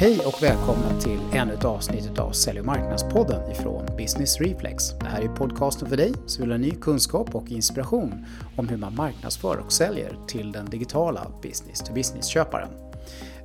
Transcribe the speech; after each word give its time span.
Hej 0.00 0.20
och 0.26 0.42
välkomna 0.42 1.00
till 1.00 1.20
ännu 1.32 1.52
ett 1.52 1.64
avsnitt 1.64 2.18
av 2.18 2.32
Sälj 2.32 2.60
och 2.60 2.66
marknadspodden 2.66 3.50
ifrån 3.50 3.86
Business 3.96 4.40
Reflex. 4.40 4.90
Det 4.90 5.06
här 5.06 5.22
är 5.22 5.28
podcasten 5.28 5.88
för 5.88 5.96
dig 5.96 6.12
som 6.26 6.42
vill 6.42 6.50
ha 6.50 6.58
ny 6.58 6.70
kunskap 6.70 7.34
och 7.34 7.50
inspiration 7.50 8.26
om 8.56 8.68
hur 8.68 8.76
man 8.76 8.94
marknadsför 8.94 9.56
och 9.56 9.72
säljer 9.72 10.16
till 10.28 10.52
den 10.52 10.66
digitala 10.66 11.32
business-to-business-köparen. 11.42 12.68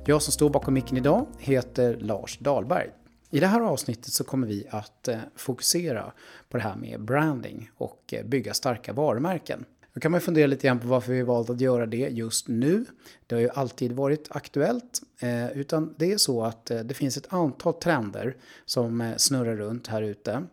Jag 0.06 0.22
som 0.22 0.32
står 0.32 0.50
bakom 0.50 0.74
micken 0.74 0.96
idag 0.96 1.26
heter 1.38 1.96
Lars 2.00 2.38
Dahlberg. 2.38 2.90
I 3.30 3.40
det 3.40 3.46
här 3.46 3.60
avsnittet 3.60 4.12
så 4.12 4.24
kommer 4.24 4.46
vi 4.46 4.66
att 4.70 5.08
eh, 5.08 5.18
fokusera 5.36 6.12
på 6.48 6.56
det 6.56 6.62
här 6.62 6.76
med 6.76 7.04
branding 7.04 7.70
och 7.76 8.00
eh, 8.12 8.24
bygga 8.24 8.54
starka 8.54 8.92
varumärken. 8.92 9.64
Då 9.94 10.00
kan 10.00 10.12
man 10.12 10.20
fundera 10.20 10.46
lite 10.46 10.66
grann 10.66 10.80
på 10.80 10.88
varför 10.88 11.12
vi 11.12 11.22
valt 11.22 11.50
att 11.50 11.60
göra 11.60 11.86
det 11.86 12.08
just 12.08 12.48
nu. 12.48 12.84
Det 13.26 13.34
har 13.34 13.42
ju 13.42 13.50
alltid 13.50 13.92
varit 13.92 14.28
aktuellt. 14.30 15.02
Eh, 15.18 15.58
utan 15.58 15.94
det 15.98 16.12
är 16.12 16.16
så 16.16 16.44
att 16.44 16.70
eh, 16.70 16.78
det 16.78 16.94
finns 16.94 17.16
ett 17.16 17.32
antal 17.32 17.74
trender 17.74 18.36
som 18.64 19.00
eh, 19.00 19.16
snurrar 19.16 19.56
runt 19.56 19.86
här 19.86 20.02
ute. 20.02 20.44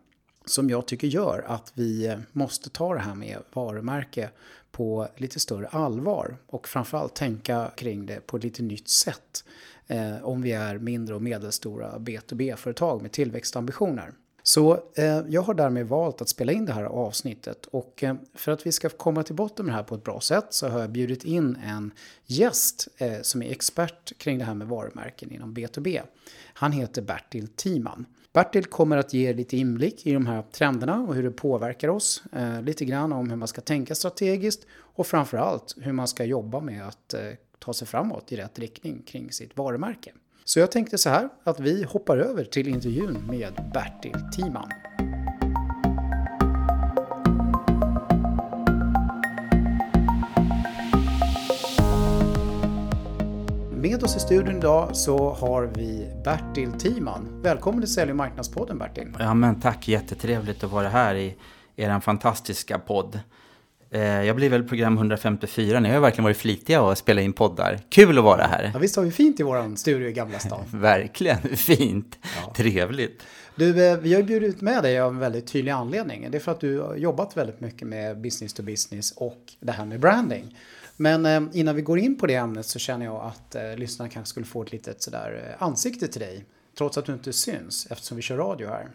Som 0.45 0.69
jag 0.69 0.85
tycker 0.85 1.07
gör 1.07 1.43
att 1.47 1.71
vi 1.75 2.17
måste 2.31 2.69
ta 2.69 2.93
det 2.93 2.99
här 2.99 3.15
med 3.15 3.37
varumärke 3.53 4.29
på 4.71 5.07
lite 5.17 5.39
större 5.39 5.67
allvar. 5.67 6.37
Och 6.47 6.67
framförallt 6.67 7.15
tänka 7.15 7.71
kring 7.75 8.05
det 8.05 8.27
på 8.27 8.37
ett 8.37 8.43
lite 8.43 8.63
nytt 8.63 8.89
sätt. 8.89 9.43
Om 10.21 10.41
vi 10.41 10.51
är 10.51 10.77
mindre 10.77 11.15
och 11.15 11.21
medelstora 11.21 11.97
B2B-företag 11.97 13.01
med 13.01 13.11
tillväxtambitioner. 13.11 14.11
Så 14.43 14.83
eh, 14.95 15.21
jag 15.27 15.41
har 15.41 15.53
därmed 15.53 15.87
valt 15.87 16.21
att 16.21 16.29
spela 16.29 16.51
in 16.51 16.65
det 16.65 16.73
här 16.73 16.83
avsnittet 16.83 17.65
och 17.65 18.03
eh, 18.03 18.15
för 18.33 18.51
att 18.51 18.67
vi 18.67 18.71
ska 18.71 18.89
komma 18.89 19.23
till 19.23 19.35
botten 19.35 19.65
med 19.65 19.73
det 19.73 19.77
här 19.77 19.83
på 19.83 19.95
ett 19.95 20.03
bra 20.03 20.19
sätt 20.19 20.45
så 20.49 20.67
har 20.67 20.79
jag 20.79 20.89
bjudit 20.89 21.23
in 21.23 21.57
en 21.65 21.91
gäst 22.25 22.87
eh, 22.97 23.21
som 23.21 23.41
är 23.41 23.51
expert 23.51 24.17
kring 24.17 24.37
det 24.37 24.45
här 24.45 24.53
med 24.53 24.67
varumärken 24.67 25.31
inom 25.31 25.53
B2B. 25.53 26.01
Han 26.53 26.71
heter 26.71 27.01
Bertil 27.01 27.47
Timan. 27.47 28.05
Bertil 28.33 28.65
kommer 28.65 28.97
att 28.97 29.13
ge 29.13 29.33
lite 29.33 29.57
inblick 29.57 30.05
i 30.05 30.13
de 30.13 30.25
här 30.25 30.43
trenderna 30.51 30.99
och 30.99 31.15
hur 31.15 31.23
det 31.23 31.31
påverkar 31.31 31.87
oss. 31.87 32.23
Eh, 32.31 32.61
lite 32.61 32.85
grann 32.85 33.13
om 33.13 33.29
hur 33.29 33.37
man 33.37 33.47
ska 33.47 33.61
tänka 33.61 33.95
strategiskt 33.95 34.65
och 34.71 35.07
framförallt 35.07 35.75
hur 35.77 35.91
man 35.91 36.07
ska 36.07 36.25
jobba 36.25 36.59
med 36.59 36.87
att 36.87 37.13
eh, 37.13 37.21
ta 37.59 37.73
sig 37.73 37.87
framåt 37.87 38.31
i 38.31 38.35
rätt 38.35 38.59
riktning 38.59 39.01
kring 39.01 39.31
sitt 39.31 39.57
varumärke. 39.57 40.11
Så 40.45 40.59
jag 40.59 40.71
tänkte 40.71 40.97
så 40.97 41.09
här 41.09 41.29
att 41.43 41.59
vi 41.59 41.83
hoppar 41.83 42.17
över 42.17 42.43
till 42.43 42.67
intervjun 42.67 43.25
med 43.27 43.71
Bertil 43.73 44.15
Timan. 44.35 44.69
Med 53.71 54.03
oss 54.03 54.15
i 54.15 54.19
studion 54.19 54.57
idag 54.57 54.95
så 54.95 55.29
har 55.29 55.63
vi 55.75 56.07
Bertil 56.23 56.71
Timan. 56.71 57.41
Välkommen 57.41 57.81
till 57.81 57.93
Sälj 57.93 58.11
och 58.11 58.17
marknadspodden 58.17 58.77
Bertil. 58.77 59.15
Ja 59.19 59.33
men 59.33 59.59
tack, 59.59 59.87
jättetrevligt 59.87 60.63
att 60.63 60.71
vara 60.71 60.89
här 60.89 61.15
i 61.15 61.35
er 61.75 61.99
fantastiska 61.99 62.79
podd. 62.79 63.19
Eh, 63.93 64.01
jag 64.01 64.35
blir 64.35 64.49
väl 64.49 64.63
program 64.63 64.97
154. 64.97 65.79
Ni 65.79 65.89
har 65.89 65.99
verkligen 65.99 66.23
varit 66.23 66.37
flitiga 66.37 66.81
och 66.81 66.97
spela 66.97 67.21
in 67.21 67.33
poddar. 67.33 67.79
Kul 67.89 68.17
att 68.17 68.23
vara 68.23 68.43
här. 68.43 68.71
Ja, 68.73 68.79
visst 68.79 68.95
har 68.95 69.03
vi 69.03 69.11
fint 69.11 69.39
i 69.39 69.43
vår 69.43 69.75
studio 69.75 70.09
i 70.09 70.13
Gamla 70.13 70.39
stan. 70.39 70.63
verkligen 70.71 71.37
fint. 71.57 72.17
Ja. 72.21 72.53
Trevligt. 72.53 73.23
Du, 73.55 73.85
eh, 73.85 73.97
vi 73.97 74.13
har 74.13 74.23
bjudit 74.23 74.61
med 74.61 74.83
dig 74.83 74.99
av 74.99 75.11
en 75.11 75.19
väldigt 75.19 75.47
tydlig 75.47 75.71
anledning. 75.71 76.27
Det 76.31 76.37
är 76.37 76.39
för 76.39 76.51
att 76.51 76.59
du 76.59 76.79
har 76.79 76.95
jobbat 76.95 77.37
väldigt 77.37 77.59
mycket 77.59 77.87
med 77.87 78.21
business 78.21 78.53
to 78.53 78.63
business 78.63 79.11
och 79.11 79.53
det 79.59 79.71
här 79.71 79.85
med 79.85 79.99
branding. 79.99 80.57
Men 80.97 81.25
eh, 81.25 81.41
innan 81.53 81.75
vi 81.75 81.81
går 81.81 81.99
in 81.99 82.17
på 82.17 82.27
det 82.27 82.35
ämnet 82.35 82.65
så 82.65 82.79
känner 82.79 83.05
jag 83.05 83.21
att 83.25 83.55
eh, 83.55 83.75
lyssnarna 83.75 84.09
kanske 84.09 84.29
skulle 84.29 84.45
få 84.45 84.63
ett 84.63 84.71
litet 84.71 85.01
sådär 85.01 85.55
ansikte 85.59 86.07
till 86.07 86.21
dig. 86.21 86.45
Trots 86.77 86.97
att 86.97 87.05
du 87.05 87.13
inte 87.13 87.33
syns 87.33 87.87
eftersom 87.89 88.17
vi 88.17 88.21
kör 88.21 88.37
radio 88.37 88.67
här. 88.67 88.87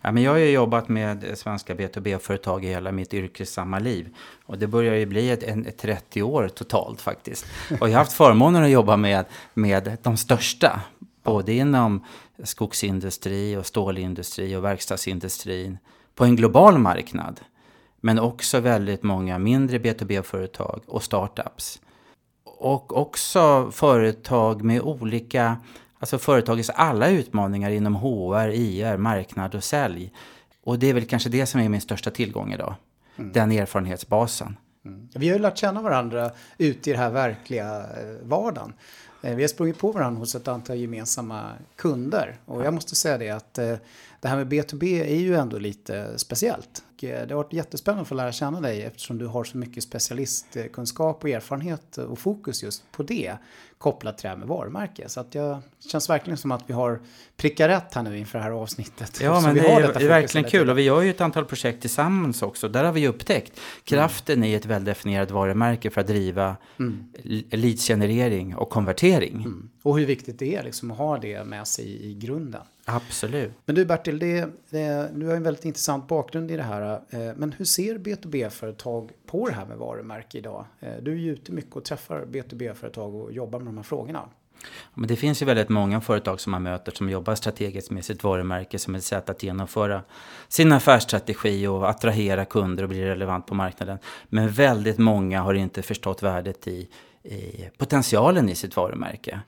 Ja, 0.00 0.12
men 0.12 0.22
jag 0.22 0.30
har 0.30 0.38
ju 0.38 0.50
jobbat 0.50 0.88
med 0.88 1.38
svenska 1.38 1.74
B2B-företag 1.74 2.64
i 2.64 2.68
hela 2.68 2.92
mitt 2.92 3.14
yrkessamma 3.14 3.78
liv. 3.78 4.14
Och 4.46 4.58
det 4.58 4.66
börjar 4.66 4.94
ju 4.94 5.06
bli 5.06 5.30
ett, 5.30 5.42
en, 5.42 5.66
ett 5.66 5.78
30 5.78 6.22
år 6.22 6.48
totalt 6.48 7.00
faktiskt. 7.00 7.46
Och 7.80 7.88
jag 7.88 7.92
har 7.92 7.98
haft 7.98 8.12
förmånen 8.12 8.64
att 8.64 8.70
jobba 8.70 8.96
med, 8.96 9.24
med 9.54 9.96
de 10.02 10.16
största. 10.16 10.80
Både 11.22 11.52
inom 11.52 12.04
skogsindustri 12.42 13.56
och 13.56 13.66
stålindustri 13.66 14.56
och 14.56 14.64
verkstadsindustrin. 14.64 15.78
På 16.14 16.24
en 16.24 16.36
global 16.36 16.78
marknad. 16.78 17.40
Men 18.00 18.18
också 18.18 18.60
väldigt 18.60 19.02
många 19.02 19.38
mindre 19.38 19.78
B2B-företag 19.78 20.80
och 20.86 21.02
startups. 21.02 21.80
Och 22.44 22.96
också 22.96 23.70
företag 23.72 24.62
med 24.62 24.80
olika 24.80 25.56
Alltså 25.98 26.18
företagets 26.18 26.70
alla 26.70 27.08
utmaningar 27.08 27.70
inom 27.70 27.94
HR, 27.94 28.48
IR, 28.48 28.96
marknad 28.96 29.54
och 29.54 29.64
sälj. 29.64 30.12
Och 30.64 30.78
det 30.78 30.86
är 30.86 30.94
väl 30.94 31.06
kanske 31.06 31.28
det 31.28 31.46
som 31.46 31.60
är 31.60 31.68
min 31.68 31.80
största 31.80 32.10
tillgång 32.10 32.52
idag. 32.52 32.74
Mm. 33.16 33.32
Den 33.32 33.52
erfarenhetsbasen. 33.52 34.56
Mm. 34.84 35.08
Vi 35.14 35.28
har 35.28 35.36
ju 35.36 35.42
lärt 35.42 35.58
känna 35.58 35.82
varandra 35.82 36.30
ute 36.58 36.90
i 36.90 36.92
den 36.92 37.02
här 37.02 37.10
verkliga 37.10 37.78
eh, 37.78 38.16
vardagen. 38.22 38.72
Eh, 39.22 39.34
vi 39.34 39.42
har 39.42 39.48
sprungit 39.48 39.78
på 39.78 39.92
varandra 39.92 40.18
hos 40.20 40.34
ett 40.34 40.48
antal 40.48 40.76
gemensamma 40.76 41.50
kunder. 41.76 42.36
Och 42.44 42.64
jag 42.64 42.74
måste 42.74 42.96
säga 42.96 43.18
det 43.18 43.30
att 43.30 43.58
eh, 43.58 43.74
det 44.24 44.28
här 44.28 44.36
med 44.36 44.52
B2B 44.52 45.02
är 45.02 45.20
ju 45.20 45.34
ändå 45.34 45.58
lite 45.58 46.18
speciellt. 46.18 46.82
Det 47.00 47.30
har 47.30 47.36
varit 47.36 47.52
jättespännande 47.52 48.02
att 48.02 48.08
få 48.08 48.14
lära 48.14 48.32
känna 48.32 48.60
dig 48.60 48.82
eftersom 48.82 49.18
du 49.18 49.26
har 49.26 49.44
så 49.44 49.58
mycket 49.58 49.84
specialistkunskap 49.84 51.24
och 51.24 51.30
erfarenhet 51.30 51.98
och 51.98 52.18
fokus 52.18 52.62
just 52.62 52.92
på 52.92 53.02
det 53.02 53.36
kopplat 53.78 54.18
till 54.18 54.22
det 54.22 54.28
här 54.28 54.36
med 54.36 54.48
varumärke. 54.48 55.08
Så 55.08 55.20
att 55.20 55.32
det 55.32 55.58
känns 55.88 56.10
verkligen 56.10 56.36
som 56.36 56.52
att 56.52 56.64
vi 56.66 56.72
har 56.74 57.00
prickat 57.36 57.68
rätt 57.68 57.94
här 57.94 58.02
nu 58.02 58.18
inför 58.18 58.38
det 58.38 58.44
här 58.44 58.50
avsnittet. 58.50 59.20
Ja, 59.22 59.40
men 59.40 59.54
det 59.54 59.60
är, 59.60 60.02
är 60.02 60.08
verkligen 60.08 60.50
kul 60.50 60.70
och 60.70 60.78
vi 60.78 60.82
gör 60.82 61.02
ju 61.02 61.10
ett 61.10 61.20
antal 61.20 61.44
projekt 61.44 61.80
tillsammans 61.80 62.42
också. 62.42 62.68
Där 62.68 62.84
har 62.84 62.92
vi 62.92 63.08
upptäckt 63.08 63.60
kraften 63.84 64.36
mm. 64.36 64.48
i 64.48 64.54
ett 64.54 64.66
väldefinierat 64.66 65.30
varumärke 65.30 65.90
för 65.90 66.00
att 66.00 66.06
driva 66.06 66.56
mm. 66.78 67.04
leadsgenerering 67.50 68.56
och 68.56 68.70
konvertering. 68.70 69.34
Mm. 69.34 69.70
Och 69.82 69.98
hur 69.98 70.06
viktigt 70.06 70.38
det 70.38 70.56
är 70.56 70.62
liksom 70.62 70.90
att 70.90 70.98
ha 70.98 71.18
det 71.18 71.44
med 71.44 71.66
sig 71.66 72.10
i 72.10 72.14
grunden. 72.14 72.62
Absolut. 72.86 73.52
Men 73.64 73.74
du 73.74 73.84
Bertil, 73.84 74.18
det, 74.18 74.48
det, 74.70 75.10
du 75.14 75.26
har 75.26 75.36
en 75.36 75.42
väldigt 75.42 75.64
intressant 75.64 76.08
bakgrund 76.08 76.50
i 76.50 76.56
det 76.56 76.62
här. 76.62 77.00
Eh, 77.10 77.18
men 77.36 77.52
hur 77.52 77.64
ser 77.64 77.98
B2B-företag 77.98 79.10
på 79.26 79.48
det 79.48 79.54
här 79.54 79.66
med 79.66 79.78
varumärke 79.78 80.38
idag? 80.38 80.64
Eh, 80.80 80.92
du 81.02 81.12
är 81.12 81.16
ju 81.16 81.32
ute 81.32 81.52
mycket 81.52 81.76
och 81.76 81.84
träffar 81.84 82.24
B2B-företag 82.24 83.14
och 83.14 83.32
jobbar 83.32 83.58
med 83.58 83.66
de 83.66 83.76
här 83.76 83.84
frågorna. 83.84 84.28
Men 84.94 85.08
det 85.08 85.16
finns 85.16 85.42
ju 85.42 85.46
väldigt 85.46 85.68
många 85.68 86.00
företag 86.00 86.40
som 86.40 86.50
man 86.50 86.62
möter 86.62 86.92
som 86.92 87.10
jobbar 87.10 87.34
strategiskt 87.34 87.90
med 87.90 88.04
sitt 88.04 88.24
varumärke 88.24 88.78
som 88.78 88.94
ett 88.94 89.04
sätt 89.04 89.30
att 89.30 89.42
genomföra 89.42 90.02
sin 90.48 90.72
affärsstrategi 90.72 91.66
och 91.66 91.90
attrahera 91.90 92.44
kunder 92.44 92.82
och 92.82 92.88
bli 92.88 93.04
relevant 93.04 93.46
på 93.46 93.54
marknaden. 93.54 93.98
Men 94.28 94.48
väldigt 94.48 94.98
många 94.98 95.40
har 95.40 95.54
inte 95.54 95.82
förstått 95.82 96.22
värdet 96.22 96.68
i, 96.68 96.88
i 97.22 97.68
potentialen 97.78 98.48
i 98.48 98.54
sitt 98.54 98.76
varumärke. 98.76 99.40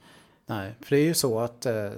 Nej, 0.46 0.74
för 0.80 0.96
det 0.96 1.02
är 1.02 1.04
ju 1.04 1.14
så 1.14 1.38
att 1.38 1.66
eh, 1.66 1.90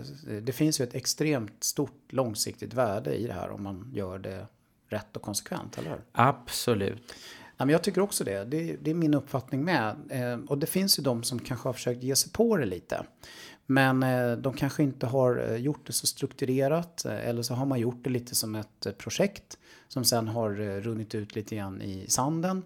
det 0.42 0.52
finns 0.52 0.80
ju 0.80 0.82
ett 0.82 0.94
extremt 0.94 1.64
stort 1.64 2.12
långsiktigt 2.12 2.74
värde 2.74 3.14
i 3.14 3.26
det 3.26 3.32
här 3.32 3.50
om 3.50 3.62
man 3.62 3.90
gör 3.94 4.18
det 4.18 4.46
rätt 4.88 5.16
och 5.16 5.22
konsekvent, 5.22 5.78
eller 5.78 5.90
hur? 5.90 6.00
Absolut. 6.12 7.14
Ja, 7.56 7.64
men 7.64 7.72
jag 7.72 7.82
tycker 7.82 8.00
också 8.00 8.24
det. 8.24 8.44
det. 8.44 8.76
det. 8.82 8.90
är 8.90 8.94
min 8.94 9.14
uppfattning 9.14 9.64
med. 9.64 9.96
Eh, 10.10 10.38
och 10.48 10.58
det 10.58 10.66
finns 10.66 10.98
ju 10.98 11.02
de 11.02 11.22
som 11.22 11.38
kanske 11.38 11.68
har 11.68 11.72
försökt 11.72 12.02
ge 12.02 12.16
sig 12.16 12.32
på 12.32 12.56
det 12.56 12.66
lite. 12.66 13.04
Men 13.66 14.02
eh, 14.02 14.32
de 14.32 14.54
kanske 14.54 14.82
inte 14.82 15.06
har 15.06 15.50
eh, 15.50 15.56
gjort 15.56 15.86
det 15.86 15.92
så 15.92 16.06
strukturerat. 16.06 17.04
Eh, 17.04 17.28
eller 17.28 17.42
så 17.42 17.54
har 17.54 17.66
man 17.66 17.80
gjort 17.80 18.04
det 18.04 18.10
lite 18.10 18.34
som 18.34 18.54
ett 18.54 18.86
eh, 18.86 18.92
projekt. 18.92 19.58
Som 19.88 20.04
sen 20.04 20.28
har 20.28 20.50
runnit 20.80 21.14
ut 21.14 21.34
lite 21.34 21.56
grann 21.56 21.82
i 21.82 22.04
sanden. 22.08 22.62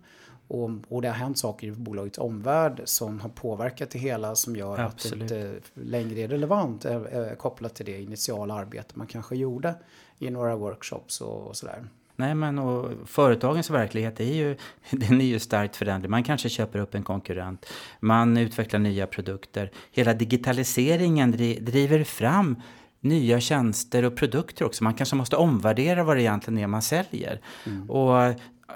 Och, 0.52 0.70
och 0.88 1.02
det 1.02 1.08
har 1.08 1.14
hänt 1.14 1.38
saker 1.38 1.66
i 1.66 1.70
bolagets 1.70 2.18
omvärld 2.18 2.82
som 2.84 3.20
har 3.20 3.28
påverkat 3.28 3.90
det 3.90 3.98
hela 3.98 4.34
som 4.34 4.56
gör 4.56 4.78
Absolut. 4.78 5.22
att 5.22 5.28
det 5.28 5.48
inte 5.48 5.60
längre 5.74 6.20
är 6.20 6.28
relevant 6.28 6.84
eh, 6.84 6.96
eh, 6.96 7.34
kopplat 7.38 7.74
till 7.74 7.86
det 7.86 8.02
initiala 8.02 8.54
arbete 8.54 8.92
man 8.94 9.06
kanske 9.06 9.36
gjorde 9.36 9.74
i 10.18 10.30
några 10.30 10.56
workshops 10.56 11.20
och, 11.20 11.46
och 11.46 11.56
sådär. 11.56 11.84
Nej, 12.16 12.34
men 12.34 12.58
och 12.58 12.90
företagens 13.06 13.70
verklighet 13.70 14.20
är 14.20 14.34
ju, 14.34 14.56
den 14.90 15.20
är 15.20 15.24
ju 15.24 15.38
starkt 15.38 15.76
föränderlig. 15.76 16.10
Man 16.10 16.24
kanske 16.24 16.48
köper 16.48 16.78
upp 16.78 16.94
en 16.94 17.02
konkurrent. 17.02 17.66
Man 18.00 18.36
utvecklar 18.36 18.80
nya 18.80 19.06
produkter. 19.06 19.70
Hela 19.92 20.14
digitaliseringen 20.14 21.30
driver 21.60 22.04
fram 22.04 22.62
nya 23.00 23.40
tjänster 23.40 24.04
och 24.04 24.16
produkter 24.16 24.64
också. 24.64 24.84
Man 24.84 24.94
kanske 24.94 25.16
måste 25.16 25.36
omvärdera 25.36 26.04
vad 26.04 26.16
det 26.16 26.22
egentligen 26.22 26.58
är 26.58 26.66
man 26.66 26.82
säljer. 26.82 27.40
Mm. 27.66 27.90
Och 27.90 28.34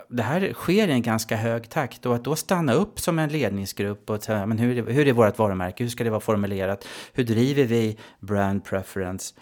det 0.08 0.22
här 0.22 0.52
sker 0.52 0.88
i 0.88 0.92
en 0.92 1.02
ganska 1.02 1.36
hög 1.36 1.70
takt 1.70 2.06
och 2.06 2.14
att 2.14 2.24
då 2.24 2.36
stanna 2.36 2.72
upp 2.72 3.00
som 3.00 3.18
en 3.18 3.28
ledningsgrupp 3.28 4.10
och 4.10 4.22
säga, 4.22 4.46
men 4.46 4.58
hur, 4.58 4.86
hur 4.90 5.08
är 5.08 5.12
vårt 5.12 5.38
varumärke, 5.38 5.84
hur 5.84 5.90
ska 5.90 6.04
det 6.04 6.10
vara 6.10 6.20
formulerat, 6.20 6.86
hur 7.12 7.24
driver 7.24 7.64
vi 7.64 7.96
brand 8.20 8.64
preference? 8.64 9.34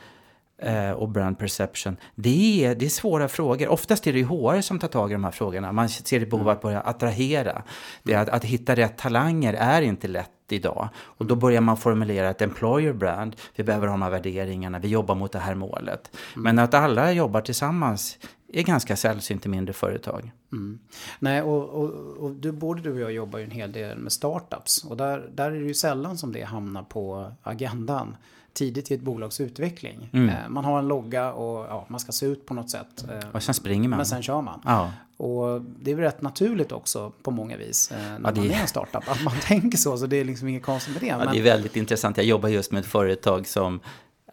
eh, 0.59 0.91
och 0.91 1.09
brand 1.09 1.39
perception. 1.39 1.97
Det 2.15 2.65
är, 2.65 2.75
det 2.75 2.85
är 2.85 2.91
svåra 2.91 3.29
frågor. 3.29 3.69
Oftast 3.69 4.07
är 4.07 4.13
det 4.13 4.23
HR 4.23 4.61
som 4.61 4.79
tar 4.79 4.89
tag 4.89 5.11
i 5.11 5.15
de 5.15 5.25
här 5.25 5.31
frågorna. 5.31 5.73
Man 5.73 5.89
ser 5.89 6.21
ett 6.21 6.31
behov 6.31 6.49
av 6.49 6.57
att 6.57 6.63
börja 6.63 6.81
attrahera. 6.81 7.63
Det 8.03 8.15
att, 8.15 8.29
att 8.29 8.45
hitta 8.45 8.77
rätt 8.77 8.99
talanger 8.99 9.55
är 9.55 9.83
inte 9.83 10.09
lätt 10.09 10.31
idag. 10.51 10.89
Och 10.97 11.27
då 11.27 11.37
börjar 11.37 11.61
man 11.61 11.77
formulera 11.77 12.31
ett 12.31 12.43
employer 12.43 12.93
brand. 12.93 13.37
Vi 13.57 13.65
behöver 13.65 13.87
ha 13.87 13.95
de 13.95 14.03
här 14.03 14.11
värderingarna. 14.11 14.79
Vi 14.79 14.89
jobbar 14.89 15.15
mot 15.15 15.33
det 15.33 15.39
här 15.39 15.55
målet. 15.55 16.17
Men 16.35 16.59
att 16.59 16.75
alla 16.75 17.13
jobbar 17.13 17.41
tillsammans 17.41 18.19
är 18.59 18.63
ganska 18.63 18.97
sällsynt 18.97 19.47
i 19.47 19.49
mindre 19.49 19.73
företag. 19.73 20.33
Mm. 20.53 20.79
Nej, 21.19 21.43
och, 21.43 21.69
och, 21.69 21.91
och 22.25 22.31
du, 22.31 22.53
både 22.53 22.83
du 22.83 22.93
och 22.93 23.01
jag 23.01 23.13
jobbar 23.13 23.39
ju 23.39 23.45
en 23.45 23.51
hel 23.51 23.73
del 23.73 23.99
med 23.99 24.13
startups. 24.13 24.85
Och 24.85 24.97
där, 24.97 25.31
där 25.35 25.51
är 25.51 25.61
det 25.61 25.67
ju 25.67 25.75
sällan 25.75 26.19
som 26.19 26.33
det 26.33 26.43
hamnar 26.43 26.83
på 26.83 27.33
agendan 27.43 28.17
tidigt 28.53 28.91
i 28.91 28.95
ett 28.95 29.01
bolags 29.01 29.41
utveckling. 29.41 30.11
Mm. 30.13 30.29
Eh, 30.29 30.35
man 30.49 30.65
har 30.65 30.79
en 30.79 30.89
logga 30.89 31.33
och 31.33 31.65
ja, 31.67 31.87
man 31.89 32.01
ska 32.01 32.13
se 32.13 32.27
ut 32.27 32.47
på 32.47 32.55
något 32.55 32.71
sätt. 32.71 33.05
Eh, 33.11 33.29
Och 33.33 33.43
sen 33.43 33.55
springer 33.55 33.89
man. 33.89 33.97
men 33.97 34.07
sen 34.07 34.23
kör 34.23 34.41
man. 34.41 34.61
Ja. 34.65 34.93
Och 35.17 35.61
det 35.63 35.91
är 35.91 35.95
väl 35.95 36.05
rätt 36.05 36.23
naturligt 36.23 36.73
också 36.73 37.13
på 37.23 37.31
många 37.31 37.57
vis 37.57 37.91
eh, 37.91 37.99
när 37.99 38.13
Ja, 38.25 38.31
det- 38.31 38.41
man 38.41 38.51
är 38.51 38.61
en 38.61 38.67
startup. 38.69 39.09
Att 39.09 39.23
man 39.25 39.35
tänker 39.43 39.79
så, 39.79 39.97
så 39.99 40.07
det 40.07 40.17
är 40.17 40.25
liksom 40.25 40.49
inget 40.49 40.63
konstigt 40.63 40.95
med 40.95 41.03
det. 41.03 41.07
Ja, 41.07 41.19
men, 41.19 41.33
det 41.33 41.39
är 41.39 41.43
väldigt 41.43 41.77
intressant. 41.77 42.17
Jag 42.17 42.27
jobbar 42.27 42.49
just 42.49 42.73
med 42.73 42.81
ett 42.81 42.87
företag 42.87 43.47
som 43.47 43.81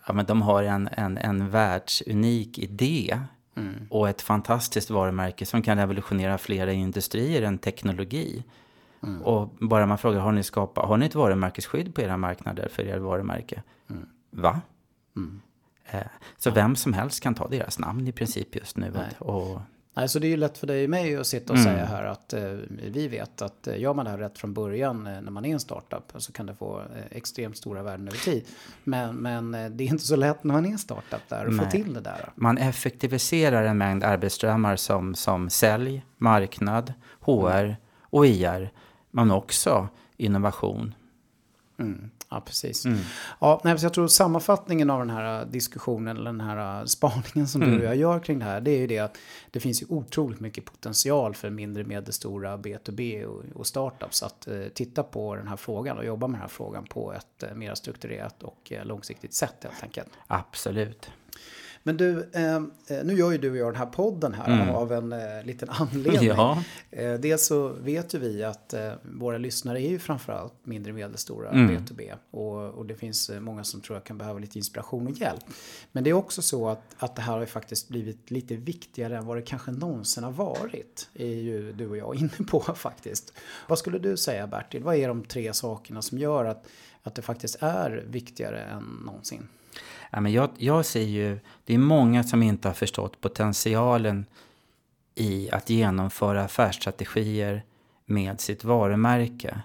ja, 0.08 0.14
men 0.14 0.26
de 0.26 0.42
har 0.42 0.64
en, 0.64 0.90
en, 0.92 1.18
en 1.18 1.50
världsunik 1.50 2.60
idé 2.60 3.20
Mm. 3.56 3.88
och 3.90 4.10
ett 4.10 4.22
fantastiskt 4.22 4.90
varumärke 4.90 5.46
som 5.46 5.62
kan 5.62 5.78
revolutionera 5.78 6.38
flera 6.38 6.72
industrier 6.72 7.42
än 7.42 7.58
teknologi. 7.58 8.44
Mm. 9.04 9.22
Och 9.22 9.50
bara 9.60 9.86
man 9.86 9.98
frågar, 9.98 10.20
har 10.20 10.32
ni, 10.32 10.44
skapat, 10.44 10.86
har 10.86 10.98
ni 10.98 11.06
ett 11.06 11.16
varumärkesskydd 11.16 11.96
på 11.96 12.02
era 12.02 12.18
marknader 12.18 12.68
för 12.72 12.84
er 12.84 12.98
varumärke? 12.98 13.64
Va? 14.30 14.62
Eh, 15.86 16.02
så 16.38 16.52
vem 16.52 16.76
som 16.76 16.94
helst 16.94 17.24
kan 17.24 17.36
ta 17.36 17.48
deras 17.48 17.80
namn 17.80 18.08
i 18.08 18.12
princip 18.12 18.56
just 18.56 18.78
nu. 18.78 18.92
Nej. 18.96 19.16
Och, 19.20 19.62
Nej, 19.94 20.10
så 20.10 20.20
det 20.20 20.28
är 20.28 20.30
ju 20.30 20.38
lätt 20.38 20.58
för 20.58 20.68
dig 20.68 20.84
och 20.84 20.90
mig 20.90 21.16
att 21.16 21.28
sitta 21.28 21.54
och 21.54 21.60
Mm. 21.60 21.74
säga 21.74 21.86
här 21.86 22.04
att 22.04 22.34
eh, 22.34 22.42
vi 22.92 23.08
vet 23.08 23.42
att 23.42 23.68
eh, 23.68 23.80
gör 23.80 23.94
man 23.94 24.06
det 24.06 24.12
här 24.12 24.18
rätt 24.18 24.38
från 24.38 24.54
början 24.54 25.08
eh, 25.08 25.22
när 25.22 25.32
man 25.32 25.46
är 25.46 25.54
en 25.54 25.60
startup 25.60 26.14
så 26.18 26.32
kan 26.32 26.46
det 26.46 26.56
få 26.56 26.80
eh, 26.80 26.86
extremt 27.18 27.58
stora 27.58 27.84
värden 27.84 28.08
över 28.08 28.18
tid. 28.18 28.46
Men, 28.84 29.16
men 29.16 29.54
eh, 29.56 29.70
det 29.70 29.84
är 29.84 29.88
inte 29.88 30.06
så 30.06 30.16
lätt 30.16 30.44
när 30.44 30.54
man 30.54 30.66
är 30.66 30.70
en 30.70 30.78
startup 30.78 31.30
där 31.30 31.46
att 31.46 31.58
få 31.58 31.62
Nej. 31.62 31.72
till 31.72 31.94
det 31.94 32.02
där. 32.02 32.32
man 32.36 32.58
effektiviserar 32.58 33.64
en 33.64 33.78
mängd 33.78 34.04
arbetsströmmar 34.04 34.76
som, 34.76 35.16
som 35.16 35.50
sälj, 35.50 36.06
marknad, 36.18 36.94
HR 37.20 37.76
och 38.02 38.26
IR. 38.28 38.72
Men 39.12 39.32
också 39.32 39.88
innovation. 40.18 40.96
Mm. 41.80 42.10
Ja, 42.34 42.42
precis. 42.46 42.86
Mm. 42.86 43.00
Ja, 43.40 43.62
nej, 43.64 43.80
så 43.80 43.86
jag 43.86 43.94
tror 43.94 44.08
sammanfattningen 44.08 44.90
av 44.90 45.00
den 45.00 45.10
här 45.10 45.46
diskussionen, 45.46 46.18
eller 46.18 46.32
den 46.32 46.42
här 46.42 46.86
spaningen 46.86 47.48
som 47.48 47.62
Mm. 47.62 47.74
du 47.74 47.80
och 47.80 47.86
jag 47.86 47.96
gör 47.96 48.20
kring 48.20 48.40
det 48.40 48.46
här, 48.46 48.62
det 48.62 48.72
är 48.72 48.78
ju 48.78 48.88
det 48.88 49.00
att 49.00 49.18
det 49.52 49.60
finns 49.60 49.82
ju 49.82 49.86
otroligt 49.90 50.40
mycket 50.40 50.66
potential 50.66 51.36
för 51.36 51.50
mindre 51.50 51.84
medelstora 51.84 52.58
B2B 52.58 53.24
och, 53.26 53.44
och 53.56 53.68
startups 53.68 54.24
att 54.24 54.48
eh, 54.48 54.62
titta 54.74 55.04
på 55.04 55.36
den 55.36 55.48
här 55.48 55.56
frågan 55.58 55.98
och 55.98 56.06
jobba 56.06 56.28
med 56.28 56.36
den 56.38 56.42
här 56.42 56.48
frågan 56.50 56.86
på 56.86 57.14
ett 57.14 57.44
eh, 57.44 57.54
mer 57.56 57.76
strukturerat 57.76 58.44
och 58.44 58.72
eh, 58.72 58.86
långsiktigt 58.86 59.34
sätt 59.34 59.56
helt 59.64 59.84
enkelt. 59.84 60.10
Absolut. 60.28 61.10
Men 61.84 61.98
du, 61.98 62.30
eh, 62.34 62.56
eh, 62.56 62.62
nu 63.04 63.14
gör 63.14 63.32
ju 63.32 63.38
du 63.38 63.52
och 63.52 63.58
jag 63.58 63.68
den 63.68 63.76
här 63.76 63.86
podden 63.86 64.34
här 64.34 64.62
Mm. 64.62 64.76
av 64.76 64.92
en 64.94 65.14
eh, 65.14 65.44
liten 65.44 65.70
anledning. 65.72 66.28
Ja. 66.30 66.64
Eh, 66.92 67.14
dels 67.14 67.46
så 67.46 67.68
vet 67.68 68.14
ju 68.14 68.20
vi 68.20 68.44
att 68.44 68.74
eh, 68.74 68.92
våra 69.04 69.38
lyssnare 69.38 69.82
är 69.82 69.90
ju 69.90 70.00
framförallt 70.00 70.54
mindre 70.64 70.92
och 70.92 70.96
medelstora 70.96 71.50
Mm. 71.50 71.78
B2B. 71.78 72.14
Och, 72.32 72.70
och 72.70 72.86
det 72.86 72.96
finns 72.96 73.30
eh, 73.30 73.40
många 73.40 73.64
som 73.64 73.82
tror 73.82 73.96
jag 73.96 74.04
kan 74.04 74.18
behöva 74.18 74.40
lite 74.40 74.58
inspiration 74.58 75.08
och 75.08 75.14
hjälp. 75.14 75.44
Men 75.92 76.04
det 76.04 76.10
är 76.10 76.14
också 76.14 76.42
så 76.42 76.70
att, 76.70 76.82
att 76.98 77.16
det 77.16 77.22
här 77.22 77.34
har 77.34 77.40
ju 77.40 77.46
faktiskt 77.46 77.90
blivit 77.90 78.32
lite 78.32 78.56
viktigare 78.56 79.18
än 79.18 79.26
vad 79.26 79.38
det 79.38 79.42
kanske 79.42 79.72
någonsin 79.72 80.24
har 80.24 80.32
varit. 80.32 81.10
är 81.14 81.26
ju 81.36 81.74
du 81.74 81.88
och 81.90 81.98
jag 81.98 82.16
inne 82.20 82.30
på 82.48 82.60
faktiskt. 82.60 83.34
Vad 83.68 83.80
skulle 83.80 84.00
du 84.00 84.18
säga 84.18 84.48
Bertil? 84.48 84.84
Vad 84.84 84.96
är 84.96 85.08
de 85.08 85.24
tre 85.24 85.54
sakerna 85.54 86.02
som 86.02 86.18
gör 86.18 86.46
att, 86.46 86.68
att 87.04 87.16
det 87.16 87.22
faktiskt 87.22 87.58
är 87.60 88.06
viktigare 88.10 88.62
än 88.64 88.84
någonsin? 89.06 89.48
Ja, 90.12 90.20
men 90.20 90.32
jag, 90.32 90.50
jag 90.58 90.86
ser 90.86 91.02
ju, 91.02 91.40
det 91.66 91.74
är 91.74 91.78
många 91.78 92.24
som 92.24 92.44
inte 92.44 92.68
har 92.68 92.74
förstått 92.74 93.22
potentialen 93.22 94.26
i 95.16 95.52
att 95.52 95.70
genomföra 95.70 96.44
affärsstrategier 96.44 97.64
med 98.06 98.42
sitt 98.42 98.64
varumärke. 98.64 99.62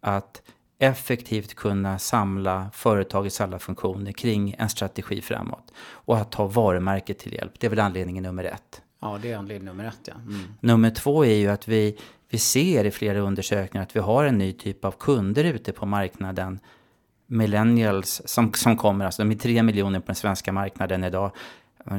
Att 0.00 0.42
effektivt 0.78 1.54
kunna 1.54 1.98
samla 1.98 2.70
företagets 2.72 3.40
alla 3.40 3.58
funktioner 3.58 4.12
kring 4.12 4.54
en 4.58 4.68
strategi 4.68 5.22
framåt. 5.22 5.72
Och 5.78 6.18
att 6.18 6.32
ta 6.32 6.46
varumärket 6.46 7.18
till 7.18 7.32
hjälp. 7.32 7.52
Det 7.58 7.66
är 7.66 7.70
väl 7.70 7.80
anledning 7.80 8.22
nummer 8.22 8.44
ett. 8.44 8.82
Ja, 9.00 9.18
det 9.22 9.32
är 9.32 9.36
anledning 9.36 9.66
nummer 9.66 9.84
ett 9.84 10.00
ja. 10.04 10.14
Mm. 10.14 10.40
Nummer 10.60 10.90
två 10.90 11.24
är 11.24 11.34
ju 11.34 11.48
att 11.48 11.68
vi, 11.68 11.98
vi 12.28 12.38
ser 12.38 12.84
i 12.84 12.90
flera 12.90 13.18
undersökningar 13.18 13.82
att 13.82 13.96
vi 13.96 14.00
har 14.00 14.24
en 14.24 14.38
ny 14.38 14.52
typ 14.52 14.84
av 14.84 14.92
kunder 14.92 15.44
ute 15.44 15.72
på 15.72 15.86
marknaden. 15.86 16.60
Millennials 17.26 18.22
som, 18.24 18.52
som 18.52 18.76
kommer, 18.76 19.04
alltså 19.04 19.22
de 19.22 19.30
är 19.30 19.38
tre 19.38 19.62
miljoner 19.62 20.00
på 20.00 20.06
den 20.06 20.14
svenska 20.14 20.52
marknaden 20.52 21.04
idag. 21.04 21.30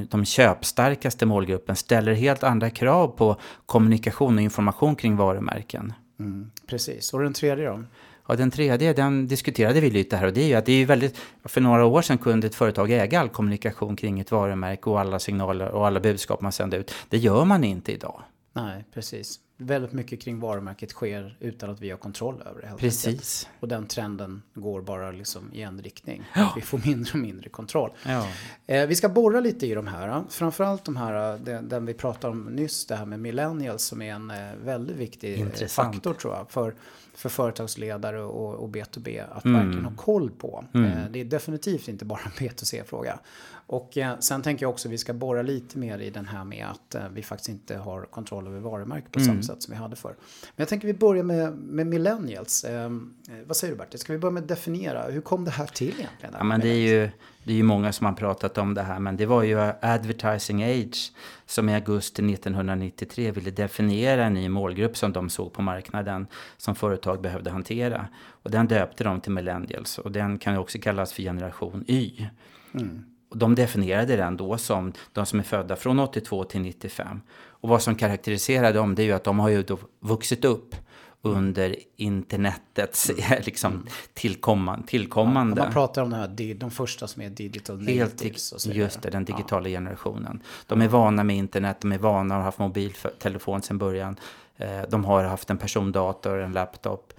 De 0.09 0.25
köpstarkaste 0.25 1.25
målgruppen 1.25 1.75
ställer 1.75 2.13
helt 2.13 2.43
andra 2.43 2.69
krav 2.69 3.07
på 3.07 3.37
kommunikation 3.65 4.35
och 4.35 4.41
information 4.41 4.95
kring 4.95 5.15
varumärken. 5.15 5.93
Mm. 6.19 6.51
Precis. 6.67 7.13
Och 7.13 7.23
den 7.23 7.33
tredje 7.33 7.65
då? 7.65 7.83
Ja, 8.27 8.35
den 8.35 8.51
tredje, 8.51 8.93
den 8.93 9.27
diskuterade 9.27 9.79
vi 9.81 9.89
lite 9.89 10.17
här 10.17 10.27
och 10.27 10.33
det 10.33 10.41
är 10.41 10.47
ju 10.47 10.53
att 10.53 10.65
det 10.65 10.71
är 10.71 10.77
ju 10.77 10.85
väldigt, 10.85 11.17
för 11.43 11.61
några 11.61 11.85
år 11.85 12.01
sedan 12.01 12.17
kunde 12.17 12.47
ett 12.47 12.55
företag 12.55 12.91
äga 12.91 13.19
all 13.19 13.29
kommunikation 13.29 13.95
kring 13.95 14.19
ett 14.19 14.31
varumärke 14.31 14.89
och 14.89 14.99
alla 14.99 15.19
signaler 15.19 15.67
och 15.67 15.87
alla 15.87 15.99
budskap 15.99 16.41
man 16.41 16.51
sänder 16.51 16.77
ut. 16.77 16.93
Det 17.09 17.17
gör 17.17 17.45
man 17.45 17.63
inte 17.63 17.91
idag. 17.91 18.21
Nej, 18.53 18.85
precis. 18.93 19.39
Väldigt 19.57 19.93
mycket 19.93 20.21
kring 20.21 20.39
varumärket 20.39 20.91
sker 20.91 21.37
utan 21.39 21.69
att 21.69 21.81
vi 21.81 21.89
har 21.89 21.97
kontroll 21.97 22.43
över 22.45 22.61
det. 22.61 22.73
Precis. 22.77 23.49
Och 23.59 23.67
den 23.67 23.87
trenden 23.87 24.41
går 24.53 24.81
bara 24.81 25.11
liksom 25.11 25.53
i 25.53 25.61
en 25.61 25.81
riktning. 25.81 26.23
Ja. 26.35 26.53
Vi 26.55 26.61
får 26.61 26.81
mindre 26.85 27.11
och 27.13 27.19
mindre 27.19 27.49
kontroll. 27.49 27.91
Ja. 28.05 28.27
Eh, 28.67 28.87
vi 28.87 28.95
ska 28.95 29.09
borra 29.09 29.39
lite 29.39 29.67
i 29.67 29.73
de 29.73 29.87
här. 29.87 30.23
Framförallt 30.29 30.85
de 30.85 30.95
här, 30.95 31.33
eh, 31.33 31.39
den, 31.39 31.69
den 31.69 31.85
vi 31.85 31.93
pratade 31.93 32.31
om 32.31 32.43
nyss, 32.45 32.85
det 32.85 32.95
här 32.95 33.05
med 33.05 33.19
millennials 33.19 33.83
som 33.83 34.01
är 34.01 34.13
en 34.13 34.31
eh, 34.31 34.37
väldigt 34.63 34.97
viktig 34.97 35.33
eh, 35.33 35.39
Intressant. 35.39 35.95
faktor 35.95 36.13
tror 36.13 36.33
jag. 36.33 36.51
För, 36.51 36.75
för 37.13 37.29
företagsledare 37.29 38.21
och, 38.23 38.55
och 38.55 38.69
B2B 38.69 39.23
att 39.31 39.45
Mm. 39.45 39.61
verkligen 39.61 39.85
ha 39.85 39.95
koll 39.95 40.31
på. 40.31 40.65
Mm. 40.73 40.91
Eh, 40.91 41.09
det 41.11 41.19
är 41.21 41.25
definitivt 41.25 41.87
inte 41.87 42.05
bara 42.05 42.19
en 42.25 42.31
B2C-fråga. 42.31 43.19
Och 43.67 43.97
eh, 43.97 44.19
sen 44.19 44.41
tänker 44.41 44.63
jag 44.65 44.69
också 44.71 44.87
att 44.87 44.91
vi 44.93 44.97
ska 44.97 45.13
borra 45.13 45.41
lite 45.41 45.77
mer 45.77 45.99
i 45.99 46.09
den 46.09 46.25
här 46.25 46.43
med 46.43 46.65
att 46.67 46.95
eh, 46.95 47.09
vi 47.13 47.23
faktiskt 47.23 47.49
inte 47.49 47.77
har 47.77 48.05
kontroll 48.05 48.47
över 48.47 48.59
varumärket 48.59 49.11
på 49.11 49.19
Mm. 49.19 49.27
samma 49.27 49.41
sätt 49.41 49.63
som 49.63 49.71
vi 49.73 49.77
hade 49.77 49.95
förr. 49.95 50.15
Men 50.41 50.53
jag 50.55 50.67
tänker 50.67 50.87
vi 50.87 50.93
börjar 50.93 51.23
med, 51.23 51.53
med 51.57 51.87
millennials. 51.87 52.63
Eh, 52.63 52.89
vad 53.45 53.57
säger 53.57 53.73
du 53.73 53.77
Bertil? 53.77 53.99
Ska 53.99 54.13
vi 54.13 54.19
börja 54.19 54.31
med 54.31 54.41
att 54.43 54.49
definiera? 54.49 55.03
Hur 55.03 55.21
kom 55.21 55.45
det 55.45 55.51
här 55.51 55.65
till 55.65 55.87
egentligen? 55.99 56.35
Ja, 56.37 56.43
men 56.43 56.59
det 56.59 56.67
är 56.69 56.89
ju 56.89 57.09
det 57.43 57.51
är 57.51 57.55
ju 57.55 57.63
många 57.63 57.91
som 57.93 58.05
har 58.05 58.13
pratat 58.13 58.57
om 58.57 58.73
det 58.73 58.81
här, 58.81 58.99
men 58.99 59.17
det 59.17 59.25
var 59.25 59.43
ju 59.43 59.59
Advertising 59.81 60.63
Age 60.63 61.13
som 61.45 61.69
i 61.69 61.73
augusti 61.75 62.33
1993 62.33 63.31
ville 63.31 63.51
definiera 63.51 64.25
en 64.25 64.33
ny 64.33 64.49
målgrupp 64.49 64.97
som 64.97 65.13
de 65.13 65.29
såg 65.29 65.53
på 65.53 65.61
marknaden 65.61 66.27
som 66.57 66.75
företag 66.75 67.21
behövde 67.21 67.49
hantera. 67.49 68.07
Och 68.27 68.51
den 68.51 68.67
döpte 68.67 69.03
de 69.03 69.21
till 69.21 69.31
Millennials 69.31 69.97
och 69.97 70.11
den 70.11 70.37
kan 70.39 70.57
också 70.57 70.77
kallas 70.81 71.13
för 71.13 71.23
generation 71.23 71.83
Y. 71.87 72.27
Mm. 72.73 73.05
De 73.35 73.55
definierade 73.55 74.15
den 74.15 74.37
då 74.37 74.57
som 74.57 74.93
de 75.13 75.25
som 75.25 75.39
är 75.39 75.43
födda 75.43 75.75
från 75.75 75.99
82 75.99 76.43
till 76.43 76.61
95. 76.61 77.21
Och 77.47 77.69
vad 77.69 77.81
som 77.81 77.95
karaktäriserar 77.95 78.73
dem 78.73 78.95
det 78.95 79.01
är 79.01 79.05
ju 79.05 79.11
att 79.11 79.23
de 79.23 79.39
har 79.39 79.49
ju 79.49 79.63
då 79.63 79.77
vuxit 79.99 80.45
upp 80.45 80.75
under 81.21 81.75
internetets 81.95 83.11
liksom 83.45 83.85
tillkomman, 84.13 84.83
tillkommande. 84.83 85.61
Ja, 85.61 85.63
man 85.63 85.73
pratar 85.73 86.01
om 86.01 86.09
det 86.09 86.15
här, 86.15 86.53
de 86.53 86.71
första 86.71 87.07
som 87.07 87.21
är 87.21 87.29
digital 87.29 87.77
natives. 87.77 88.51
Och 88.51 88.61
så 88.61 88.71
just 88.71 89.01
det, 89.01 89.09
den 89.09 89.25
digitala 89.25 89.69
generationen. 89.69 90.41
De 90.67 90.81
är 90.81 90.87
vana 90.87 91.23
med 91.23 91.35
internet, 91.35 91.77
de 91.81 91.91
är 91.91 91.97
vana 91.97 92.35
och 92.35 92.39
har 92.39 92.45
haft 92.45 92.59
mobiltelefon 92.59 93.61
sedan 93.61 93.77
början. 93.77 94.15
Eh, 94.57 94.81
De 94.89 95.05
har 95.05 95.23
haft 95.23 95.49
en 95.49 95.57
persondator, 95.57 96.39
en 96.39 96.51
laptop. 96.51 97.13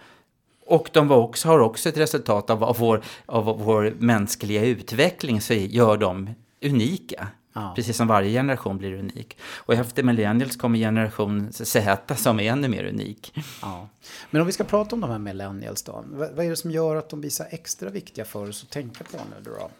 Och 0.67 0.91
de 0.93 1.09
var 1.09 1.17
också, 1.17 1.49
har 1.49 1.59
också 1.59 1.89
ett 1.89 1.97
resultat 1.97 2.51
av, 2.51 2.65
av, 2.65 2.77
vår, 2.79 3.03
av 3.27 3.45
vår 3.45 3.95
mänskliga 3.99 4.65
utveckling 4.65 5.41
så 5.41 5.55
gör 5.55 5.97
de 5.97 6.31
unika. 6.65 7.29
Ja. 7.57 7.73
Precis 7.77 7.97
som 7.97 8.07
varje 8.07 8.31
generation 8.31 8.79
blir 8.79 8.93
unik. 8.93 9.39
Och 9.43 9.75
efter 9.75 10.03
millennials 10.03 10.57
kommer 10.57 10.79
generation 10.79 11.53
Z 11.53 12.17
som 12.17 12.41
är 12.41 12.53
ännu 12.53 12.69
mer 12.69 12.85
unik. 12.85 13.35
Ja. 13.63 13.89
Men 14.31 14.41
om 14.41 14.47
vi 14.47 14.53
ska 14.53 14.65
prata 14.65 14.95
om 14.95 15.01
de 15.01 15.11
här 15.11 15.19
millennials 15.19 15.83
då. 15.83 16.05
Vad, 16.07 16.39
är 16.39 16.51
det 16.51 16.57
som 16.57 16.71
gör 16.71 16.97
att 16.97 17.09
de 17.09 17.21
blir 17.21 17.31
så 17.31 17.45
extra 17.51 17.91
viktiga 17.91 18.25
för 18.25 18.49
oss 18.49 18.63
att 18.63 18.71
tänka 18.71 19.05
på 19.05 19.17
nu 19.17 19.51
då? 19.51 19.71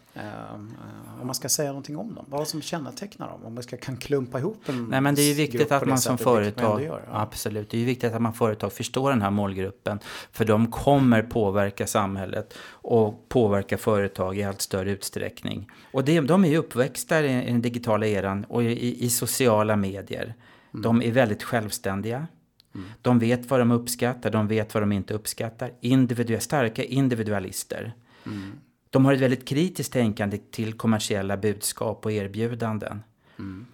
Om 1.21 1.27
man 1.27 1.35
ska 1.35 1.49
säga 1.49 1.69
någonting 1.69 1.97
om 1.97 2.15
dem, 2.15 2.25
vad 2.29 2.47
som 2.47 2.61
kännetecknar 2.61 3.27
dem, 3.27 3.43
om 3.43 3.53
man 3.53 3.63
ska 3.63 3.77
kan 3.77 3.97
klumpa 3.97 4.39
ihop 4.39 4.69
en 4.69 4.85
Nej 4.85 5.01
men 5.01 5.15
det 5.15 5.21
är 5.21 5.27
ju 5.27 5.33
viktigt 5.33 5.71
att 5.71 5.85
man 5.85 5.97
som 5.97 6.17
företag, 6.17 6.83
gör, 6.83 7.03
ja. 7.07 7.21
absolut, 7.21 7.69
det 7.69 7.77
är 7.77 7.79
ju 7.79 7.85
viktigt 7.85 8.13
att 8.13 8.21
man 8.21 8.33
företag 8.33 8.73
förstår 8.73 9.09
den 9.09 9.21
här 9.21 9.31
målgruppen. 9.31 9.99
För 10.31 10.45
de 10.45 10.71
kommer 10.71 11.21
påverka 11.21 11.87
samhället 11.87 12.53
och 12.69 13.29
påverka 13.29 13.77
företag 13.77 14.37
i 14.37 14.43
allt 14.43 14.61
större 14.61 14.91
utsträckning. 14.91 15.71
Och 15.91 16.03
det, 16.03 16.19
de 16.19 16.45
är 16.45 16.49
ju 16.49 16.57
uppväxta 16.57 17.25
i 17.25 17.51
den 17.51 17.61
digitala 17.61 18.07
eran 18.07 18.43
och 18.43 18.63
i, 18.63 19.05
i 19.05 19.09
sociala 19.09 19.75
medier. 19.75 20.23
Mm. 20.73 20.81
De 20.81 21.01
är 21.01 21.11
väldigt 21.11 21.43
självständiga. 21.43 22.27
Mm. 22.75 22.87
De 23.01 23.19
vet 23.19 23.49
vad 23.49 23.59
de 23.59 23.71
uppskattar, 23.71 24.29
de 24.29 24.47
vet 24.47 24.73
vad 24.73 24.83
de 24.83 24.91
inte 24.91 25.13
uppskattar. 25.13 25.71
Individuella, 25.81 26.41
starka 26.41 26.83
individualister. 26.83 27.93
Mm. 28.25 28.51
De 28.89 29.05
har 29.05 29.13
ett 29.13 29.19
väldigt 29.19 29.47
kritiskt 29.47 29.93
tänkande 29.93 30.37
till 30.51 30.73
kommersiella 30.73 31.37
budskap 31.37 32.05
och 32.05 32.11
erbjudanden. 32.11 33.03
Mm. 33.39 33.65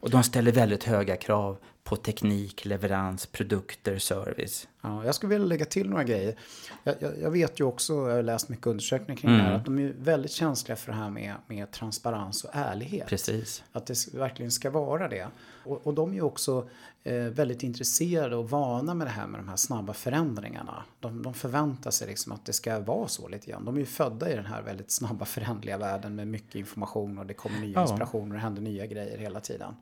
Och 0.00 0.10
de 0.10 0.22
ställer 0.22 0.52
väldigt 0.52 0.84
höga 0.84 1.16
krav 1.16 1.58
på 1.84 1.96
teknik, 1.96 2.64
leverans, 2.64 3.26
produkter, 3.26 3.98
service. 3.98 4.68
Ja, 4.80 5.04
jag 5.04 5.14
skulle 5.14 5.30
vilja 5.30 5.46
lägga 5.46 5.64
till 5.64 5.90
några 5.90 6.04
grejer. 6.04 6.36
Jag, 6.82 6.94
jag, 7.00 7.12
jag 7.20 7.30
vet 7.30 7.60
ju 7.60 7.64
också, 7.64 7.92
jag 7.92 8.16
har 8.16 8.22
läst 8.22 8.48
mycket 8.48 8.66
undersökningar 8.66 9.20
kring 9.20 9.30
mm. 9.30 9.44
det 9.44 9.50
här, 9.50 9.56
att 9.56 9.64
de 9.64 9.78
är 9.78 9.92
väldigt 9.98 10.30
känsliga 10.30 10.76
för 10.76 10.92
det 10.92 10.98
här 10.98 11.10
med, 11.10 11.34
med 11.46 11.70
transparens 11.70 12.44
och 12.44 12.50
ärlighet. 12.52 13.08
Precis. 13.08 13.64
Att 13.72 13.86
det 13.86 14.14
verkligen 14.14 14.50
ska 14.50 14.70
vara 14.70 15.08
det. 15.08 15.26
Och, 15.64 15.86
och 15.86 15.94
de 15.94 16.10
är 16.10 16.14
ju 16.14 16.22
också 16.22 16.68
väldigt 17.04 17.62
intresserade 17.62 18.36
och 18.36 18.50
vana 18.50 18.94
med 18.94 19.06
det 19.06 19.10
här 19.10 19.26
med 19.26 19.40
de 19.40 19.48
här 19.48 19.56
snabba 19.56 19.92
förändringarna. 19.92 20.84
De, 21.00 21.22
de 21.22 21.34
förväntar 21.34 21.90
sig 21.90 22.08
liksom 22.08 22.32
att 22.32 22.44
det 22.44 22.52
ska 22.52 22.80
vara 22.80 23.08
så 23.08 23.28
lite 23.28 23.50
grann. 23.50 23.64
De 23.64 23.74
är 23.74 23.80
ju 23.80 23.86
födda 23.86 24.32
i 24.32 24.34
den 24.34 24.46
här 24.46 24.62
väldigt 24.62 24.90
snabba 24.90 25.24
förändliga 25.24 25.78
världen 25.78 26.14
med 26.14 26.28
mycket 26.28 26.54
information 26.54 27.18
och 27.18 27.26
det 27.26 27.34
kommer 27.34 27.60
nya 27.60 27.72
ja. 27.74 27.82
inspirationer 27.82 28.26
och 28.26 28.32
det 28.32 28.38
händer 28.38 28.62
nya 28.62 28.86
grejer 28.86 29.18
hela 29.18 29.40
tiden. 29.40 29.74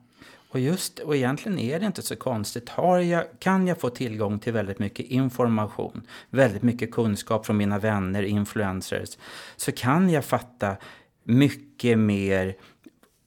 Och 0.51 0.59
just, 0.59 0.99
och 0.99 1.15
egentligen 1.15 1.59
är 1.59 1.79
det 1.79 1.85
inte 1.85 2.01
så 2.01 2.15
konstigt. 2.15 2.69
Har 2.69 2.99
jag, 2.99 3.25
kan 3.39 3.67
jag 3.67 3.79
få 3.79 3.89
tillgång 3.89 4.39
till 4.39 4.53
väldigt 4.53 4.79
mycket 4.79 5.05
information, 5.05 6.01
väldigt 6.29 6.61
mycket 6.61 6.91
kunskap 6.91 7.45
från 7.45 7.57
mina 7.57 7.79
vänner, 7.79 8.23
influencers, 8.23 9.17
så 9.55 9.71
kan 9.71 10.09
jag 10.09 10.25
fatta 10.25 10.75
mycket 11.23 11.99
mer 11.99 12.55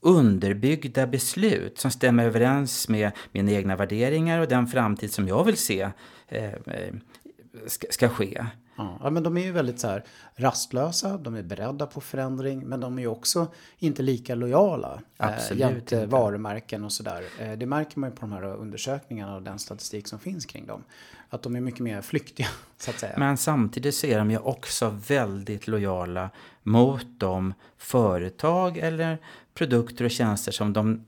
underbyggda 0.05 1.07
beslut 1.07 1.79
som 1.79 1.91
stämmer 1.91 2.25
överens 2.25 2.89
med 2.89 3.13
mina 3.33 3.51
egna 3.51 3.77
värderingar 3.77 4.41
och 4.41 4.49
den 4.49 4.67
framtid 4.67 5.13
som 5.13 5.29
jag 5.29 5.45
vill 5.45 5.57
se 5.57 5.89
eh, 6.29 6.45
eh 6.45 6.95
ska, 7.67 7.87
ska 7.91 8.09
ske. 8.09 8.45
Ja, 8.77 9.11
men 9.11 9.23
de 9.23 9.37
är 9.37 9.45
ju 9.45 9.53
väldigt 9.53 9.81
så 9.81 9.89
här 9.89 10.05
rastlösa, 10.35 11.19
de 11.19 11.35
är 11.35 11.43
beredda 11.43 11.87
på 11.87 12.01
förändring, 12.01 12.67
men 12.67 12.81
de 12.81 12.99
är 12.99 13.03
ju 13.03 13.09
också 13.09 13.47
inte 13.79 14.03
lika 14.03 14.35
lojala 14.35 15.01
eh, 15.19 15.27
Absolut 15.27 15.93
eh, 15.93 16.05
varumärken 16.05 16.85
och 16.85 16.93
sådär. 16.93 17.25
Eh, 17.41 17.53
det 17.53 17.67
märker 17.67 17.99
man 17.99 18.11
ju 18.11 18.17
på 18.17 18.21
de 18.21 18.33
här 18.33 18.45
undersökningarna 18.45 19.35
och 19.37 19.43
den 19.43 19.59
statistik 19.59 20.09
som 20.09 20.19
finns 20.19 20.47
kring 20.47 20.67
dem. 20.67 20.85
Att 21.31 21.43
de 21.43 21.57
är 21.57 21.61
mycket 21.61 21.81
mer 21.81 22.03
flyktiga, 22.03 22.49
så 22.79 22.91
att 22.91 22.99
säga. 22.99 23.15
Men 23.19 23.37
samtidigt 23.37 23.95
så 23.95 24.07
är 24.07 24.19
de 24.19 24.31
ju 24.31 24.39
också 24.39 24.99
väldigt 25.09 25.67
lojala 25.67 26.31
mot 26.63 27.07
de 27.19 27.55
företag 27.79 28.79
eller 28.79 29.19
produkter 29.55 30.05
och 30.05 30.11
tjänster 30.11 30.53
som 30.53 30.73
de 30.73 31.05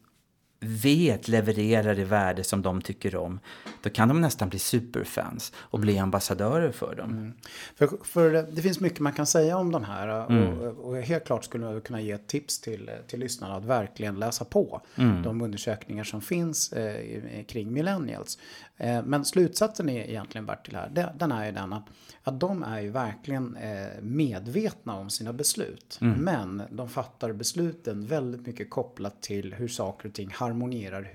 vet 0.61 1.29
levererar 1.29 1.95
det 1.95 2.05
värde 2.05 2.45
som 2.45 2.63
de 2.63 2.83
tycker 2.83 3.17
om, 3.17 3.41
då 3.83 3.91
kan 3.91 4.09
de 4.09 4.21
nästan 4.21 4.49
bli 4.49 4.59
superfans 4.59 5.53
och 5.57 5.81
bli 5.81 5.99
ambassadörer 5.99 6.73
för 6.73 6.95
dem. 6.95 7.11
Mm. 7.11 7.33
För, 7.75 7.89
för 8.05 8.31
det, 8.31 8.63
finns 8.63 8.81
mycket 8.81 9.01
man 9.01 9.13
kan 9.13 9.27
säga 9.27 9.57
om 9.57 9.73
de 9.73 9.85
här 9.85 10.27
mm. 10.31 10.59
och, 10.59 10.89
och, 10.89 10.97
helt 10.97 11.25
klart 11.25 11.45
skulle 11.45 11.67
jag 11.67 11.85
kunna 11.85 12.01
ge 12.01 12.13
ett 12.13 12.27
tips 12.27 12.61
till, 12.61 12.91
till 13.07 13.21
lyssnarna 13.21 13.57
att 13.57 13.65
verkligen 13.65 14.19
läsa 14.19 14.45
på 14.45 14.81
mm. 14.97 15.23
de 15.23 15.43
undersökningar 15.43 16.05
som 16.05 16.21
finns 16.21 16.73
eh, 16.73 17.45
kring 17.45 17.73
millennials. 17.73 18.39
Eh, 18.79 19.03
men 19.05 19.25
slutsatsen 19.25 19.89
är 19.89 20.11
egentligen 20.11 20.47
Bertil 20.47 20.77
här, 20.77 21.13
den 21.19 21.33
är 21.33 21.47
ju 21.47 21.53
den 21.53 21.73
att, 21.73 21.85
att 22.23 22.41
de 22.41 22.63
är 22.63 22.81
ju 22.81 22.91
verkligen 22.91 23.57
eh, 23.57 23.87
medvetna 24.03 24.97
om 24.97 25.11
sina 25.11 25.33
beslut. 25.33 25.99
Mm. 26.01 26.19
Men 26.19 26.63
de 26.71 26.89
fattar 26.89 27.33
besluten 27.33 28.07
väldigt 28.07 28.47
mycket 28.47 28.71
kopplat 28.71 29.23
till 29.23 29.55
hur 29.55 29.69
saker 29.69 30.09
och 30.09 30.15
ting 30.15 30.31
harmonierar 30.35 31.11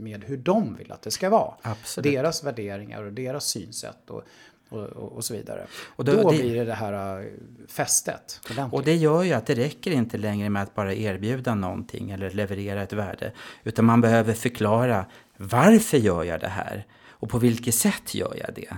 med 0.00 0.24
hur 0.24 0.36
de 0.36 0.76
vill 0.76 0.92
att 0.92 1.02
det 1.02 1.10
ska 1.10 1.30
vara. 1.30 1.54
Absolut. 1.62 2.12
Deras 2.12 2.44
värderingar 2.44 3.02
och 3.02 3.12
deras 3.12 3.44
synsätt. 3.44 4.10
Och, 4.10 4.22
och, 4.68 4.86
och, 4.86 5.24
så 5.24 5.34
vidare. 5.34 5.66
Och 5.96 6.04
då, 6.04 6.12
då 6.12 6.30
det, 6.30 6.38
blir 6.38 6.54
det 6.54 6.64
det 6.64 6.74
här 6.74 7.28
fästet. 7.68 8.40
Och 8.70 8.82
det 8.82 8.94
gör 8.94 9.22
ju 9.22 9.32
att 9.32 9.46
det 9.46 9.54
räcker 9.54 9.90
inte 9.90 10.18
längre 10.18 10.50
med 10.50 10.62
att 10.62 10.74
bara 10.74 10.94
erbjuda 10.94 11.54
någonting 11.54 12.10
eller 12.10 12.30
leverera 12.30 12.82
ett 12.82 12.92
värde. 12.92 13.32
Utan 13.64 13.84
man 13.84 14.00
behöver 14.00 14.32
förklara 14.32 15.06
varför 15.42 15.96
gör 15.96 16.24
jag 16.24 16.40
det 16.40 16.48
här? 16.48 16.86
Och 17.10 17.28
på 17.28 17.38
vilket 17.38 17.74
sätt 17.74 18.14
gör 18.14 18.34
jag 18.36 18.54
det? 18.54 18.76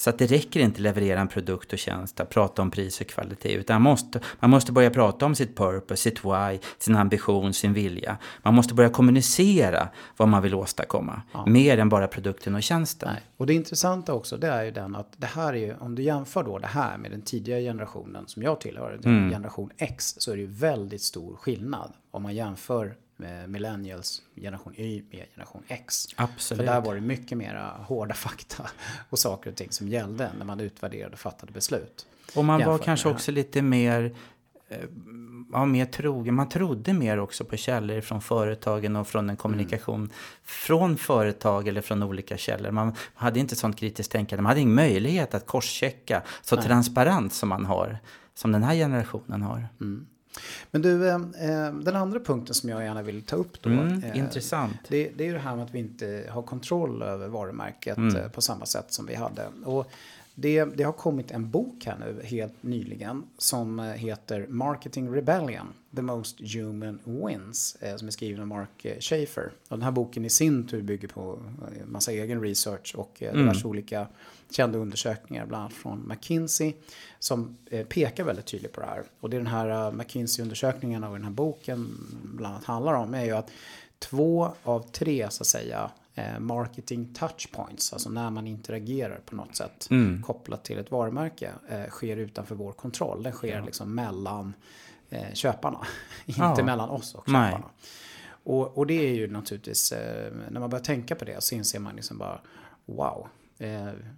Så 0.00 0.10
att 0.10 0.18
det 0.18 0.26
räcker 0.26 0.60
inte 0.60 0.76
att 0.76 0.80
leverera 0.80 1.20
en 1.20 1.28
produkt 1.28 1.72
och 1.72 1.78
tjänst, 1.78 2.20
att 2.20 2.30
prata 2.30 2.62
om 2.62 2.70
pris 2.70 3.00
och 3.00 3.06
kvalitet. 3.06 3.52
Utan 3.54 3.82
man 3.82 3.92
måste, 3.92 4.20
man 4.40 4.50
måste 4.50 4.72
börja 4.72 4.90
prata 4.90 5.26
om 5.26 5.34
sitt 5.34 5.56
purpose, 5.56 6.02
sitt 6.02 6.24
why, 6.24 6.58
sin 6.78 6.96
ambition, 6.96 7.52
sin 7.54 7.72
vilja. 7.72 8.16
Man 8.42 8.54
måste 8.54 8.74
börja 8.74 8.90
kommunicera 8.90 9.88
vad 10.16 10.28
man 10.28 10.42
vill 10.42 10.54
åstadkomma. 10.54 11.22
Ja. 11.32 11.46
Mer 11.46 11.78
än 11.78 11.88
bara 11.88 12.08
produkten 12.08 12.54
och 12.54 12.62
tjänsten. 12.62 13.08
Nej. 13.12 13.22
Och 13.36 13.46
det 13.46 13.54
intressanta 13.54 14.14
också, 14.14 14.36
det 14.36 14.48
är 14.48 14.62
ju 14.62 14.70
den 14.70 14.96
att 14.96 15.12
det 15.16 15.26
här 15.26 15.52
är 15.52 15.58
ju, 15.58 15.74
om 15.76 15.94
du 15.94 16.02
jämför 16.02 16.42
då 16.42 16.58
det 16.58 16.66
här 16.66 16.98
med 16.98 17.10
den 17.10 17.22
tidigare 17.22 17.62
generationen 17.62 18.28
som 18.28 18.42
jag 18.42 18.60
tillhör, 18.60 19.00
mm. 19.04 19.30
generation 19.30 19.70
X, 19.76 20.14
så 20.18 20.32
är 20.32 20.36
det 20.36 20.42
ju 20.42 20.52
väldigt 20.52 21.02
stor 21.02 21.36
skillnad. 21.36 21.92
Om 22.10 22.22
man 22.22 22.34
jämför 22.34 22.96
millennials, 23.46 24.22
generation 24.36 24.74
Y 24.76 25.02
med 25.10 25.26
generation 25.34 25.62
X. 25.68 26.06
Absolut. 26.16 26.66
För 26.66 26.72
där 26.72 26.80
var 26.80 26.94
det 26.94 27.00
mycket 27.00 27.38
mer 27.38 27.74
hårda 27.84 28.14
fakta 28.14 28.70
och 29.10 29.18
saker 29.18 29.50
och 29.50 29.56
ting 29.56 29.70
som 29.70 29.88
gällde 29.88 30.30
när 30.38 30.44
man 30.44 30.60
utvärderade 30.60 31.12
och 31.12 31.18
fattade 31.18 31.52
beslut. 31.52 32.06
Och 32.34 32.44
man 32.44 32.64
var 32.64 32.78
kanske 32.78 33.08
också 33.08 33.32
lite 33.32 33.62
mer 33.62 34.16
eh, 34.68 34.78
ja, 35.52 35.64
mer 35.64 35.84
trogen. 35.84 36.34
Man 36.34 36.48
trodde 36.48 36.92
mer 36.92 37.18
också 37.18 37.44
på 37.44 37.56
källor 37.56 38.00
från 38.00 38.20
företagen 38.20 38.96
och 38.96 39.08
från 39.08 39.30
en 39.30 39.36
kommunikation 39.36 40.00
mm. 40.00 40.10
från 40.44 40.96
företag 40.96 41.68
eller 41.68 41.80
från 41.80 42.02
olika 42.02 42.36
källor. 42.36 42.70
Man 42.70 42.94
hade 43.14 43.40
inte 43.40 43.56
sånt 43.56 43.76
kritiskt 43.76 44.12
tänkande. 44.12 44.42
Man 44.42 44.50
hade 44.50 44.60
ingen 44.60 44.74
möjlighet 44.74 45.34
att 45.34 45.46
korschecka 45.46 46.22
så 46.42 46.56
Nej. 46.56 46.64
transparent 46.64 47.32
som 47.32 47.48
man 47.48 47.64
har, 47.64 47.98
som 48.34 48.52
den 48.52 48.62
här 48.62 48.74
generationen 48.74 49.42
har. 49.42 49.68
Mm. 49.80 50.06
Men 50.70 50.82
du, 50.82 51.08
eh, 51.08 51.14
eh, 51.14 51.74
den 51.74 51.96
andra 51.96 52.20
punkten 52.20 52.54
som 52.54 52.68
jag 52.68 52.82
gärna 52.82 53.02
vill 53.02 53.22
ta 53.22 53.36
upp 53.36 53.62
då. 53.62 53.70
Mm, 53.70 54.04
eh, 54.04 54.18
intressant. 54.18 54.76
Det, 54.88 55.10
det, 55.16 55.24
är 55.24 55.28
ju 55.28 55.32
det 55.32 55.38
här 55.38 55.56
med 55.56 55.64
att 55.64 55.74
vi 55.74 55.78
inte 55.78 56.26
har 56.30 56.42
kontroll 56.42 57.02
över 57.02 57.28
varumärket 57.28 57.96
mm. 57.96 58.16
Eh, 58.16 58.28
på 58.28 58.42
samma 58.42 58.66
sätt 58.66 58.92
som 58.92 59.06
vi 59.06 59.14
hade. 59.14 59.46
Och 59.64 59.90
det, 60.34 60.64
det, 60.64 60.82
har 60.82 60.92
kommit 60.92 61.30
en 61.30 61.50
bok 61.50 61.84
här 61.86 61.96
nu 61.98 62.20
helt 62.24 62.62
nyligen 62.62 63.22
som 63.38 63.78
heter 63.78 64.46
Marketing 64.48 65.14
Rebellion. 65.14 65.66
The 65.96 66.02
Most 66.02 66.40
Human 66.54 66.98
Wins. 67.04 67.76
Som 67.96 68.08
är 68.08 68.12
skriven 68.12 68.40
av 68.40 68.46
Mark 68.46 68.86
Schaefer. 69.00 69.52
Och 69.68 69.76
den 69.76 69.82
här 69.82 69.90
boken 69.90 70.24
i 70.24 70.30
sin 70.30 70.66
tur 70.66 70.82
bygger 70.82 71.08
på 71.08 71.38
massa 71.86 72.12
egen 72.12 72.40
research 72.40 72.94
och 72.96 73.22
mm. 73.22 73.36
diverse 73.36 73.66
olika 73.66 74.06
kända 74.50 74.78
undersökningar, 74.78 75.46
bland 75.46 75.62
annat 75.64 75.72
från 75.72 76.08
McKinsey, 76.08 76.74
som 77.18 77.56
eh, 77.70 77.86
pekar 77.86 78.24
väldigt 78.24 78.46
tydligt 78.46 78.72
på 78.72 78.80
det 78.80 78.86
här. 78.86 79.04
Och 79.20 79.30
det 79.30 79.36
den 79.36 79.46
här 79.46 79.88
uh, 79.88 79.94
McKinsey-undersökningarna 79.94 81.08
och 81.08 81.14
den 81.14 81.24
här 81.24 81.30
boken 81.30 82.06
bland 82.22 82.54
annat 82.54 82.64
handlar 82.64 82.94
om 82.94 83.14
är 83.14 83.24
ju 83.24 83.30
att 83.30 83.50
två 83.98 84.52
av 84.62 84.80
tre, 84.80 85.30
så 85.30 85.42
att 85.42 85.46
säga, 85.46 85.90
eh, 86.14 86.38
marketing 86.38 87.14
touchpoints, 87.14 87.92
alltså 87.92 88.10
när 88.10 88.30
man 88.30 88.46
interagerar 88.46 89.20
på 89.26 89.36
något 89.36 89.56
sätt 89.56 89.88
mm. 89.90 90.22
kopplat 90.22 90.64
till 90.64 90.78
ett 90.78 90.90
varumärke, 90.90 91.52
sker 91.88 92.16
utanför 92.16 92.54
vår 92.54 92.72
kontroll. 92.72 93.22
Den 93.22 93.32
sker 93.32 93.56
ja. 93.56 93.64
liksom 93.64 93.94
mellan 93.94 94.54
köparna, 95.32 95.86
inte 96.26 96.40
ja. 96.40 96.64
mellan 96.64 96.90
oss 96.90 97.14
och 97.14 97.26
köparna. 97.26 97.70
Och, 98.44 98.78
och, 98.78 98.86
det 98.86 98.94
är 98.94 99.14
ju 99.14 99.30
naturligtvis, 99.30 99.92
när 100.50 100.60
man 100.60 100.70
börjar 100.70 100.84
tänka 100.84 101.14
på 101.14 101.24
det 101.24 101.42
så 101.42 101.54
inser 101.54 101.78
man 101.78 101.96
liksom 101.96 102.18
bara 102.18 102.40
wow, 102.86 103.28
Eh, 103.39 103.39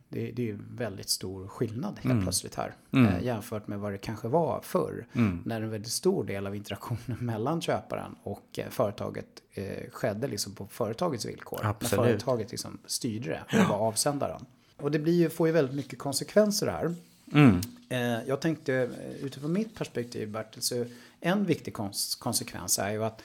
det, 0.08 0.30
det 0.32 0.50
är 0.50 0.58
väldigt 0.70 1.08
stor 1.08 1.48
skillnad 1.48 1.94
helt 1.94 2.12
mm. 2.12 2.22
plötsligt 2.22 2.54
här. 2.54 2.74
Mm. 2.92 3.06
Eh, 3.06 3.24
jämfört 3.24 3.66
med 3.66 3.78
vad 3.78 3.92
det 3.92 3.98
kanske 3.98 4.28
var 4.28 4.60
förr. 4.62 5.06
Mm. 5.12 5.42
När 5.44 5.62
en 5.62 5.70
väldigt 5.70 5.92
stor 5.92 6.24
del 6.24 6.46
av 6.46 6.56
interaktionen 6.56 7.18
mellan 7.20 7.60
köparen 7.60 8.16
och 8.22 8.58
eh, 8.58 8.68
företaget 8.70 9.26
skedde 9.90 10.26
liksom 10.26 10.54
på 10.54 10.66
företagets 10.66 11.26
villkor. 11.26 11.60
Absolut. 11.62 12.00
När 12.00 12.08
företaget 12.08 12.50
liksom 12.50 12.78
styrde 12.86 13.28
det 13.50 13.62
och 13.62 13.68
var 13.68 13.76
avsändaren. 13.76 14.46
Och 14.76 14.90
det 14.90 14.98
blir, 14.98 15.28
får 15.28 15.46
ju 15.46 15.52
väldigt 15.52 15.76
mycket 15.76 15.98
konsekvenser 15.98 16.66
här. 16.66 16.94
Mm. 17.32 17.60
Jag 18.26 18.40
tänkte 18.40 18.90
utifrån 19.20 19.52
mitt 19.52 19.74
perspektiv 19.74 20.30
Bertil, 20.30 20.62
så 20.62 20.84
en 21.20 21.44
viktig 21.44 21.74
konsekvens 22.18 22.78
är 22.78 22.90
ju 22.90 23.04
att 23.04 23.22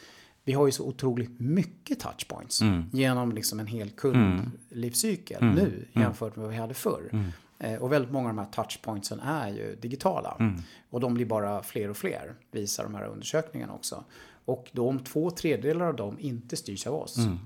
vi 0.47 0.53
har 0.53 0.65
ju 0.65 0.71
så 0.71 0.85
otroligt 0.85 1.39
mycket 1.39 1.99
touchpoints 1.99 2.61
mm. 2.61 2.89
genom 2.93 3.31
liksom 3.31 3.59
en 3.59 3.67
hel 3.67 3.89
kundlivscykel 3.89 5.41
mm. 5.43 5.55
nu 5.55 5.61
mm. 5.61 6.03
jämfört 6.03 6.35
med 6.35 6.43
vad 6.43 6.51
vi 6.51 6.59
hade 6.59 6.73
förr. 6.73 7.09
Mm. 7.13 7.31
Eh, 7.59 7.81
och 7.81 7.91
väldigt 7.91 8.11
många 8.11 8.29
av 8.29 8.35
de 8.35 8.41
här 8.41 8.51
touchpointsen 8.51 9.19
är 9.19 9.49
ju 9.49 9.75
digitala. 9.75 10.37
Mm. 10.39 10.61
Och 10.89 10.99
de 10.99 11.13
blir 11.13 11.25
bara 11.25 11.63
fler 11.63 11.89
och 11.89 11.97
fler, 11.97 12.33
visar 12.51 12.83
de 12.83 12.95
här 12.95 13.05
undersökningarna 13.05 13.73
också. 13.73 14.03
Och 14.45 14.69
då 14.71 14.89
om 14.89 14.99
två 14.99 15.31
tredjedelar 15.31 15.85
av 15.85 15.95
dem 15.95 16.17
inte 16.19 16.55
styrs 16.55 16.87
av 16.87 16.95
oss, 16.95 17.17
Mm. 17.17 17.37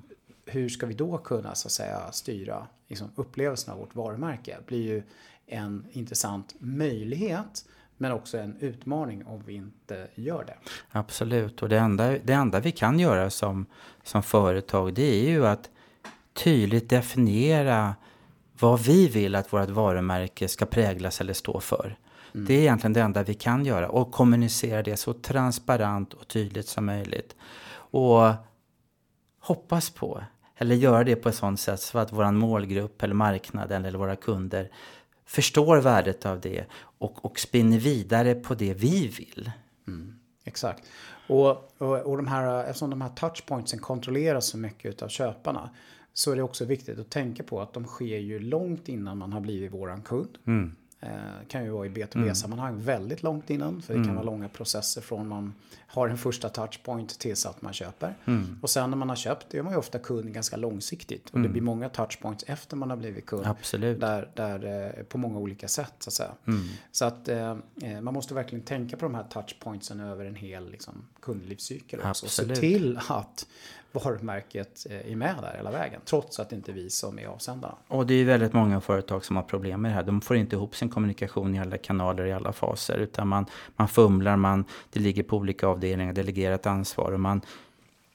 hur 0.45 0.69
ska 0.69 0.85
vi 0.85 0.93
då 0.93 1.17
kunna 1.17 1.55
så 1.55 1.67
att 1.67 1.71
säga 1.71 2.11
styra 2.11 2.67
liksom, 2.87 3.09
upplevelsen 3.15 3.73
av 3.73 3.79
vårt 3.79 3.95
varumärke? 3.95 4.57
Blir 4.67 4.81
ju 4.83 5.03
en 5.45 5.85
intressant 5.91 6.55
möjlighet 6.59 7.65
men 8.01 8.11
också 8.11 8.37
en 8.37 8.57
utmaning 8.59 9.25
om 9.25 9.43
vi 9.45 9.53
inte 9.53 10.07
gör 10.15 10.43
det. 10.43 10.57
Absolut, 10.91 11.61
och 11.61 11.69
det 11.69 11.77
enda, 11.77 12.17
det 12.23 12.33
enda 12.33 12.59
vi 12.59 12.71
kan 12.71 12.99
göra 12.99 13.29
som, 13.29 13.65
som 14.03 14.23
företag 14.23 14.93
det 14.93 15.25
är 15.25 15.29
ju 15.29 15.47
att 15.47 15.69
tydligt 16.33 16.89
definiera 16.89 17.95
vad 18.59 18.79
vi 18.79 19.07
vill 19.07 19.35
att 19.35 19.53
vårt 19.53 19.69
varumärke 19.69 20.47
ska 20.47 20.65
präglas 20.65 21.21
eller 21.21 21.33
stå 21.33 21.59
för. 21.59 21.97
Det 22.33 22.53
är 22.53 22.59
egentligen 22.59 22.93
det 22.93 23.01
enda 23.01 23.23
vi 23.23 23.33
kan 23.33 23.65
göra 23.65 23.89
och 23.89 24.11
kommunicera 24.11 24.83
det 24.83 24.97
så 24.97 25.13
transparent 25.13 26.13
och 26.13 26.27
tydligt 26.27 26.67
som 26.67 26.85
möjligt. 26.85 27.35
Och 27.73 28.33
hoppas 29.39 29.89
på, 29.89 30.23
eller 30.55 30.75
göra 30.75 31.03
det 31.03 31.15
på 31.15 31.29
ett 31.29 31.35
sådant 31.35 31.59
sätt 31.59 31.79
så 31.79 31.99
att 31.99 32.13
vår 32.13 32.31
målgrupp 32.31 33.03
eller 33.03 33.15
marknaden 33.15 33.85
eller 33.85 33.99
våra 33.99 34.15
kunder 34.15 34.69
förstår 35.31 35.77
värdet 35.77 36.25
av 36.25 36.41
det 36.41 36.65
och, 36.97 37.25
och 37.25 37.39
spinner 37.39 37.79
vidare 37.79 38.35
på 38.35 38.53
det 38.53 38.73
vi 38.73 39.07
vill. 39.07 39.51
Mm, 39.87 40.19
exakt. 40.43 40.83
Och, 41.27 41.49
och, 41.77 41.97
och 41.97 42.17
de 42.17 42.27
här, 42.27 42.63
eftersom 42.63 42.89
de 42.89 43.01
här 43.01 43.09
touchpointsen 43.09 43.79
kontrolleras 43.79 44.45
så 44.45 44.57
mycket 44.57 45.01
av 45.01 45.07
köparna 45.07 45.69
så 46.13 46.31
är 46.31 46.35
det 46.35 46.43
också 46.43 46.65
viktigt 46.65 46.99
att 46.99 47.09
tänka 47.09 47.43
på 47.43 47.61
att 47.61 47.73
de 47.73 47.85
sker 47.85 48.17
ju 48.17 48.39
långt 48.39 48.89
innan 48.89 49.17
man 49.17 49.33
har 49.33 49.41
blivit 49.41 49.73
våran 49.73 50.01
kund. 50.01 50.37
Mm. 50.47 50.75
Eh, 51.03 51.09
kan 51.47 51.63
ju 51.63 51.69
vara 51.69 51.85
i 51.85 51.89
B2B-sammanhang 51.89 52.81
väldigt 52.81 53.23
långt 53.23 53.49
innan. 53.49 53.81
För 53.81 53.93
det 53.93 54.05
kan 54.05 54.15
vara 54.15 54.25
långa 54.25 54.49
processer 54.49 55.01
från 55.01 55.27
man 55.27 55.53
har 55.87 56.09
en 56.09 56.17
första 56.17 56.49
touchpoint 56.49 57.19
tills 57.19 57.45
att 57.45 57.61
man 57.61 57.73
köper. 57.73 58.15
Och 58.61 58.69
sen 58.69 58.89
när 58.89 58.97
man 58.97 59.09
har 59.09 59.15
köpt, 59.15 59.47
då 59.51 59.57
är 59.57 59.63
man 59.63 59.73
ju 59.73 59.79
ofta 59.79 59.99
kund 59.99 60.33
ganska 60.33 60.57
långsiktigt. 60.57 61.29
Och 61.29 61.39
det 61.39 61.49
blir 61.49 61.61
många 61.61 61.89
touchpoints 61.89 62.43
efter 62.47 62.77
man 62.77 62.89
har 62.89 62.97
blivit 62.97 63.25
kund. 63.25 63.45
Absolut. 63.45 63.99
Där, 63.99 64.29
där, 64.33 64.93
eh, 64.97 65.03
på 65.03 65.17
många 65.17 65.39
olika 65.39 65.67
sätt 65.67 65.93
så 65.99 66.09
att 66.09 66.13
säga. 66.13 66.31
Så 66.91 67.05
att 67.05 67.27
eh, 67.27 67.57
eh, 67.81 68.01
man 68.01 68.13
måste 68.13 68.33
verkligen 68.33 68.65
tänka 68.65 68.97
på 68.97 69.05
de 69.05 69.15
här 69.15 69.23
touchpointsen 69.23 69.99
över 69.99 70.25
en 70.25 70.35
hel 70.35 70.71
liksom, 70.71 71.07
kundlivscykel 71.21 71.99
också. 71.99 72.25
Och 72.25 72.31
se 72.31 72.41
Absolut. 72.41 72.59
till 72.59 72.99
att 73.07 73.47
varumärket 73.91 74.85
eh, 74.89 75.11
är 75.11 75.15
med 75.15 75.35
där 75.41 75.53
hela 75.57 75.71
vägen. 75.71 76.01
Trots 76.05 76.39
att 76.39 76.49
det 76.49 76.55
inte 76.55 76.71
är 76.71 76.73
vi 76.73 76.89
som 76.89 77.19
är 77.19 77.25
avsändarna. 77.25 77.75
Och 77.87 78.07
det 78.07 78.13
är 78.13 78.25
väldigt 78.25 78.53
många 78.53 78.81
företag 78.81 79.25
som 79.25 79.35
har 79.35 79.43
problem 79.43 79.81
med 79.81 79.91
det 79.91 79.95
här. 79.95 80.03
De 80.03 80.21
får 80.21 80.37
inte 80.37 80.55
ihop 80.55 80.75
sin 80.75 80.89
kommunikation 80.89 81.55
i 81.55 81.59
alla 81.59 81.77
kanaler 81.77 82.25
i 82.25 82.33
alla 82.33 82.53
faser. 82.53 82.97
Utan 82.97 83.27
man, 83.27 83.45
man 83.75 83.87
fumlar, 83.87 84.35
man, 84.35 84.65
det 84.89 84.99
ligger 84.99 85.23
på 85.23 85.37
olika 85.37 85.67
avdelningar, 85.67 86.13
delegerat 86.13 86.65
ansvar. 86.65 87.11
Och 87.11 87.19
man, 87.19 87.41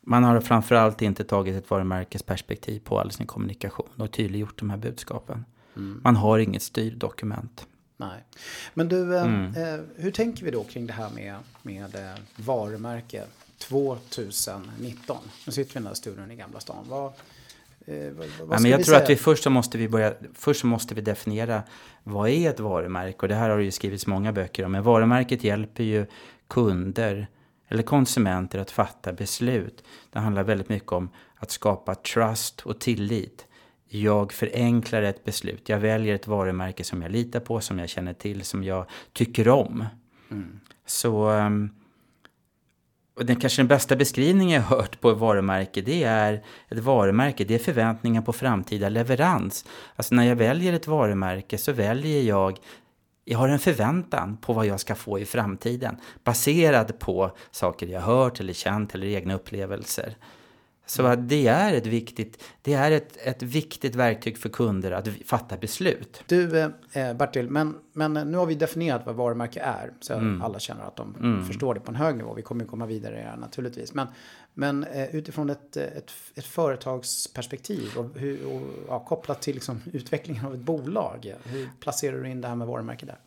man 0.00 0.24
har 0.24 0.40
framförallt 0.40 1.02
inte 1.02 1.24
tagit 1.24 1.56
ett 1.56 1.70
varumärkesperspektiv 1.70 2.80
på 2.80 3.00
all 3.00 3.10
sin 3.10 3.26
kommunikation 3.26 3.88
och 3.96 4.12
tydliggjort 4.12 4.58
de 4.58 4.70
här 4.70 4.76
budskapen. 4.76 5.44
Man 6.02 6.16
har 6.16 6.38
inget 6.38 6.62
styrdokument. 6.62 7.66
Nej. 7.96 8.24
Men 8.74 8.88
du, 8.88 9.16
eh, 9.16 9.24
eh, 9.24 9.80
hur 9.96 10.10
tänker 10.10 10.44
vi 10.44 10.50
då 10.50 10.64
kring 10.64 10.86
det 10.86 10.92
här 10.92 11.10
med, 11.10 11.36
med 11.62 11.94
eh, 11.94 12.20
varumärke 12.36 13.24
2019? 13.58 15.16
Nu 15.46 15.52
sitter 15.52 15.74
vi 15.74 15.78
i 15.78 15.82
den 15.82 15.86
här 15.86 15.94
studion 15.94 16.30
i 16.30 16.36
Gamla 16.36 16.60
stan. 16.60 16.84
Vad, 16.88 17.06
eh, 17.86 18.10
vad, 18.12 18.26
vad 18.40 18.58
Ja, 18.58 18.60
men 18.62 18.70
jag 18.70 18.84
tror 18.84 18.94
säga? 18.94 19.04
att 19.04 19.10
vi 19.10 19.16
först 19.16 19.42
så 19.42 19.50
måste 19.50 19.78
vi 19.78 19.88
börja, 19.88 20.14
först 20.34 20.60
så 20.60 20.66
måste 20.66 20.94
vi 20.94 21.00
definiera 21.00 21.62
vad 22.02 22.28
är 22.28 22.50
ett 22.50 22.60
varumärke? 22.60 23.18
Och 23.18 23.28
det 23.28 23.34
här 23.34 23.50
har 23.50 23.58
det 23.58 23.64
ju 23.64 23.70
skrivits 23.70 24.06
många 24.06 24.32
böcker 24.32 24.64
om. 24.64 24.72
Men 24.72 24.82
varumärket 24.82 25.44
hjälper 25.44 25.84
ju 25.84 26.06
kunder 26.48 27.28
eller 27.68 27.82
konsumenter 27.82 28.58
att 28.58 28.70
fatta 28.70 29.12
beslut. 29.12 29.84
Det 30.10 30.18
handlar 30.18 30.42
väldigt 30.42 30.68
mycket 30.68 30.92
om 30.92 31.10
att 31.36 31.50
skapa 31.50 31.94
trust 31.94 32.60
och 32.60 32.78
tillit. 32.80 33.46
Jag 33.88 34.32
förenklar 34.32 35.02
ett 35.02 35.24
beslut. 35.24 35.68
Jag 35.68 35.78
väljer 35.78 36.14
ett 36.14 36.26
varumärke 36.26 36.84
som 36.84 37.02
jag 37.02 37.10
litar 37.10 37.40
på, 37.40 37.60
som 37.60 37.78
jag 37.78 37.88
känner 37.88 38.12
till, 38.12 38.44
som 38.44 38.64
jag 38.64 38.86
tycker 39.12 39.48
om. 39.48 39.84
Så 40.86 41.28
ehm, 41.28 41.70
och 43.16 43.26
den 43.26 43.36
kanske 43.36 43.62
den 43.62 43.68
bästa 43.68 43.96
beskrivningen 43.96 44.54
jag 44.54 44.62
har 44.62 44.76
hört 44.76 45.00
på 45.00 45.10
ett 45.10 45.18
varumärke 45.18 45.80
det 45.80 46.04
är 46.04 46.42
ett 46.68 46.78
varumärke, 46.78 47.44
det 47.44 47.54
är 47.54 47.58
förväntningar 47.58 48.22
på 48.22 48.32
framtida 48.32 48.88
leverans. 48.88 49.64
Alltså 49.96 50.14
när 50.14 50.24
jag 50.24 50.36
väljer 50.36 50.72
ett 50.72 50.86
varumärke 50.86 51.58
så 51.58 51.72
väljer 51.72 52.22
jag 52.22 52.58
jag 53.28 53.38
har 53.38 53.48
en 53.48 53.58
förväntan 53.58 54.36
på 54.36 54.52
vad 54.52 54.66
jag 54.66 54.80
ska 54.80 54.94
få 54.94 55.18
i 55.18 55.24
framtiden 55.24 55.96
baserad 56.24 56.98
på 56.98 57.30
saker 57.50 57.86
jag 57.86 58.00
hört 58.00 58.40
eller 58.40 58.52
känt 58.52 58.94
eller 58.94 59.06
egna 59.06 59.34
upplevelser. 59.34 60.16
Så 60.88 61.06
att 61.06 61.28
det 61.28 61.46
är 61.46 61.74
ett 61.74 61.86
viktigt, 61.86 62.42
det 62.62 62.72
är 62.74 62.90
ett, 62.90 63.16
ett 63.16 63.42
viktigt 63.42 63.94
verktyg 63.94 64.38
för 64.38 64.48
kunder 64.48 64.92
att 64.92 65.08
fatta 65.24 65.56
beslut. 65.56 66.22
Du 66.26 66.58
eh, 66.60 67.14
Bertil, 67.14 67.50
men, 67.50 67.74
men 67.92 68.12
nu 68.14 68.36
har 68.36 68.46
vi 68.46 68.54
definierat 68.54 69.02
vad 69.06 69.14
varumärke 69.14 69.60
är. 69.60 69.92
Så 70.00 70.14
Mm. 70.14 70.42
alla 70.42 70.58
känner 70.58 70.84
att 70.84 70.96
de 70.96 71.44
förstår 71.46 71.74
det 71.74 71.80
på 71.80 71.90
en 71.90 71.96
hög 71.96 72.16
nivå. 72.16 72.34
Vi 72.34 72.42
kommer 72.42 72.64
ju 72.64 72.68
komma 72.68 72.86
vidare 72.86 73.14
i 73.14 73.22
det 73.22 73.28
här 73.28 73.36
naturligtvis. 73.36 73.94
Men, 73.94 74.06
men 74.54 74.84
eh, 74.84 75.16
utifrån 75.16 75.50
ett, 75.50 75.76
eh, 75.76 75.82
ett, 75.84 76.12
ett 76.34 76.44
företagsperspektiv 76.46 77.88
och, 77.96 78.18
hur, 78.20 78.46
och 78.46 78.62
ja, 78.88 78.98
kopplat 79.04 79.42
till 79.42 79.54
liksom, 79.54 79.80
utvecklingen 79.92 80.46
av 80.46 80.54
ett 80.54 80.60
bolag. 80.60 81.34
Hur 81.44 81.68
placerar 81.80 82.18
du 82.22 82.28
in 82.30 82.40
det 82.40 82.48
här 82.48 82.54
med 82.54 82.66
varumärke 82.68 83.06
där? 83.06 83.18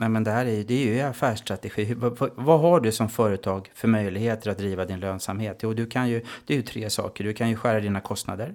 Nej, 0.00 0.08
men 0.08 0.24
det 0.24 0.30
här 0.30 0.46
är, 0.46 0.64
det 0.64 0.74
är 0.74 0.94
ju 0.94 1.00
affärsstrategi. 1.00 1.94
Vad, 1.94 2.30
vad- 2.34 2.60
har 2.60 2.80
du 2.80 2.92
som 2.92 3.08
företag 3.08 3.70
för 3.74 3.88
möjligheter 3.88 4.50
att 4.50 4.58
driva 4.58 4.84
din 4.84 5.00
lönsamhet? 5.00 5.58
Jo, 5.62 5.72
du 5.74 5.86
kan 5.86 6.08
ju, 6.08 6.24
det 6.46 6.52
är 6.54 6.56
ju 6.56 6.62
tre 6.62 6.90
saker. 6.90 7.24
Du 7.24 7.32
kan 7.32 7.48
ju 7.48 7.56
skära 7.56 7.80
dina 7.80 8.00
kostnader. 8.00 8.54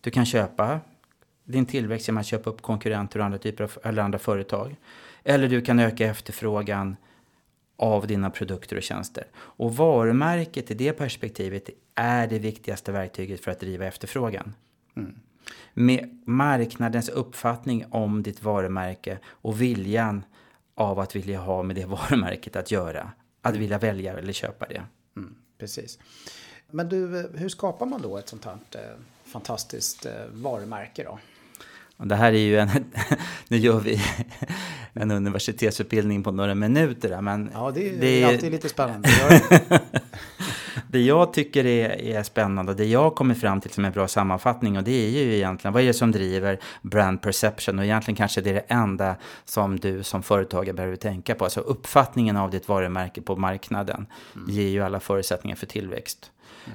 Du 0.00 0.10
kan 0.10 0.26
köpa 0.26 0.80
din 1.44 1.66
tillväxt 1.66 2.08
genom 2.08 2.20
att 2.20 2.26
köpa 2.26 2.50
upp 2.50 2.62
konkurrenter 2.62 3.18
och 3.18 3.24
andra 3.24 3.38
typer 3.38 3.64
av, 3.64 3.72
eller 3.82 4.02
andra 4.02 4.18
företag. 4.18 4.76
Eller 5.24 5.48
du 5.48 5.60
kan 5.60 5.78
öka 5.78 6.06
efterfrågan 6.06 6.96
av 7.76 8.06
dina 8.06 8.30
produkter 8.30 8.76
och 8.76 8.82
tjänster. 8.82 9.24
Och 9.36 9.76
varumärket 9.76 10.70
i 10.70 10.74
det 10.74 10.92
perspektivet 10.92 11.70
är 11.94 12.26
det 12.26 12.38
viktigaste 12.38 12.92
verktyget 12.92 13.40
för 13.44 13.50
att 13.50 13.60
driva 13.60 13.86
efterfrågan. 13.86 14.54
Med 15.74 16.22
marknadens 16.26 17.08
uppfattning 17.08 17.84
om 17.90 18.22
ditt 18.22 18.42
varumärke 18.42 19.18
och 19.26 19.62
viljan 19.62 20.24
av 20.74 20.98
att 21.00 21.16
vilja 21.16 21.40
ha 21.40 21.62
med 21.62 21.76
det 21.76 21.84
varumärket 21.86 22.56
att 22.56 22.70
göra. 22.70 23.12
Att 23.42 23.56
vilja 23.56 23.78
välja 23.78 24.18
eller 24.18 24.32
köpa 24.32 24.66
det. 24.68 24.82
Mm, 25.16 25.34
precis. 25.58 25.98
Men 26.70 26.88
du, 26.88 27.30
hur 27.34 27.48
skapar 27.48 27.86
man 27.86 28.02
då 28.02 28.18
ett 28.18 28.28
sånt 28.28 28.44
här 28.44 28.56
eh, 28.70 28.80
fantastiskt 29.24 30.06
eh, 30.06 30.12
varumärke 30.32 31.04
då? 31.04 31.18
Det 32.04 32.14
här 32.14 32.32
är 32.32 32.38
ju 32.38 32.58
en, 32.58 32.68
nu 33.48 33.56
gör 33.56 33.80
vi 33.80 34.00
en 34.92 35.10
universitetsutbildning 35.10 36.22
på 36.22 36.30
några 36.30 36.54
minuter. 36.54 37.20
Men 37.20 37.50
Ja, 37.54 37.70
det 37.74 37.88
är 37.88 38.00
det 38.00 38.22
är- 38.22 38.26
alltid 38.28 38.52
lite 38.52 38.68
spännande. 38.68 39.08
Jag- 39.20 39.80
Det 40.94 41.00
jag 41.00 41.32
tycker 41.32 41.66
är, 41.66 42.02
är 42.02 42.22
spännande 42.22 42.72
och 42.72 42.78
det 42.78 42.84
jag 42.84 43.14
kommer 43.14 43.34
fram 43.34 43.60
till 43.60 43.70
som 43.70 43.84
en 43.84 43.92
bra 43.92 44.08
sammanfattning 44.08 44.76
och 44.76 44.84
det 44.84 45.06
är 45.06 45.10
ju 45.10 45.34
egentligen 45.34 45.72
vad 45.72 45.82
är 45.82 45.86
det 45.86 45.94
som 45.94 46.12
driver 46.12 46.58
brand 46.82 47.22
perception 47.22 47.78
och 47.78 47.84
egentligen 47.84 48.16
kanske 48.16 48.40
det 48.40 48.50
är 48.50 48.54
det 48.54 48.64
enda 48.68 49.16
som 49.44 49.80
du 49.80 50.02
som 50.02 50.22
företagare 50.22 50.74
behöver 50.74 50.96
tänka 50.96 51.34
på. 51.34 51.44
Alltså 51.44 51.60
uppfattningen 51.60 52.36
av 52.36 52.50
ditt 52.50 52.68
varumärke 52.68 53.22
på 53.22 53.36
marknaden 53.36 54.06
ger 54.48 54.68
ju 54.68 54.82
alla 54.82 55.00
förutsättningar 55.00 55.56
för 55.56 55.66
tillväxt. 55.66 56.30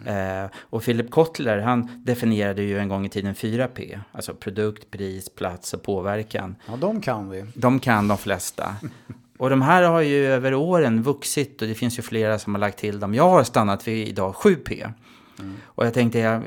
Eh, 0.06 0.52
och 0.60 0.84
Philip 0.84 1.12
Kotler 1.12 1.58
han 1.58 2.04
definierade 2.06 2.62
ju 2.62 2.80
en 2.80 2.90
gång 2.90 3.06
i 3.06 3.10
tiden 3.10 3.36
4P, 3.36 4.00
alltså 4.12 4.34
produkt, 4.34 4.92
pris, 4.92 5.30
plats 5.30 5.74
och 5.74 5.84
påverkan. 5.84 6.56
Ja, 6.68 6.76
de 6.76 7.02
kan 7.02 7.30
vi. 7.30 7.46
De 7.54 7.80
kan 7.80 8.08
de 8.08 8.18
flesta. 8.18 8.76
Och 9.40 9.50
de 9.50 9.62
här 9.62 9.84
har 9.84 10.02
ju 10.02 10.26
över 10.26 10.54
åren 10.54 11.02
vuxit 11.02 11.62
och 11.62 11.68
det 11.68 11.76
finns 11.76 12.00
ju 12.00 12.02
flera 12.02 12.40
som 12.40 12.56
har 12.56 12.60
lagt 12.60 12.80
till 12.80 13.00
dem. 13.00 13.14
Jag 13.14 13.30
har 13.30 13.44
stannat 13.44 13.88
vid 13.88 14.08
idag 14.08 14.34
7P. 14.34 14.94
Och 15.64 15.86
jag 15.86 15.94
tänkte, 15.94 16.20
jag 16.20 16.44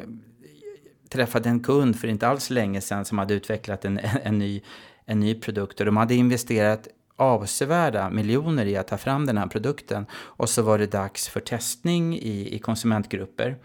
träffade 1.09 1.49
en 1.49 1.61
kund 1.61 1.97
för 1.97 2.09
inte 2.09 2.29
alls 2.29 2.51
länge 2.51 2.81
sedan 2.81 3.05
som 3.05 3.19
hade 3.19 3.35
utvecklat 3.35 3.85
en, 3.85 4.01
en, 4.23 4.39
ny, 4.39 4.63
en 5.05 5.21
ny 5.21 5.35
produkt. 5.35 5.81
Och 5.81 5.87
de 5.87 5.97
hade 5.97 6.15
investerat 6.15 6.89
avsevärda 7.17 8.11
miljoner 8.11 8.67
i 8.67 8.77
att 8.77 8.89
ta 8.89 8.99
fram 8.99 9.27
den 9.27 9.39
här 9.39 9.47
produkten. 9.47 10.07
Och 10.15 10.49
så 10.49 10.63
var 10.63 10.79
det 10.79 10.87
dags 10.87 11.29
för 11.29 11.41
testning 11.41 12.19
i, 12.19 12.55
i 12.55 12.59
konsumentgrupper. 12.59 13.57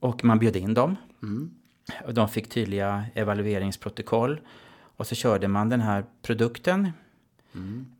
Och 0.00 0.24
man 0.24 0.38
bjöd 0.38 0.56
in 0.56 0.74
dem. 0.74 0.96
Och 2.06 2.14
de 2.14 2.28
fick 2.28 2.48
tydliga 2.50 3.04
evalueringsprotokoll. 3.14 4.40
Och 4.96 5.06
så 5.06 5.14
körde 5.14 5.48
man 5.48 5.68
den 5.68 5.80
här 5.80 6.04
produkten. 6.22 6.92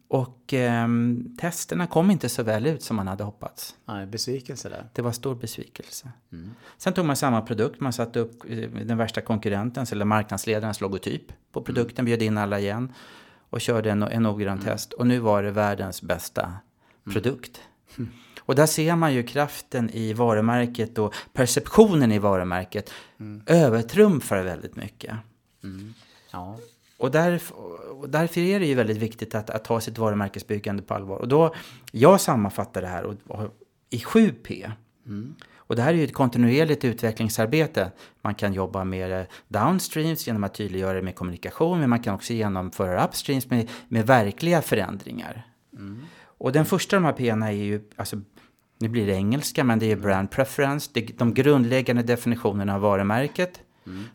Och 0.09 0.53
ehm, 0.53 1.37
testerna 1.41 1.87
kom 1.87 2.11
inte 2.11 2.29
så 2.29 2.43
väl 2.43 2.67
ut 2.67 2.83
som 2.83 2.97
man 2.97 3.09
hade 3.09 3.25
hoppats. 3.25 3.75
Nej, 3.85 4.07
besvikelse 4.07 4.69
där. 4.69 4.89
Det 4.93 5.03
var 5.03 5.13
stor 5.13 5.35
besvikelse. 5.35 6.13
Sen 6.79 6.93
tog 6.93 7.07
man 7.07 7.17
samma 7.17 7.41
produkt, 7.43 7.81
man 7.81 7.93
satte 7.93 8.21
upp 8.21 8.45
eh, 8.49 8.71
den 8.71 8.99
värsta 8.99 9.21
konkurrentens 9.21 9.93
eller 9.93 10.05
marknadsledarens 10.05 10.81
logotyp 10.81 11.23
på 11.53 11.63
produkten, 11.63 12.05
bjöd 12.05 12.23
in 12.23 12.39
alla 12.39 12.61
igen. 12.61 12.93
och 13.51 13.61
körde 13.61 13.91
en, 13.91 14.03
en 14.03 14.23
noggrann 14.23 14.59
test. 14.59 14.93
Och 14.93 15.07
nu 15.07 15.19
var 15.19 15.43
det 15.43 15.51
världens 15.51 16.03
bästa 16.03 16.53
produkt. 17.13 17.61
Och 18.41 18.55
där 18.55 18.67
ser 18.67 18.97
man 18.97 19.15
ju 19.15 19.23
kraften 19.23 19.91
i 19.91 20.13
varumärket 20.13 20.99
och 20.99 21.15
perceptionen 21.33 22.13
i 22.13 22.19
varumärket 22.19 22.93
övertrumfar 23.47 24.43
väldigt 24.43 24.77
mycket. 24.77 25.17
Ja. 26.31 26.59
Och, 26.99 27.11
därf 27.11 27.53
och 28.01 28.09
därför 28.09 28.41
är 28.41 28.61
det 28.61 28.67
ju 28.67 28.75
väldigt 28.75 28.97
viktigt 28.97 29.35
att, 29.35 29.51
att 29.51 29.65
ta 29.65 29.81
sitt 29.81 29.99
varumärkesbyggande 29.99 30.83
på 30.83 30.95
allvar. 30.95 31.17
Och 31.17 31.29
då, 31.29 31.55
jag 31.93 32.21
sammanfattar 32.21 32.83
det 32.83 32.89
här 32.89 33.05
och, 33.05 33.15
och, 33.27 33.59
i 33.91 33.99
7P. 33.99 34.71
Och 35.57 35.77
det 35.77 35.83
här 35.83 35.95
är 35.95 35.97
ju 35.97 36.05
ett 36.05 36.15
kontinuerligt 36.15 36.85
utvecklingsarbete. 36.85 37.93
Man 38.23 38.35
kan 38.35 38.53
jobba 38.53 38.85
med 38.85 39.27
downstreams 39.49 40.27
genom 40.27 40.45
att 40.45 40.55
tydliggöra 40.55 40.93
det 40.93 41.03
med 41.03 41.15
kommunikation, 41.15 41.81
men 41.81 41.91
man 41.91 42.03
kan 42.03 42.15
också 42.15 42.33
genomföra 42.33 43.07
upstreams 43.07 43.51
med, 43.51 43.71
med 43.89 44.07
verkliga 44.07 44.63
förändringar. 44.63 45.47
Och 46.39 46.53
den 46.53 46.65
första 46.65 46.97
av 46.97 47.03
de 47.03 47.07
här 47.07 47.13
P 47.13 47.29
är 47.29 47.51
ju, 47.51 47.91
alltså, 47.97 48.21
nu 48.79 48.89
blir 48.89 49.07
det 49.07 49.13
engelska, 49.13 49.65
men 49.65 49.79
det 49.79 49.93
är 49.93 49.97
brand 49.97 50.31
preference, 50.31 50.91
det, 50.95 51.19
de 51.19 51.35
grundläggande 51.35 52.03
definitionerna 52.03 52.75
av 52.75 52.81
varumärket, 52.81 53.61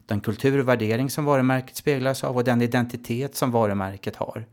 den 0.06 0.22
kultur 0.22 0.60
och 0.60 0.68
värdering 0.68 1.10
som 1.10 1.26
varumärket 1.26 1.76
speglas 1.76 2.24
av 2.24 2.36
och 2.36 2.44
den 2.44 2.62
identitet 2.62 3.36
som 3.36 3.52
varumärket 3.52 4.16
har. 4.16 4.46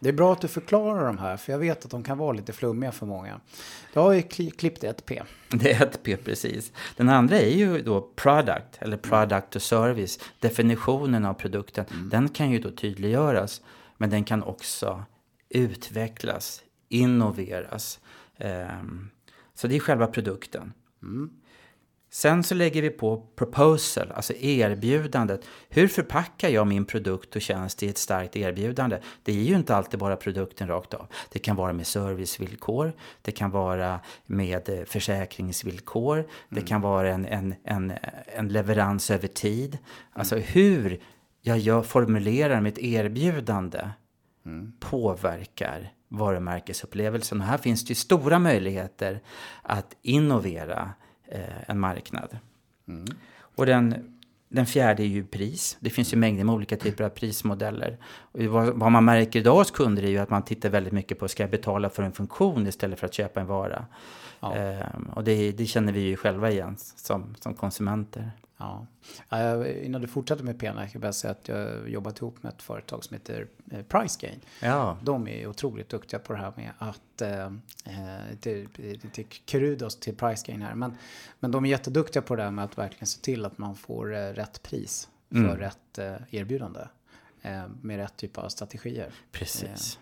Det 0.00 0.08
är 0.08 0.12
bra 0.12 0.32
att 0.32 0.40
du 0.40 0.48
förklarar 0.48 1.06
de 1.06 1.18
här, 1.18 1.36
för 1.36 1.52
jag 1.52 1.58
vet 1.58 1.84
att 1.84 1.90
de 1.90 2.02
kan 2.02 2.18
vara 2.18 2.32
lite 2.32 2.52
flummiga 2.52 2.92
för 2.92 3.06
många. 3.06 3.40
Jag 3.92 4.02
har 4.02 4.12
ju 4.12 4.20
kli- 4.20 4.50
klippt 4.56 4.84
ett 4.84 5.06
P. 5.06 5.22
Det 5.48 5.72
är 5.72 5.82
ett 5.86 6.02
P 6.02 6.16
precis. 6.16 6.72
Den 6.96 7.08
andra 7.08 7.38
är 7.40 7.50
ju 7.56 7.82
då 7.82 8.10
product, 8.16 8.78
eller 8.78 8.96
product 8.96 9.56
och 9.56 9.62
service. 9.62 10.18
Definitionen 10.40 11.24
av 11.24 11.34
produkten, 11.34 11.84
den 12.10 12.28
kan 12.28 12.50
ju 12.50 12.58
då 12.58 12.70
tydliggöras. 12.70 13.62
Men 13.96 14.10
den 14.10 14.24
kan 14.24 14.42
också 14.42 15.04
utvecklas, 15.48 16.62
innoveras. 16.88 18.00
Ehm, 18.38 19.10
så 19.54 19.66
det 19.66 19.76
är 19.76 19.80
själva 19.80 20.06
produkten. 20.06 20.72
Sen 22.14 22.42
så 22.42 22.54
lägger 22.54 22.82
vi 22.82 22.90
på 22.90 23.16
proposal, 23.36 24.12
alltså 24.12 24.32
erbjudandet. 24.34 25.44
Hur 25.68 25.88
förpackar 25.88 26.48
jag 26.48 26.66
min 26.66 26.84
produkt 26.84 27.36
och 27.36 27.42
tjänst 27.42 27.82
i 27.82 27.88
ett 27.88 27.98
starkt 27.98 28.36
erbjudande? 28.36 28.98
Det 29.22 29.32
är 29.32 29.44
ju 29.44 29.54
inte 29.54 29.76
alltid 29.76 30.00
bara 30.00 30.16
produkten 30.16 30.68
rakt 30.68 30.94
av. 30.94 31.06
Det 31.32 31.38
kan 31.38 31.56
vara 31.56 31.72
med 31.72 31.86
servicevillkor, 31.86 32.92
det 33.22 33.32
kan 33.32 33.50
vara 33.50 34.00
med 34.26 34.68
eh, 34.68 34.84
försäkringsvillkor, 34.84 36.28
det 36.48 36.60
kan 36.60 36.80
vara 36.80 37.10
en, 37.10 37.26
en, 37.26 37.54
en, 37.64 37.92
en 38.26 38.48
leverans 38.48 39.10
över 39.10 39.28
tid. 39.28 39.78
Alltså 40.12 40.36
hur 40.36 41.00
jag 41.40 41.58
gör, 41.58 41.82
formulerar 41.82 42.60
mitt 42.60 42.78
erbjudande 42.78 43.88
påverkar 44.80 45.92
varumärkesupplevelsen. 46.08 47.40
Och 47.40 47.46
här 47.46 47.58
finns 47.58 47.84
det 47.84 47.88
ju 47.88 47.94
stora 47.94 48.38
möjligheter 48.38 49.20
att 49.62 49.96
innovera 50.02 50.92
eh, 51.34 51.70
en 51.70 51.80
marknad. 51.80 52.38
Och 53.56 53.66
den, 53.66 54.14
den 54.48 54.66
fjärde 54.66 55.02
är 55.02 55.06
ju 55.06 55.24
pris. 55.24 55.76
Det 55.80 55.90
finns 55.90 56.12
ju 56.12 56.16
mängder 56.16 56.44
med 56.44 56.54
olika 56.54 56.76
typer 56.76 57.04
av 57.04 57.08
prismodeller. 57.08 57.98
Och 58.04 58.44
vad, 58.44 58.74
vad 58.74 58.92
man 58.92 59.04
märker 59.04 59.40
idag 59.40 59.54
hos 59.54 59.70
kunder 59.70 60.02
är 60.02 60.08
ju 60.08 60.18
att 60.18 60.30
man 60.30 60.42
tittar 60.42 60.68
väldigt 60.68 60.92
mycket 60.92 61.18
på 61.18 61.28
ska 61.28 61.42
jag 61.42 61.50
betala 61.50 61.90
för 61.90 62.02
en 62.02 62.12
funktion 62.12 62.66
istället 62.66 62.98
för 62.98 63.06
att 63.06 63.14
köpa 63.14 63.40
en 63.40 63.46
vara. 63.46 63.86
Ja. 64.40 64.54
Ehm, 64.54 65.04
och 65.14 65.24
det, 65.24 65.52
det 65.52 65.66
känner 65.66 65.92
vi 65.92 66.00
ju 66.00 66.16
själva 66.16 66.50
igen 66.50 66.76
som, 66.78 67.34
som 67.40 67.54
konsumenter. 67.54 68.30
Ja. 68.56 68.86
Innan 69.82 70.00
du 70.00 70.06
fortsätter 70.08 70.44
med 70.44 70.58
P, 70.58 70.66
jag 70.66 70.92
kan 70.92 71.00
bara 71.00 71.12
säga 71.12 71.30
att 71.30 71.48
jag 71.48 71.88
jobbat 71.90 72.18
ihop 72.18 72.42
med 72.42 72.52
ett 72.52 72.62
företag 72.62 73.04
som 73.04 73.14
heter 73.14 73.46
eh, 73.70 73.82
Pricegain. 73.82 74.40
Ja, 74.62 74.98
De 75.02 75.28
är 75.28 75.46
otroligt 75.46 75.88
duktiga 75.88 76.20
på 76.20 76.32
det 76.32 76.38
här 76.38 76.52
med 76.56 76.70
att, 76.78 77.22
eh, 77.22 77.44
eh, 77.44 78.24
det, 78.40 78.60
är 79.18 79.22
kudos 79.46 80.00
till 80.00 80.14
Pricegain 80.16 80.62
här, 80.62 80.74
men, 80.74 80.96
men 81.40 81.50
de 81.50 81.64
är 81.64 81.68
jätteduktiga 81.68 82.22
på 82.22 82.36
det 82.36 82.42
här 82.42 82.50
med 82.50 82.64
att 82.64 82.78
verkligen 82.78 83.06
se 83.06 83.20
till 83.20 83.44
att 83.44 83.58
man 83.58 83.76
får 83.76 84.06
rätt 84.34 84.62
pris 84.62 85.08
för 85.30 85.36
Mm. 85.38 85.56
rätt 85.56 85.98
erbjudande. 86.30 86.80
Eh, 87.42 87.62
med 87.82 87.96
rätt 87.96 88.16
typ 88.16 88.38
av 88.38 88.48
strategier. 88.48 89.10
precis. 89.32 89.98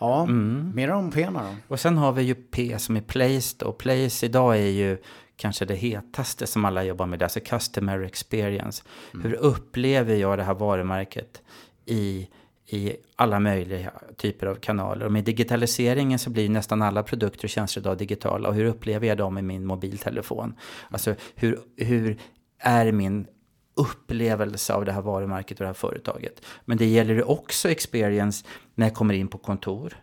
Ja, 0.00 0.22
Mm. 0.22 0.72
mer 0.74 0.90
om 0.90 1.10
P 1.10 1.28
då. 1.34 1.56
Och 1.68 1.80
sen 1.80 1.96
har 1.98 2.12
vi 2.12 2.22
ju 2.22 2.34
P 2.34 2.78
som 2.78 2.96
är 2.96 3.00
Placed 3.00 3.62
och 3.62 3.78
Place 3.78 4.26
idag 4.26 4.56
är 4.56 4.70
ju 4.70 4.98
kanske 5.40 5.64
det 5.64 5.74
hetaste 5.74 6.46
som 6.46 6.64
alla 6.64 6.84
jobbar 6.84 7.06
med, 7.06 7.22
alltså 7.22 7.40
Customer 7.40 8.00
Experience. 8.00 8.82
Hur 9.12 9.32
upplever 9.32 10.14
jag 10.14 10.38
det 10.38 10.44
här 10.44 10.54
varumärket 10.54 11.42
i, 11.86 12.28
i 12.66 12.96
alla 13.16 13.40
möjliga 13.40 13.92
typer 14.16 14.46
av 14.46 14.54
kanaler? 14.54 15.06
Och 15.06 15.12
med 15.12 15.24
digitaliseringen 15.24 16.18
så 16.18 16.30
blir 16.30 16.48
nästan 16.48 16.82
alla 16.82 17.02
produkter 17.02 17.44
och 17.44 17.50
tjänster 17.50 17.80
idag 17.80 17.98
digitala. 17.98 18.48
Och 18.48 18.54
hur 18.54 18.64
upplever 18.64 19.06
jag 19.06 19.18
dem 19.18 19.38
i 19.38 19.42
min 19.42 19.66
mobiltelefon? 19.66 20.54
Alltså 20.90 21.14
hur, 21.34 21.60
hur 21.76 22.18
är 22.58 22.92
min 22.92 23.26
upplevelse 23.74 24.74
av 24.74 24.84
det 24.84 24.92
här 24.92 25.02
varumärket 25.02 25.58
och 25.60 25.62
det 25.62 25.68
här 25.68 25.74
företaget. 25.74 26.42
Men 26.64 26.78
det 26.78 26.86
gäller 26.86 27.14
ju 27.14 27.22
också 27.22 27.70
experience 27.70 28.46
när 28.74 28.86
jag 28.86 28.94
kommer 28.94 29.14
in 29.14 29.28
på 29.28 29.38
kontor. 29.38 29.96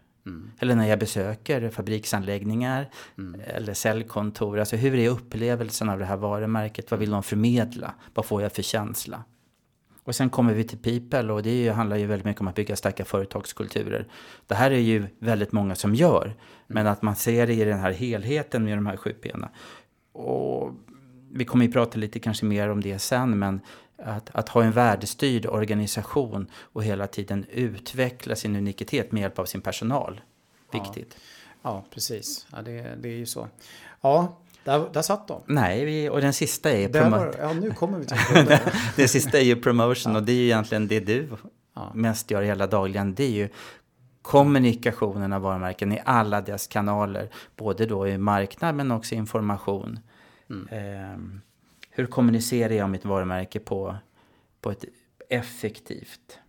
Eller 0.59 0.75
när 0.75 0.87
jag 0.87 0.99
besöker 0.99 1.69
fabriksanläggningar 1.69 2.89
eller 3.45 3.73
säljkontor. 3.73 4.59
Alltså 4.59 4.75
hur 4.75 4.95
är 4.95 5.09
upplevelsen 5.09 5.89
av 5.89 5.99
det 5.99 6.05
här 6.05 6.17
varumärket? 6.17 6.91
Vad 6.91 6.99
vill 6.99 7.11
de 7.11 7.23
förmedla? 7.23 7.93
Vad 8.13 8.25
får 8.25 8.41
jag 8.41 8.51
för 8.51 8.61
känsla? 8.61 9.23
Och 10.03 10.15
sen 10.15 10.29
kommer 10.29 10.53
vi 10.53 10.63
till 10.63 10.77
people 10.77 11.33
och 11.33 11.43
det 11.43 11.63
ju, 11.63 11.71
handlar 11.71 11.97
ju 11.97 12.05
väldigt 12.05 12.25
mycket 12.25 12.41
om 12.41 12.47
att 12.47 12.55
bygga 12.55 12.75
starka 12.75 13.05
företagskulturer. 13.05 14.07
Det 14.47 14.55
här 14.55 14.71
är 14.71 14.79
ju 14.79 15.07
väldigt 15.19 15.51
många 15.51 15.75
som 15.75 15.95
gör. 15.95 16.35
Men 16.67 16.87
att 16.87 17.01
man 17.01 17.15
ser 17.15 17.47
det 17.47 17.53
i 17.53 17.63
den 17.63 17.79
här 17.79 17.91
helheten 17.91 18.63
med 18.63 18.77
de 18.77 18.85
här 18.85 18.97
sju 18.97 19.13
P'na. 19.21 19.47
Och 20.11 20.73
vi 21.31 21.45
kommer 21.45 21.65
ju 21.65 21.71
prata 21.71 21.99
lite 21.99 22.19
kanske 22.19 22.45
mer 22.45 22.69
om 22.69 22.81
det 22.81 22.99
sen, 22.99 23.39
men 23.39 23.61
att, 23.97 24.29
att 24.33 24.49
ha 24.49 24.63
en 24.63 24.71
värdestyrd 24.71 25.45
organisation 25.45 26.47
och 26.57 26.83
hela 26.83 27.07
tiden 27.07 27.45
utveckla 27.51 28.35
sin 28.35 28.55
unikitet 28.55 29.11
med 29.11 29.21
hjälp 29.21 29.39
av 29.39 29.45
sin 29.45 29.61
personal. 29.61 30.21
Viktigt. 30.73 31.17
Ja, 31.61 31.85
precis. 31.93 32.47
Ja, 32.51 32.61
det, 32.61 32.95
det 33.01 33.09
är 33.09 33.17
ju 33.17 33.25
så. 33.25 33.47
Ja, 34.01 34.37
där, 34.63 34.89
där 34.93 35.01
satt 35.01 35.27
de. 35.27 35.41
Nej, 35.45 35.85
vi, 35.85 36.09
och 36.09 36.21
den 36.21 36.33
sista 36.33 36.71
är 36.71 36.89
Där 36.89 37.01
promo- 37.01 37.09
var, 37.17 37.35
ja, 37.39 37.53
nu 37.53 37.71
kommer 37.71 37.99
vi 37.99 38.05
till 38.05 38.17
det 38.95 39.07
sista 39.07 39.37
är 39.37 39.43
ju 39.43 39.55
promotion 39.55 40.15
och 40.15 40.23
det 40.23 40.31
är 40.31 40.35
ju 40.35 40.43
egentligen 40.45 40.87
det 40.87 40.99
du 40.99 41.29
Ja. 41.75 41.91
mest 41.93 42.31
gör 42.31 42.41
hela 42.41 42.67
dagligen. 42.67 43.15
Det 43.15 43.23
är 43.23 43.29
ju 43.31 43.49
kommunikationen 44.21 45.33
av 45.33 45.41
varumärken 45.41 45.91
i 45.91 46.01
alla 46.05 46.41
dess 46.41 46.67
kanaler. 46.67 47.29
Både 47.55 47.85
då 47.85 48.07
i 48.07 48.17
marknad 48.17 48.75
men 48.75 48.91
också 48.91 49.15
information. 49.15 49.99
Ehm, 50.71 51.41
hur 51.97 52.05
kommunicerar 52.05 52.73
jag 52.73 52.89
mitt 52.89 53.05
varumärke 53.05 53.59
på, 53.59 53.95
på 54.61 54.71
ett 54.71 54.85
effektivt 55.29 56.39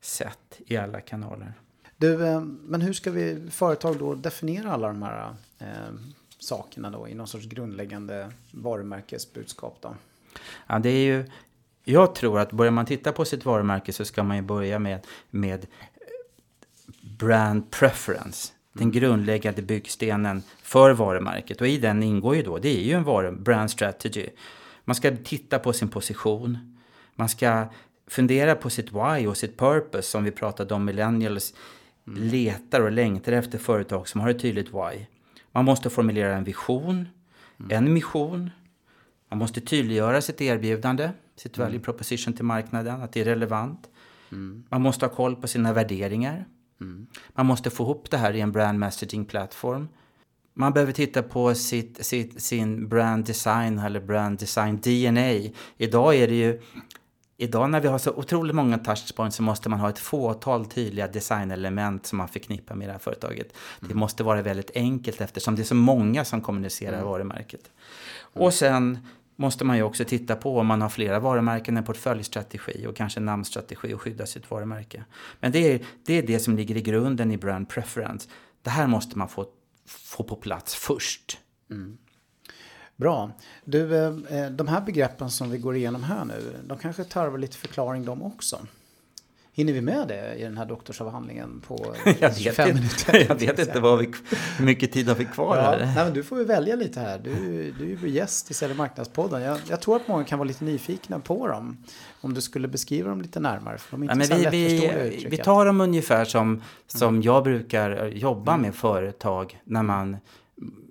sätt 0.00 0.60
i 0.66 0.76
alla 0.76 1.00
kanaler? 1.00 1.52
Du, 1.96 2.26
eh, 2.26 2.40
men 2.40 2.80
hur 2.80 2.92
ska 2.92 3.10
vi 3.10 3.50
företag 3.50 3.98
då 3.98 4.14
definiera 4.14 4.72
alla 4.72 4.88
de 4.88 5.02
här 5.02 5.34
eh, 5.58 5.66
sakerna 6.38 6.90
då 6.90 7.08
i 7.08 7.14
någon 7.14 7.26
sorts 7.26 7.46
grundläggande 7.46 8.30
varumärkesbudskap 8.50 9.78
då? 9.80 9.94
Ja, 10.66 10.78
det 10.78 10.90
är 10.90 11.04
ju, 11.04 11.24
jag 11.84 12.14
tror 12.14 12.40
att 12.40 12.52
börjar 12.52 12.72
man 12.72 12.86
titta 12.86 13.12
på 13.12 13.24
sitt 13.24 13.44
varumärke 13.44 13.92
så 13.92 14.04
ska 14.04 14.22
man 14.22 14.36
ju 14.36 14.42
börja 14.42 14.78
med, 14.78 15.06
med 15.30 15.66
brand 17.18 17.70
preference. 17.70 18.52
Den 18.74 18.90
grundläggande 18.90 19.62
byggstenen 19.62 20.42
för 20.62 20.90
varumärket. 20.90 21.60
Och 21.60 21.68
i 21.68 21.78
den 21.78 22.02
ingår 22.02 22.36
ju 22.36 22.42
då, 22.42 22.58
det 22.58 22.68
är 22.68 22.82
ju 22.82 22.92
en 22.92 23.04
varu, 23.04 23.32
brand 23.32 23.70
strategy. 23.70 24.26
Man 24.84 24.94
ska 24.94 25.16
titta 25.24 25.58
på 25.58 25.72
sin 25.72 25.88
position. 25.88 26.76
Man 27.14 27.28
ska 27.28 27.66
fundera 28.06 28.54
på 28.54 28.70
sitt 28.70 28.92
why 28.92 29.26
och 29.26 29.36
sitt 29.36 29.58
purpose 29.58 30.02
som 30.02 30.24
vi 30.24 30.30
pratade 30.30 30.74
om 30.74 30.84
millennials 30.84 31.54
letar 32.04 32.80
och 32.80 32.92
längtar 32.92 33.32
efter 33.32 33.58
företag 33.58 34.08
som 34.08 34.20
har 34.20 34.28
ett 34.28 34.40
tydligt 34.40 34.68
why. 34.68 35.06
Man 35.52 35.64
måste 35.64 35.90
formulera 35.90 36.36
en 36.36 36.44
vision, 36.44 37.08
en 37.70 37.92
mission, 37.92 38.50
man 39.28 39.38
måste 39.38 39.60
tydliggöra 39.60 40.20
sitt 40.20 40.40
erbjudande, 40.40 41.10
sitt 41.36 41.58
value 41.58 41.80
proposition 41.80 42.34
till 42.34 42.44
marknaden, 42.44 43.02
att 43.02 43.12
det 43.12 43.20
är 43.20 43.24
relevant. 43.24 43.88
Man 44.68 44.82
måste 44.82 45.06
ha 45.06 45.10
koll 45.14 45.36
på 45.36 45.48
sina 45.48 45.72
värderingar. 45.72 46.44
Man 47.34 47.46
måste 47.46 47.70
få 47.70 47.82
ihop 47.82 48.10
det 48.10 48.16
här 48.16 48.32
i 48.32 48.40
en 48.40 48.52
brand 48.52 48.78
messaging 48.78 49.24
plattform. 49.24 49.88
Man 50.54 50.72
behöver 50.72 50.92
titta 50.92 51.22
på 51.22 51.54
sitt, 51.54 52.06
sitt, 52.06 52.42
sin 52.42 52.88
brand 52.88 53.24
design 53.24 53.78
eller 53.78 54.00
brand 54.00 54.38
design 54.38 54.80
DNA. 54.82 55.50
Idag 55.76 56.14
är 56.14 56.28
det 56.28 56.34
ju 56.34 56.60
Idag 57.36 57.70
när 57.70 57.80
vi 57.80 57.88
har 57.88 57.98
så 57.98 58.10
otroligt 58.10 58.56
många 58.56 58.78
touchpoints 58.78 59.36
så 59.36 59.42
måste 59.42 59.68
man 59.68 59.80
ha 59.80 59.88
ett 59.88 59.98
fåtal 59.98 60.66
tydliga 60.66 61.08
designelement 61.08 62.06
som 62.06 62.18
man 62.18 62.28
förknippar 62.28 62.74
med 62.74 62.88
det 62.88 62.92
här 62.92 62.98
företaget. 62.98 63.56
Det 63.80 63.94
måste 63.94 64.22
vara 64.24 64.42
väldigt 64.42 64.70
enkelt 64.74 65.20
eftersom 65.20 65.56
det 65.56 65.62
är 65.62 65.64
så 65.64 65.74
många 65.74 66.24
som 66.24 66.40
kommunicerar 66.40 67.02
varumärket. 67.02 67.70
Och 68.16 68.54
sen 68.54 68.98
måste 69.36 69.64
man 69.64 69.76
ju 69.76 69.82
också 69.82 70.04
titta 70.04 70.36
på 70.36 70.58
om 70.58 70.66
man 70.66 70.82
har 70.82 70.88
flera 70.88 71.20
varumärken, 71.20 71.76
en 71.76 71.84
portföljstrategi 71.84 72.86
och 72.86 72.96
kanske 72.96 73.20
en 73.20 73.24
namnstrategi 73.24 73.94
och 73.94 74.02
skydda 74.02 74.26
sitt 74.26 74.50
varumärke. 74.50 75.04
Men 75.40 75.52
det 75.52 75.72
är, 75.72 75.80
det 76.06 76.14
är 76.14 76.22
det 76.22 76.38
som 76.38 76.56
ligger 76.56 76.76
i 76.76 76.82
grunden 76.82 77.32
i 77.32 77.36
brand 77.36 77.68
preference. 77.68 78.28
Det 78.62 78.70
här 78.70 78.86
måste 78.86 79.18
man 79.18 79.28
få, 79.28 79.46
få 79.86 80.24
på 80.24 80.36
plats 80.36 80.74
först. 80.74 81.38
Mm. 81.70 81.98
Bra. 82.96 83.30
Du, 83.64 83.96
eh, 83.96 84.14
eh, 84.28 84.50
de 84.50 84.68
här 84.68 84.80
begreppen 84.80 85.30
som 85.30 85.50
vi 85.50 85.58
går 85.58 85.76
igenom 85.76 86.02
här 86.02 86.24
nu, 86.24 86.56
de 86.64 86.78
kanske 86.78 87.04
tarvar 87.04 87.38
lite 87.38 87.56
förklaring 87.56 88.04
de 88.04 88.22
också. 88.22 88.66
Hinner 89.56 89.72
vi 89.72 89.80
med 89.80 90.08
det 90.08 90.34
i 90.34 90.42
den 90.42 90.58
här 90.58 90.66
doktorsavhandlingen 90.66 91.62
på 91.66 91.94
25 92.36 92.74
minuter? 92.74 93.26
Jag 93.28 93.34
vet 93.34 93.58
inte 93.58 93.80
vad 93.80 93.98
vi, 93.98 94.12
hur 94.58 94.64
mycket 94.64 94.92
tid 94.92 95.08
har 95.08 95.14
vi 95.14 95.24
kvar 95.24 95.56
ja, 95.56 95.62
här. 95.62 95.78
Nej, 95.78 96.04
men 96.04 96.14
du 96.14 96.22
får 96.22 96.38
ju 96.38 96.44
välja 96.44 96.76
lite 96.76 97.00
här. 97.00 97.18
Du, 97.18 97.34
du 97.78 97.92
är 97.92 97.96
ju 97.96 98.08
gäst 98.08 98.50
i 98.50 98.54
Sälj 98.54 98.74
marknadspodden. 98.74 99.42
Jag, 99.42 99.58
jag, 99.68 99.80
tror 99.80 99.96
att 99.96 100.08
många 100.08 100.24
kan 100.24 100.38
vara 100.38 100.46
lite 100.48 100.64
nyfikna 100.64 101.18
på 101.18 101.46
dem. 101.46 101.76
Om 102.20 102.34
du 102.34 102.40
skulle 102.40 102.68
beskriva 102.68 103.08
dem 103.08 103.22
lite 103.22 103.40
närmare. 103.40 103.78
För 103.78 103.96
de 103.96 104.08
är 104.08 104.12
inte 104.12 104.42
ja, 104.42 104.50
vi, 104.50 104.66
vi, 104.68 105.26
vi 105.30 105.36
tar 105.36 105.66
dem 105.66 105.80
ungefär 105.80 106.24
som, 106.24 106.62
som 106.86 107.08
mm. 107.08 107.22
jag 107.22 107.44
brukar 107.44 108.06
jobba 108.06 108.52
mm. 108.52 108.62
med 108.62 108.74
företag 108.74 109.60
när 109.64 109.82
man 109.82 110.16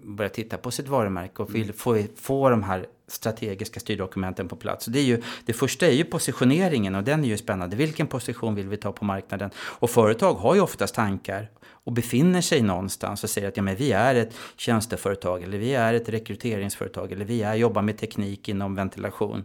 börjar 0.03 0.29
titta 0.29 0.57
på 0.57 0.71
sitt 0.71 0.87
varumärke 0.87 1.41
och 1.41 1.55
vill 1.55 1.63
mm. 1.63 1.75
få, 1.75 2.03
få 2.15 2.49
de 2.49 2.63
här 2.63 2.85
strategiska 3.07 3.79
styrdokumenten 3.79 4.47
på 4.47 4.55
plats. 4.55 4.85
Det, 4.85 4.99
är 4.99 5.03
ju, 5.03 5.21
det 5.45 5.53
första 5.53 5.87
är 5.87 5.91
ju 5.91 6.03
positioneringen 6.03 6.95
och 6.95 7.03
den 7.03 7.23
är 7.23 7.27
ju 7.27 7.37
spännande. 7.37 7.75
Vilken 7.75 8.07
position 8.07 8.55
vill 8.55 8.67
vi 8.67 8.77
ta 8.77 8.91
på 8.91 9.05
marknaden? 9.05 9.49
Och 9.57 9.89
företag 9.89 10.33
har 10.33 10.55
ju 10.55 10.61
oftast 10.61 10.95
tankar 10.95 11.49
och 11.65 11.91
befinner 11.91 12.41
sig 12.41 12.61
någonstans 12.61 13.23
och 13.23 13.29
säger 13.29 13.47
att 13.47 13.57
ja, 13.57 13.63
men 13.63 13.75
vi 13.75 13.91
är 13.91 14.15
ett 14.15 14.33
tjänsteföretag 14.55 15.43
eller 15.43 15.57
vi 15.57 15.75
är 15.75 15.93
ett 15.93 16.09
rekryteringsföretag 16.09 17.11
eller 17.11 17.25
vi 17.25 17.43
är, 17.43 17.55
jobbar 17.55 17.81
med 17.81 17.97
teknik 17.97 18.49
inom 18.49 18.75
ventilation. 18.75 19.43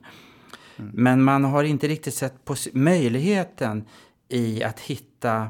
Mm. 0.77 0.91
Men 0.95 1.23
man 1.23 1.45
har 1.45 1.65
inte 1.65 1.89
riktigt 1.89 2.15
sett 2.15 2.35
möjligheten 2.73 3.85
i 4.29 4.63
att 4.63 4.81
hitta 4.81 5.49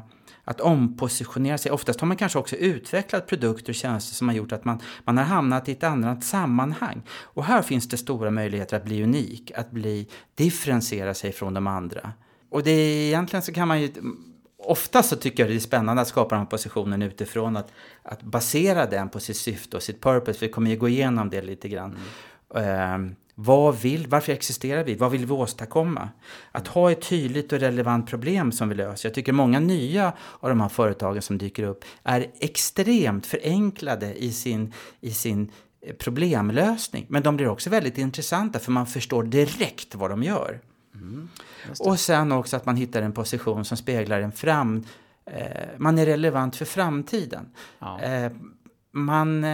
att 0.49 0.61
ompositionera 0.61 1.57
sig. 1.57 1.71
Oftast 1.71 1.99
har 1.99 2.07
man 2.07 2.17
kanske 2.17 2.39
också 2.39 2.55
utvecklat 2.55 3.27
produkter 3.27 3.71
och 3.71 3.75
tjänster 3.75 4.15
som 4.15 4.27
har 4.27 4.35
gjort 4.35 4.51
att 4.51 4.65
man, 4.65 4.79
man 5.03 5.17
har 5.17 5.23
hamnat 5.23 5.69
i 5.69 5.71
ett 5.71 5.83
annat 5.83 6.23
sammanhang. 6.23 7.01
Och 7.09 7.43
här 7.43 7.61
finns 7.61 7.89
det 7.89 7.97
stora 7.97 8.31
möjligheter 8.31 8.77
att 8.77 8.85
bli 8.85 9.03
unik, 9.03 9.51
att 9.55 9.71
bli, 9.71 10.07
differentiera 10.35 11.13
sig 11.13 11.31
från 11.31 11.53
de 11.53 11.67
andra. 11.67 12.11
Och 12.49 12.63
det 12.63 12.71
är, 12.71 13.07
egentligen 13.07 13.43
så 13.43 13.53
kan 13.53 13.67
man 13.67 13.81
ju 13.81 13.91
Ofta 14.63 15.03
så 15.03 15.15
tycker 15.15 15.43
jag 15.43 15.51
det 15.51 15.55
är 15.55 15.59
spännande 15.59 16.01
att 16.01 16.07
skapa 16.07 16.35
den 16.35 16.43
här 16.43 16.49
positionen 16.49 17.01
utifrån, 17.01 17.57
att, 17.57 17.71
att 18.03 18.23
basera 18.23 18.85
den 18.85 19.09
på 19.09 19.19
sitt 19.19 19.37
syfte 19.37 19.77
och 19.77 19.83
sitt 19.83 20.01
purpose. 20.01 20.45
Vi 20.45 20.51
kommer 20.51 20.69
ju 20.69 20.77
gå 20.77 20.89
igenom 20.89 21.29
det 21.29 21.41
lite 21.41 21.69
grann. 21.69 21.97
Mm. 22.55 23.05
Uh, 23.05 23.11
vad 23.41 23.79
vill, 23.79 24.07
varför 24.07 24.31
existerar 24.31 24.83
vi? 24.83 24.95
Vad 24.95 25.11
vill 25.11 25.25
vi 25.25 25.33
åstadkomma? 25.33 26.09
Att 26.51 26.67
ha 26.67 26.91
ett 26.91 27.01
tydligt 27.01 27.53
och 27.53 27.59
relevant 27.59 28.09
problem 28.09 28.51
som 28.51 28.69
vi 28.69 28.75
löser. 28.75 29.09
Jag 29.09 29.13
tycker 29.13 29.33
många 29.33 29.59
nya 29.59 30.13
av 30.39 30.49
de 30.49 30.61
här 30.61 30.69
företagen 30.69 31.21
som 31.21 31.37
dyker 31.37 31.63
upp 31.63 31.85
är 32.03 32.27
extremt 32.39 33.25
förenklade 33.25 34.23
i 34.23 34.31
sin, 34.31 34.73
i 35.01 35.11
sin 35.11 35.51
eh, 35.81 35.95
problemlösning. 35.95 37.05
Men 37.09 37.23
de 37.23 37.37
blir 37.37 37.47
också 37.47 37.69
väldigt 37.69 37.97
intressanta 37.97 38.59
för 38.59 38.71
man 38.71 38.87
förstår 38.87 39.23
direkt 39.23 39.95
vad 39.95 40.09
de 40.09 40.23
gör. 40.23 40.59
Mm, 40.93 41.29
och 41.79 41.99
sen 41.99 42.31
också 42.31 42.57
att 42.57 42.65
man 42.65 42.75
hittar 42.75 43.01
en 43.01 43.13
position 43.13 43.65
som 43.65 43.77
speglar 43.77 44.21
en 44.21 44.31
fram... 44.31 44.85
Eh, 45.25 45.67
man 45.77 45.97
är 45.97 46.05
relevant 46.05 46.55
för 46.55 46.65
framtiden. 46.65 47.45
Ja. 47.79 48.01
Eh, 48.01 48.31
man... 48.91 49.45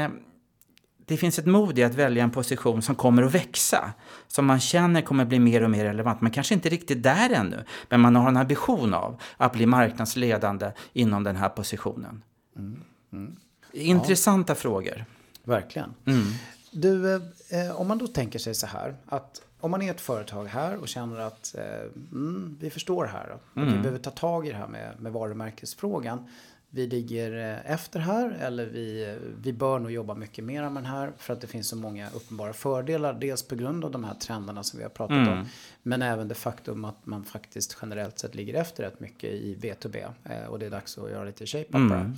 Eh, 1.06 1.16
det 1.16 1.18
finns 1.18 1.40
ett 1.40 1.46
mod 1.46 1.80
i 1.80 1.84
att 1.84 1.96
välja 1.96 2.24
en 2.24 2.32
position 2.32 2.82
som 2.82 2.96
kommer 2.96 3.24
att 3.24 3.36
växa. 3.36 3.94
Som 4.28 4.46
man 4.46 4.60
känner 4.60 5.02
kommer 5.02 5.26
bli 5.26 5.40
mer 5.40 5.64
och 5.64 5.70
mer 5.70 5.86
relevant. 5.86 6.22
Man 6.22 6.32
kanske 6.32 6.54
inte 6.54 6.68
är 6.68 6.72
riktigt 6.72 7.04
där 7.04 7.30
ännu. 7.30 7.64
Men 7.90 8.02
man 8.02 8.16
har 8.16 8.28
en 8.28 8.38
ambition 8.38 8.94
av 8.94 9.22
att 9.38 9.54
bli 9.54 9.66
marknadsledande 9.66 10.72
inom 10.94 11.24
den 11.24 11.36
här 11.36 11.50
positionen. 11.50 12.24
Mm. 12.56 12.82
Mm. 13.14 13.36
Intressanta 13.72 14.52
ja. 14.52 14.56
frågor. 14.56 15.06
Verkligen. 15.44 15.94
Mm. 16.06 16.24
Du, 16.72 17.16
eh, 17.16 17.76
om 17.76 17.88
man 17.88 17.98
då 17.98 18.08
tänker 18.08 18.40
sig 18.40 18.56
så 18.56 18.68
här. 18.68 18.96
Att 19.06 19.42
om 19.60 19.72
man 19.72 19.82
är 19.82 19.92
ett 19.92 20.02
företag 20.02 20.46
här 20.46 20.78
och 20.78 20.88
känner 20.88 21.20
att 21.20 21.56
eh, 21.58 21.64
mm, 22.12 22.58
vi 22.62 22.70
förstår 22.70 23.06
här. 23.06 23.30
Och 23.32 23.42
vi 23.54 23.62
mm. 23.62 23.82
behöver 23.82 24.00
ta 24.00 24.12
tag 24.12 24.48
i 24.48 24.52
det 24.52 24.58
här 24.58 24.68
med, 24.68 24.92
med 25.00 25.12
varumärkesfrågan 25.12 26.28
vi 26.76 26.88
ligger 26.88 27.52
eh, 27.52 27.72
efter 27.72 28.00
här 28.00 28.38
eller 28.42 28.66
vi, 28.66 29.18
vi 29.42 29.54
bör 29.54 29.80
nog 29.80 29.92
jobba 29.92 30.16
mycket 30.16 30.44
mer 30.44 30.62
med 30.62 30.84
den 30.84 30.86
här 30.86 31.12
för 31.18 31.34
att 31.34 31.42
det 31.42 31.48
finns 31.48 31.68
så 31.68 31.76
många 31.76 32.10
uppenbara 32.10 32.54
fördelar. 32.54 33.14
Dels 33.14 33.44
på 33.44 33.56
grund 33.56 33.86
av 33.86 33.92
de 33.92 34.04
här 34.04 34.14
trenderna 34.14 34.64
som 34.64 34.78
vi 34.78 34.84
har 34.84 34.90
pratat 34.90 35.18
mm. 35.18 35.34
om. 35.34 35.46
Men 35.84 36.02
även 36.02 36.28
det 36.28 36.36
faktum 36.36 36.86
att 36.86 37.06
man 37.06 37.24
faktiskt 37.24 37.78
generellt 37.82 38.20
sett 38.20 38.36
ligger 38.36 38.54
efter 38.54 38.84
rätt 38.84 39.00
mycket 39.00 39.30
i 39.30 39.58
B2B. 39.62 40.12
Eh, 40.24 40.48
och 40.48 40.60
det 40.60 40.66
är 40.66 40.70
dags 40.70 40.98
att 40.98 41.10
göra 41.10 41.24
lite 41.24 41.46
shape-up 41.46 41.76
mm. 41.76 42.18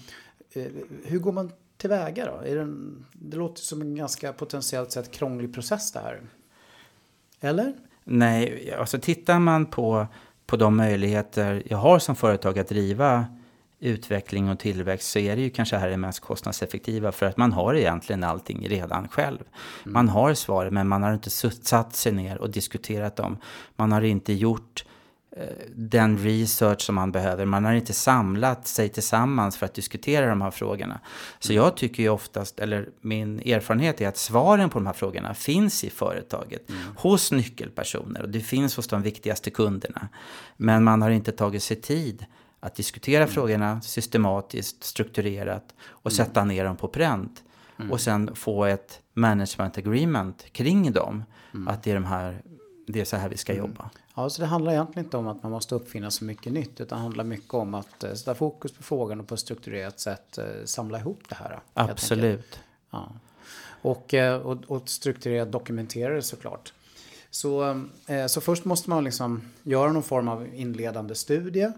det. 0.53 0.61
Eh, 0.61 0.71
hur 1.05 1.19
går 1.19 1.31
man 1.31 1.51
tillväga 1.77 2.25
då? 2.25 2.37
Är 2.45 2.55
det, 2.55 2.61
en, 2.61 3.05
det 3.13 3.37
låter 3.37 3.61
som 3.61 3.81
en 3.81 3.95
ganska 3.95 4.33
potentiellt 4.33 4.91
sett 4.91 5.11
krånglig 5.11 5.53
process 5.53 5.91
det 5.91 5.99
här. 5.99 6.21
Eller? 7.39 7.73
Nej, 8.03 8.73
alltså 8.73 8.99
tittar 8.99 9.39
man 9.39 9.65
på, 9.65 10.07
på 10.45 10.57
de 10.57 10.77
möjligheter 10.77 11.63
jag 11.65 11.77
har 11.77 11.99
som 11.99 12.15
företag 12.15 12.59
att 12.59 12.67
driva 12.67 13.25
utveckling 13.79 14.49
och 14.49 14.59
tillväxt 14.59 15.11
så 15.11 15.19
är 15.19 15.35
det 15.35 15.41
ju 15.41 15.49
kanske 15.49 15.77
här 15.77 15.89
det 15.89 15.97
mest 15.97 16.19
kostnadseffektiva 16.19 17.11
för 17.11 17.25
att 17.25 17.37
man 17.37 17.53
har 17.53 17.75
egentligen 17.75 18.23
allting 18.23 18.69
redan 18.69 19.07
själv. 19.07 19.39
Mm. 19.39 19.93
Man 19.93 20.09
har 20.09 20.33
svar 20.33 20.69
men 20.69 20.87
man 20.87 21.03
har 21.03 21.13
inte 21.13 21.29
satt 21.29 21.95
sig 21.95 22.11
ner 22.11 22.37
och 22.37 22.49
diskuterat 22.49 23.15
dem. 23.15 23.37
Man 23.75 23.91
har 23.91 24.01
inte 24.01 24.33
gjort 24.33 24.85
eh, 25.37 25.43
den 25.75 26.17
research 26.17 26.81
som 26.81 26.95
man 26.95 27.11
behöver. 27.11 27.45
Man 27.45 27.65
har 27.65 27.73
inte 27.73 27.93
samlat 27.93 28.67
sig 28.67 28.89
tillsammans 28.89 29.57
för 29.57 29.65
att 29.65 29.73
diskutera 29.73 30.29
de 30.29 30.41
här 30.41 30.51
frågorna. 30.51 30.99
Så 31.39 31.53
mm. 31.53 31.63
jag 31.63 31.77
tycker 31.77 32.03
ju 32.03 32.09
oftast, 32.09 32.59
eller 32.59 32.89
min 33.01 33.39
erfarenhet 33.39 34.01
är 34.01 34.07
att 34.07 34.17
svaren 34.17 34.69
på 34.69 34.79
de 34.79 34.85
här 34.85 34.93
frågorna 34.93 35.33
finns 35.33 35.83
i 35.83 35.89
företaget. 35.89 36.69
Mm. 36.69 36.81
Hos 36.97 37.31
nyckelpersoner 37.31 38.21
och 38.21 38.29
det 38.29 38.39
finns 38.39 38.75
hos 38.75 38.87
de 38.87 39.01
viktigaste 39.01 39.49
kunderna. 39.49 40.07
Men 40.57 40.83
man 40.83 41.01
har 41.01 41.09
inte 41.09 41.31
tagit 41.31 41.63
sig 41.63 41.81
tid 41.81 42.25
att 42.59 42.75
diskutera 42.75 43.23
mm. 43.23 43.33
frågorna 43.33 43.81
systematiskt, 43.81 44.83
strukturerat 44.83 45.75
och 45.89 46.11
mm. 46.11 46.15
sätta 46.15 46.45
ner 46.45 46.65
dem 46.65 46.77
på 46.77 46.87
pränt. 46.87 47.43
Mm. 47.79 47.91
Och 47.91 48.01
sen 48.01 48.35
få 48.35 48.65
ett 48.65 49.01
management 49.13 49.77
agreement 49.77 50.45
kring 50.51 50.91
dem. 50.91 51.23
Mm. 51.53 51.67
Att 51.67 51.83
det 51.83 51.91
är, 51.91 51.95
de 51.95 52.05
här, 52.05 52.41
det 52.87 53.01
är 53.01 53.05
så 53.05 53.17
här 53.17 53.29
vi 53.29 53.37
ska 53.37 53.53
mm. 53.53 53.65
jobba. 53.65 53.89
Ja, 54.15 54.29
så 54.29 54.41
det 54.41 54.47
handlar 54.47 54.71
egentligen 54.71 55.05
inte 55.05 55.17
om 55.17 55.27
att 55.27 55.43
man 55.43 55.51
måste 55.51 55.75
uppfinna 55.75 56.11
så 56.11 56.25
mycket 56.25 56.53
nytt. 56.53 56.81
Utan 56.81 56.97
det 56.97 57.01
handlar 57.01 57.23
mycket 57.23 57.53
om 57.53 57.73
att 57.73 58.03
uh, 58.03 58.13
sätta 58.13 58.35
fokus 58.35 58.71
på 58.71 58.83
frågan 58.83 59.19
och 59.19 59.27
på 59.27 59.33
ett 59.33 59.39
strukturerat 59.39 59.99
sätt 59.99 60.39
uh, 60.39 60.65
samla 60.65 60.99
ihop 60.99 61.19
det 61.29 61.35
här. 61.35 61.59
Absolut. 61.73 62.59
Ja. 62.91 63.11
Och, 63.81 64.13
och, 64.43 64.57
och 64.67 64.89
strukturerat 64.89 65.51
dokumentera 65.51 66.13
det 66.13 66.21
såklart. 66.21 66.73
Så, 67.29 67.85
så 68.27 68.41
först 68.41 68.65
måste 68.65 68.89
man 68.89 69.03
liksom 69.03 69.41
göra 69.63 69.91
någon 69.91 70.03
form 70.03 70.27
av 70.27 70.47
inledande 70.55 71.15
studie 71.15 71.71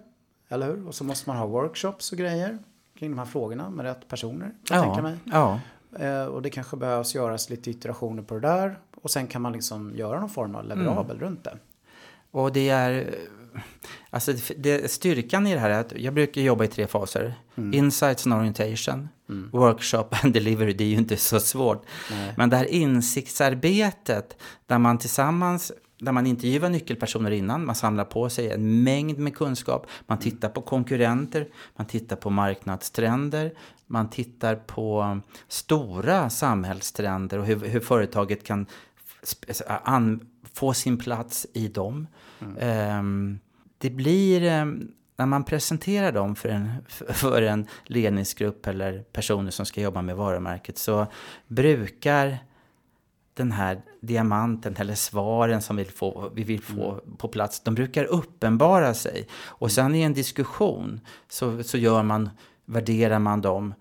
eller 0.49 0.67
hur? 0.67 0.87
Och 0.87 0.95
så 0.95 1.03
måste 1.03 1.29
man 1.29 1.37
ha 1.37 1.45
workshops 1.45 2.11
och 2.11 2.17
grejer 2.17 2.59
kring 2.99 3.11
de 3.11 3.19
här 3.19 3.25
frågorna 3.25 3.69
med 3.69 3.85
rätt 3.85 4.07
personer. 4.07 4.51
Ja, 4.69 4.83
tänka 4.83 5.01
mig. 5.01 5.17
ja. 5.23 5.59
Eh, 5.99 6.25
och 6.25 6.41
det 6.41 6.49
kanske 6.49 6.77
behövs 6.77 7.15
göras 7.15 7.49
lite 7.49 7.69
iterationer 7.69 8.23
på 8.23 8.33
det 8.33 8.39
där. 8.39 8.79
Och 9.01 9.11
sen 9.11 9.27
kan 9.27 9.41
man 9.41 9.53
liksom 9.53 9.95
göra 9.95 10.19
någon 10.19 10.29
form 10.29 10.55
av 10.55 10.65
leverabel 10.65 11.17
mm. 11.17 11.27
runt 11.27 11.43
det. 11.43 11.57
Och 12.31 12.53
det 12.53 12.69
är... 12.69 13.15
Alltså 14.09 14.33
det, 14.57 14.91
styrkan 14.91 15.47
i 15.47 15.53
det 15.53 15.59
här 15.59 15.69
är 15.69 15.79
att 15.79 15.91
jag 15.91 16.13
brukar 16.13 16.41
jobba 16.41 16.63
i 16.63 16.67
tre 16.67 16.87
faser. 16.87 17.33
Mm. 17.55 17.73
Insights 17.73 18.25
and 18.25 18.35
orientation, 18.35 19.09
mm. 19.29 19.49
workshop 19.51 20.05
and 20.23 20.33
delivery. 20.33 20.73
Det 20.73 20.83
är 20.83 20.87
ju 20.87 20.97
inte 20.97 21.17
så 21.17 21.39
svårt. 21.39 21.85
Nej. 22.11 22.33
Men 22.37 22.49
det 22.49 22.57
här 22.57 22.65
insiktsarbetet 22.65 24.37
där 24.65 24.77
man 24.77 24.97
tillsammans 24.97 25.71
där 25.99 26.11
man 26.11 26.27
intervjuar 26.27 26.69
nyckelpersoner 26.69 27.31
innan, 27.31 27.65
man 27.65 27.75
samlar 27.75 28.05
på 28.05 28.29
sig 28.29 28.51
en 28.51 28.83
mängd 28.83 29.19
med 29.19 29.35
kunskap, 29.35 29.87
man 30.07 30.19
tittar 30.19 30.49
på 30.49 30.61
konkurrenter, 30.61 31.47
man 31.75 31.87
tittar 31.87 32.15
på 32.15 32.29
marknadstrender, 32.29 33.53
man 33.87 34.09
tittar 34.09 34.55
på 34.55 35.19
stora 35.47 36.29
samhällstrender 36.29 37.39
och 37.39 37.45
hur, 37.45 37.59
hur 37.67 37.79
företaget 37.79 38.43
kan 38.43 38.65
få 40.53 40.73
sin 40.73 40.97
plats 40.97 41.47
i 41.53 41.67
dem. 41.67 42.07
Mm. 42.41 42.99
Um, 42.99 43.39
det 43.77 43.89
blir, 43.89 44.61
um, 44.61 44.91
när 45.15 45.25
man 45.25 45.43
presenterar 45.43 46.11
dem 46.11 46.35
för 46.35 46.49
en, 46.49 46.69
för 47.09 47.41
en 47.41 47.67
ledningsgrupp 47.85 48.67
eller 48.67 48.99
personer 48.99 49.51
som 49.51 49.65
ska 49.65 49.81
jobba 49.81 50.01
med 50.01 50.15
varumärket 50.15 50.77
så 50.77 51.07
brukar 51.47 52.37
den 53.39 53.51
här 53.51 53.81
diamanten 54.01 54.75
eller 54.77 54.95
svaren 54.95 55.61
som 55.61 55.75
vi 55.75 55.83
vill 55.83 55.93
få, 55.93 56.31
vi 56.35 56.43
vill 56.43 56.63
få 56.63 56.91
mm. 56.91 57.17
på 57.17 57.27
plats, 57.27 57.59
de 57.63 57.75
brukar 57.75 58.05
uppenbara 58.05 58.93
sig. 58.93 59.27
Och 59.45 59.71
sen 59.71 59.95
i 59.95 60.01
en 60.01 60.13
diskussion 60.13 60.99
så, 61.29 61.63
så 61.63 61.77
gör 61.77 62.03
man, 62.03 62.29
värderar 62.65 63.19
man 63.19 63.41
dem. 63.41 63.73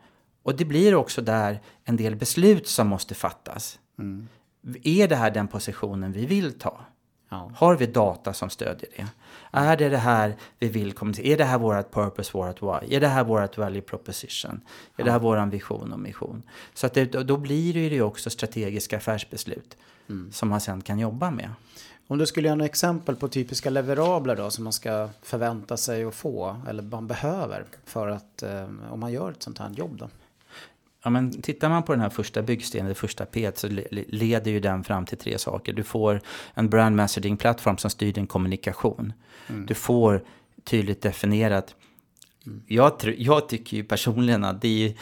Och 0.42 0.56
det 0.56 0.64
blir 0.64 0.94
också 0.94 1.22
där 1.22 1.60
en 1.84 1.96
del 1.96 2.16
beslut 2.16 2.68
som 2.68 2.86
måste 2.86 3.14
fattas. 3.14 3.78
Mm. 3.98 4.28
är 4.84 5.08
det 5.08 5.16
här 5.16 5.30
den 5.30 5.48
positionen 5.48 6.12
vi 6.12 6.26
vill 6.26 6.58
ta? 6.58 6.80
Ja. 7.28 7.52
Har 7.56 7.76
vi 7.76 7.86
data 7.86 8.32
som 8.32 8.50
stödjer 8.50 8.90
det? 8.96 9.06
Är 9.50 9.76
det 9.76 9.88
det 9.88 9.98
här 9.98 10.36
vi 10.58 10.68
vill 10.68 10.92
kommunicera? 10.92 11.26
Är 11.26 11.36
det 11.36 11.44
här 11.44 11.58
vårt 11.58 11.90
purpose, 11.90 12.30
vårt 12.32 12.62
why? 12.62 12.96
Är 12.96 13.00
det 13.00 13.08
här 13.08 13.24
vårt 13.24 13.58
value 13.58 13.82
proposition? 13.82 14.60
Är 14.96 15.04
det 15.04 15.10
här 15.10 15.18
vår 15.18 15.46
vision 15.46 15.92
och 15.92 16.00
mission? 16.00 16.42
Så 16.74 16.86
att 16.86 16.94
det, 16.94 17.04
då 17.04 17.36
blir 17.36 17.74
det 17.74 17.80
ju 17.80 18.02
också 18.02 18.30
strategiska 18.30 18.96
affärsbeslut 18.96 19.76
som 20.32 20.48
man 20.48 20.60
sen 20.60 20.80
kan 20.80 20.98
jobba 20.98 21.30
med. 21.30 21.50
Om 22.06 22.18
du 22.18 22.26
skulle 22.26 22.48
göra 22.48 22.56
några 22.56 22.66
exempel 22.66 23.16
på 23.16 23.28
typiska 23.28 23.70
leverabler 23.70 24.36
då 24.36 24.50
som 24.50 24.64
man 24.64 24.72
ska 24.72 25.08
förvänta 25.22 25.76
sig 25.76 26.04
att 26.04 26.14
få 26.14 26.56
eller 26.68 26.82
man 26.82 27.06
behöver 27.06 27.64
för 27.84 28.08
att 28.08 28.42
eh, 28.42 28.68
om 28.90 29.00
man 29.00 29.12
gör 29.12 29.30
ett 29.30 29.42
sånt 29.42 29.58
här 29.58 29.70
jobb 29.70 29.96
då? 29.98 30.08
Ja, 31.04 31.10
men 31.10 31.42
tittar 31.42 31.68
man 31.68 31.82
på 31.82 31.92
den 31.92 32.00
här 32.00 32.10
första 32.10 32.42
byggstenen, 32.42 32.88
det 32.88 32.94
första 32.94 33.26
P 33.26 33.50
så 33.54 33.68
le- 33.68 33.86
le- 33.90 34.04
leder 34.08 34.50
ju 34.50 34.60
den 34.60 34.84
fram 34.84 35.06
till 35.06 35.18
tre 35.18 35.38
saker. 35.38 35.72
Du 35.72 35.82
får 35.82 36.20
en 36.54 36.68
brand 36.70 36.96
messaging 36.96 37.36
plattform 37.36 37.78
som 37.78 37.90
styr 37.90 38.12
din 38.12 38.26
kommunikation. 38.26 39.12
Du 39.66 39.74
får 39.74 40.24
tydligt 40.64 41.02
definierat. 41.02 41.74
Jag, 42.66 42.92
tr- 42.92 43.14
jag 43.18 43.48
tycker 43.48 43.76
ju 43.76 43.84
personligen 43.84 44.44
att 44.44 44.60
det 44.62 44.68
är, 44.68 44.88
ju, 44.88 44.94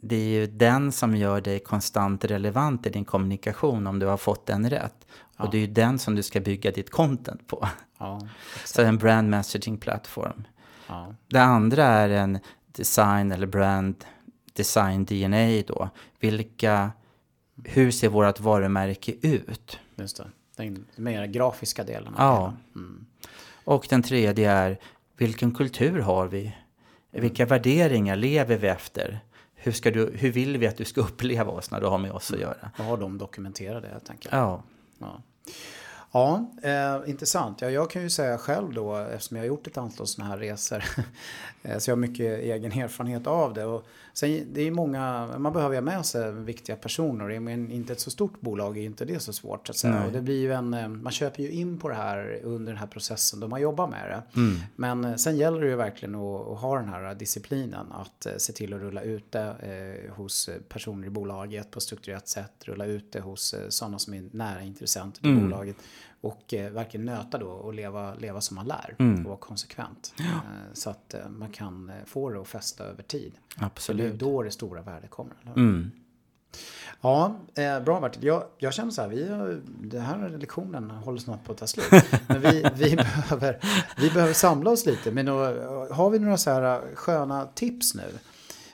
det 0.00 0.16
är 0.16 0.24
ju 0.40 0.46
den 0.46 0.92
som 0.92 1.16
gör 1.16 1.40
dig 1.40 1.58
konstant 1.58 2.24
relevant 2.24 2.86
i 2.86 2.90
din 2.90 3.04
kommunikation 3.04 3.86
om 3.86 3.98
du 3.98 4.06
har 4.06 4.16
fått 4.16 4.46
den 4.46 4.70
rätt. 4.70 5.06
Och 5.36 5.50
det 5.50 5.56
är 5.56 5.60
ju 5.60 5.66
den 5.66 5.98
som 5.98 6.14
du 6.14 6.22
ska 6.22 6.40
bygga 6.40 6.70
ditt 6.70 6.90
content 6.90 7.46
på. 7.46 7.68
Ja, 7.98 8.20
Så 8.64 8.82
en 8.82 8.98
brand 8.98 9.30
messaging 9.30 9.78
plattform. 9.78 10.44
ja, 10.88 11.14
Det 11.28 11.42
andra 11.42 11.84
är 11.84 12.08
en 12.08 12.38
design 12.72 13.32
eller 13.32 13.46
brand 13.46 14.04
design 14.60 15.04
DNA 15.04 15.62
då. 15.66 15.88
Vilka, 16.20 16.92
hur 17.64 17.90
ser 17.90 18.08
vårt 18.08 18.40
varumärke 18.40 19.12
ut? 19.22 19.78
just 19.96 20.16
det. 20.16 20.26
Den 20.56 20.86
mer 20.96 21.26
grafiska 21.26 21.84
delen. 21.84 22.14
Ja. 22.18 22.54
hela. 22.74 23.06
Och 23.64 23.86
den 23.90 24.02
tredje 24.02 24.50
är 24.50 24.78
vilken 25.16 25.54
kultur 25.54 26.00
har 26.00 26.26
vi? 26.26 26.56
Vilka 27.10 27.46
värderingar 27.46 28.16
lever 28.16 28.56
vi 28.56 28.68
efter? 28.68 29.20
Hur, 29.54 29.72
ska 29.72 29.90
du, 29.90 30.12
hur 30.14 30.32
vill 30.32 30.56
vi 30.56 30.66
att 30.66 30.76
du 30.76 30.84
ska 30.84 31.00
uppleva 31.08 31.52
oss 31.52 31.70
när 31.70 31.80
du 31.80 31.86
har 31.86 31.98
med 31.98 32.12
oss 32.12 32.32
att 32.32 32.40
göra? 32.40 32.70
Vad 32.78 32.86
har 32.86 32.96
de 32.96 33.18
dokumenterat 33.18 33.82
det, 33.82 34.00
tänker 34.00 34.28
jag. 34.32 34.38
Ja, 34.38 34.62
Ja, 34.98 35.22
ja 36.12 36.50
eh, 36.62 37.10
intressant. 37.10 37.60
Ja, 37.60 37.70
jag 37.70 37.90
kan 37.90 38.02
ju 38.02 38.10
säga 38.10 38.38
själv 38.38 38.72
då, 38.74 38.96
eftersom 38.96 39.36
jag 39.36 39.42
har 39.44 39.48
gjort 39.48 39.66
ett 39.66 39.78
antal 39.78 40.06
sådana 40.06 40.30
här 40.30 40.38
resor, 40.38 40.84
eh, 41.62 41.78
så 41.78 41.90
jag 41.90 41.96
har 41.96 42.00
mycket 42.00 42.38
egen 42.40 42.72
erfarenhet 42.72 43.26
av 43.26 43.54
det. 43.54 43.64
Och 43.64 43.86
sen, 44.12 44.46
det 44.52 44.60
är 44.62 44.70
många, 44.70 45.30
man 45.38 45.52
behöver 45.52 45.74
ju 45.74 45.80
ha 45.80 45.84
med 45.84 46.06
sig 46.06 46.32
viktiga 46.32 46.76
personer. 46.76 47.40
Men 47.40 47.70
inte 47.70 47.92
ett 47.92 48.00
så 48.00 48.10
stort 48.10 48.40
bolag 48.40 48.78
är 48.78 48.82
inte 48.82 49.04
det 49.04 49.20
så 49.20 49.32
svårt. 49.32 49.66
Så 49.66 49.70
att 49.70 49.76
säga. 49.76 49.94
Nej. 49.94 50.06
Och 50.06 50.12
det 50.12 50.20
blir 50.20 50.40
ju 50.40 50.52
en, 50.52 50.74
eh, 50.74 50.88
man 50.88 51.12
köper 51.12 51.42
ju 51.42 51.50
in 51.50 51.78
på 51.78 51.88
det 51.88 51.94
här 51.94 52.40
under 52.44 52.72
den 52.72 52.78
här 52.80 52.86
processen 52.86 53.40
då 53.40 53.48
man 53.48 53.60
jobbar 53.60 53.86
med 53.86 54.10
det. 54.10 54.40
Mm. 54.40 54.58
Men 54.76 55.04
eh, 55.04 55.16
sen 55.16 55.36
gäller 55.36 55.60
det 55.60 55.66
ju 55.68 55.76
verkligen 55.76 56.14
att, 56.14 56.48
att 56.48 56.58
ha 56.58 56.76
den 56.78 56.88
här 56.88 57.14
disciplinen. 57.14 57.86
Att 57.92 58.26
se 58.42 58.52
till 58.52 58.74
att 58.74 58.80
rulla 58.80 59.02
ut 59.02 59.32
det 59.32 59.54
eh, 60.08 60.14
hos 60.14 60.50
personer 60.68 61.06
i 61.06 61.10
bolaget 61.10 61.70
på 61.70 61.76
ett 61.76 61.82
strukturerat 61.82 62.28
sätt. 62.28 62.52
Rulla 62.64 62.84
ut 62.86 63.12
det 63.12 63.20
hos 63.20 63.54
eh, 63.54 63.68
sådana 63.68 63.98
som 63.98 64.14
är 64.14 64.24
nära 64.32 64.62
intressenter 64.62 65.20
till 65.20 65.30
Mm. 65.30 65.42
bolaget. 65.50 65.76
Och 66.20 66.54
eh, 66.54 66.72
verkligen 66.72 67.06
nöta 67.06 67.38
då 67.38 67.46
och 67.46 67.74
leva, 67.74 68.14
leva 68.14 68.40
som 68.40 68.54
man 68.54 68.66
lär. 68.66 68.96
Mm. 68.98 69.20
Och 69.20 69.24
vara 69.24 69.36
konsekvent. 69.36 70.14
Eh, 70.18 70.24
så 70.72 70.90
att 70.90 71.14
eh, 71.14 71.28
man 71.28 71.48
kan 71.48 71.90
eh, 71.90 72.04
få 72.06 72.30
det 72.30 72.40
att 72.40 72.48
fästa 72.48 72.84
över 72.84 73.02
tid. 73.02 73.32
För 73.48 73.58
det 73.58 73.64
är 73.64 73.66
absolut. 73.66 74.18
då 74.18 74.42
det 74.42 74.50
stora 74.50 74.82
värdet 74.82 75.10
kommer. 75.10 75.36
Mm. 75.56 75.90
Ja, 77.00 77.36
eh, 77.54 77.80
bra 77.80 78.00
Martin. 78.00 78.22
Jag, 78.24 78.44
jag 78.58 78.74
känner 78.74 78.90
så 78.90 79.02
här, 79.02 79.08
vi 79.08 79.28
har, 79.28 79.60
den 79.66 80.00
här 80.00 80.28
lektionen 80.28 80.90
håller 80.90 81.18
snart 81.18 81.44
på 81.44 81.52
att 81.52 81.58
ta 81.58 81.66
slut. 81.66 82.04
Men 82.26 82.40
vi, 82.40 82.66
vi, 82.74 82.96
behöver, 82.96 83.58
vi 83.96 84.10
behöver 84.10 84.32
samla 84.32 84.70
oss 84.70 84.86
lite. 84.86 85.10
Men 85.10 85.26
då, 85.26 85.34
har 85.90 86.10
vi 86.10 86.18
några 86.18 86.36
så 86.36 86.50
här 86.50 86.94
sköna 86.94 87.46
tips 87.46 87.94
nu? 87.94 88.18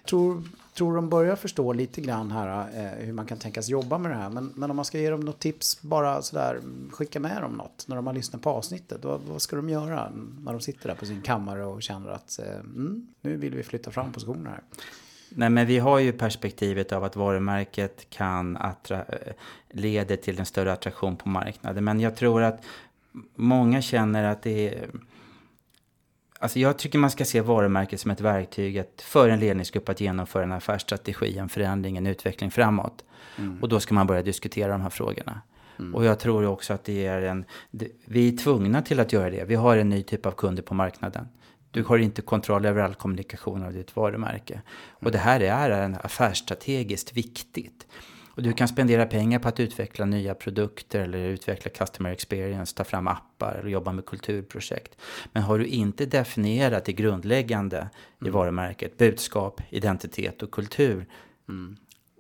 Tror, 0.08 0.42
tror 0.76 0.94
de 0.94 1.08
börjar 1.08 1.36
förstå 1.36 1.72
lite 1.72 2.00
grann 2.00 2.30
här 2.30 2.68
eh, 2.76 3.06
hur 3.06 3.12
man 3.12 3.26
kan 3.26 3.38
tänkas 3.38 3.68
jobba 3.68 3.98
med 3.98 4.10
det 4.10 4.16
här. 4.16 4.30
Men, 4.30 4.52
men 4.54 4.70
om 4.70 4.76
man 4.76 4.84
ska 4.84 4.98
ge 4.98 5.10
dem 5.10 5.20
något 5.20 5.38
tips, 5.38 5.82
bara 5.82 6.22
sådär, 6.22 6.60
skicka 6.90 7.20
med 7.20 7.42
dem 7.42 7.52
något 7.52 7.84
när 7.88 7.96
de 7.96 8.06
har 8.06 8.14
lyssnat 8.14 8.42
på 8.42 8.50
avsnittet. 8.50 9.04
Vad, 9.04 9.20
vad 9.20 9.42
ska 9.42 9.56
de 9.56 9.68
göra 9.68 10.12
när 10.44 10.52
de 10.52 10.60
sitter 10.60 10.88
där 10.88 10.96
på 10.96 11.06
sin 11.06 11.22
kammare 11.22 11.64
och 11.64 11.82
känner 11.82 12.10
att 12.10 12.38
eh, 12.38 12.54
mm, 12.54 13.06
nu 13.20 13.36
vill 13.36 13.54
vi 13.54 13.62
flytta 13.62 13.90
fram 13.90 14.12
positionerna 14.12 14.50
här. 14.50 14.60
Nej, 15.28 15.50
men 15.50 15.66
vi 15.66 15.78
har 15.78 15.98
ju 15.98 16.12
perspektivet 16.12 16.92
av 16.92 17.04
att 17.04 17.16
varumärket 17.16 18.10
kan 18.10 18.56
attra- 18.56 19.04
leder 19.70 19.96
leda 20.06 20.16
till 20.16 20.38
en 20.38 20.46
större 20.46 20.72
attraktion 20.72 21.16
på 21.16 21.28
marknaden. 21.28 21.84
Men 21.84 22.00
jag 22.00 22.16
tror 22.16 22.42
att 22.42 22.64
många 23.34 23.82
känner 23.82 24.24
att 24.24 24.42
det 24.42 24.68
är... 24.68 24.88
Alltså 26.38 26.58
jag 26.58 26.78
tycker 26.78 26.98
man 26.98 27.10
ska 27.10 27.24
se 27.24 27.40
varumärket 27.40 28.00
som 28.00 28.10
ett 28.10 28.20
verktyg 28.20 28.78
att, 28.78 29.02
för 29.02 29.28
en 29.28 29.40
ledningsgrupp 29.40 29.88
att 29.88 30.00
genomföra 30.00 30.42
en 30.42 30.52
affärsstrategi, 30.52 31.38
en 31.38 31.48
förändring, 31.48 31.96
en 31.96 32.06
utveckling 32.06 32.50
framåt. 32.50 33.04
Och 33.62 33.68
då 33.68 33.80
ska 33.80 33.94
man 33.94 34.06
börja 34.06 34.22
diskutera 34.22 34.72
de 34.72 34.80
här 34.80 34.90
frågorna. 34.90 35.40
Och 35.94 36.04
jag 36.04 36.18
tror 36.18 36.46
också 36.46 36.72
att 36.74 36.84
det 36.84 37.06
är 37.06 37.22
en... 37.22 37.44
det- 37.70 37.88
Vi 38.04 38.32
är 38.32 38.36
tvungna 38.36 38.82
till 38.82 39.00
att 39.00 39.12
göra 39.12 39.30
det. 39.30 39.44
Vi 39.44 39.54
har 39.54 39.76
en 39.76 39.88
ny 39.88 40.02
typ 40.02 40.26
av 40.26 40.30
kunder 40.30 40.62
på 40.62 40.74
marknaden. 40.74 41.28
Du 41.70 41.82
har 41.82 41.98
inte 41.98 42.22
kontroll 42.22 42.64
över 42.66 42.82
all 42.82 42.94
kommunikation 42.94 43.62
av 43.64 43.72
ditt 43.72 43.96
varumärke. 43.96 44.60
Och 44.90 45.12
det 45.12 45.18
här 45.18 45.40
är 45.40 45.70
en 45.70 45.94
affärsstrategiskt 46.02 47.12
viktigt. 47.16 47.86
Och 48.36 48.42
du 48.42 48.52
kan 48.52 48.68
spendera 48.68 49.06
pengar 49.06 49.38
på 49.38 49.48
att 49.48 49.60
utveckla 49.60 50.04
nya 50.04 50.34
produkter 50.34 51.00
eller 51.00 51.18
utveckla 51.18 51.70
customer 51.70 52.10
experience, 52.10 52.76
ta 52.76 52.84
fram 52.84 53.08
appar 53.08 53.56
eller 53.60 53.70
jobba 53.70 53.92
med 53.92 54.06
kulturprojekt. 54.06 54.96
Men 55.32 55.42
har 55.42 55.58
du 55.58 55.66
inte 55.66 56.06
definierat 56.06 56.84
det 56.84 56.92
grundläggande 56.92 57.88
i 58.26 58.28
varumärket, 58.28 58.98
budskap, 58.98 59.60
identitet 59.70 60.42
och 60.42 60.50
kultur. 60.50 61.06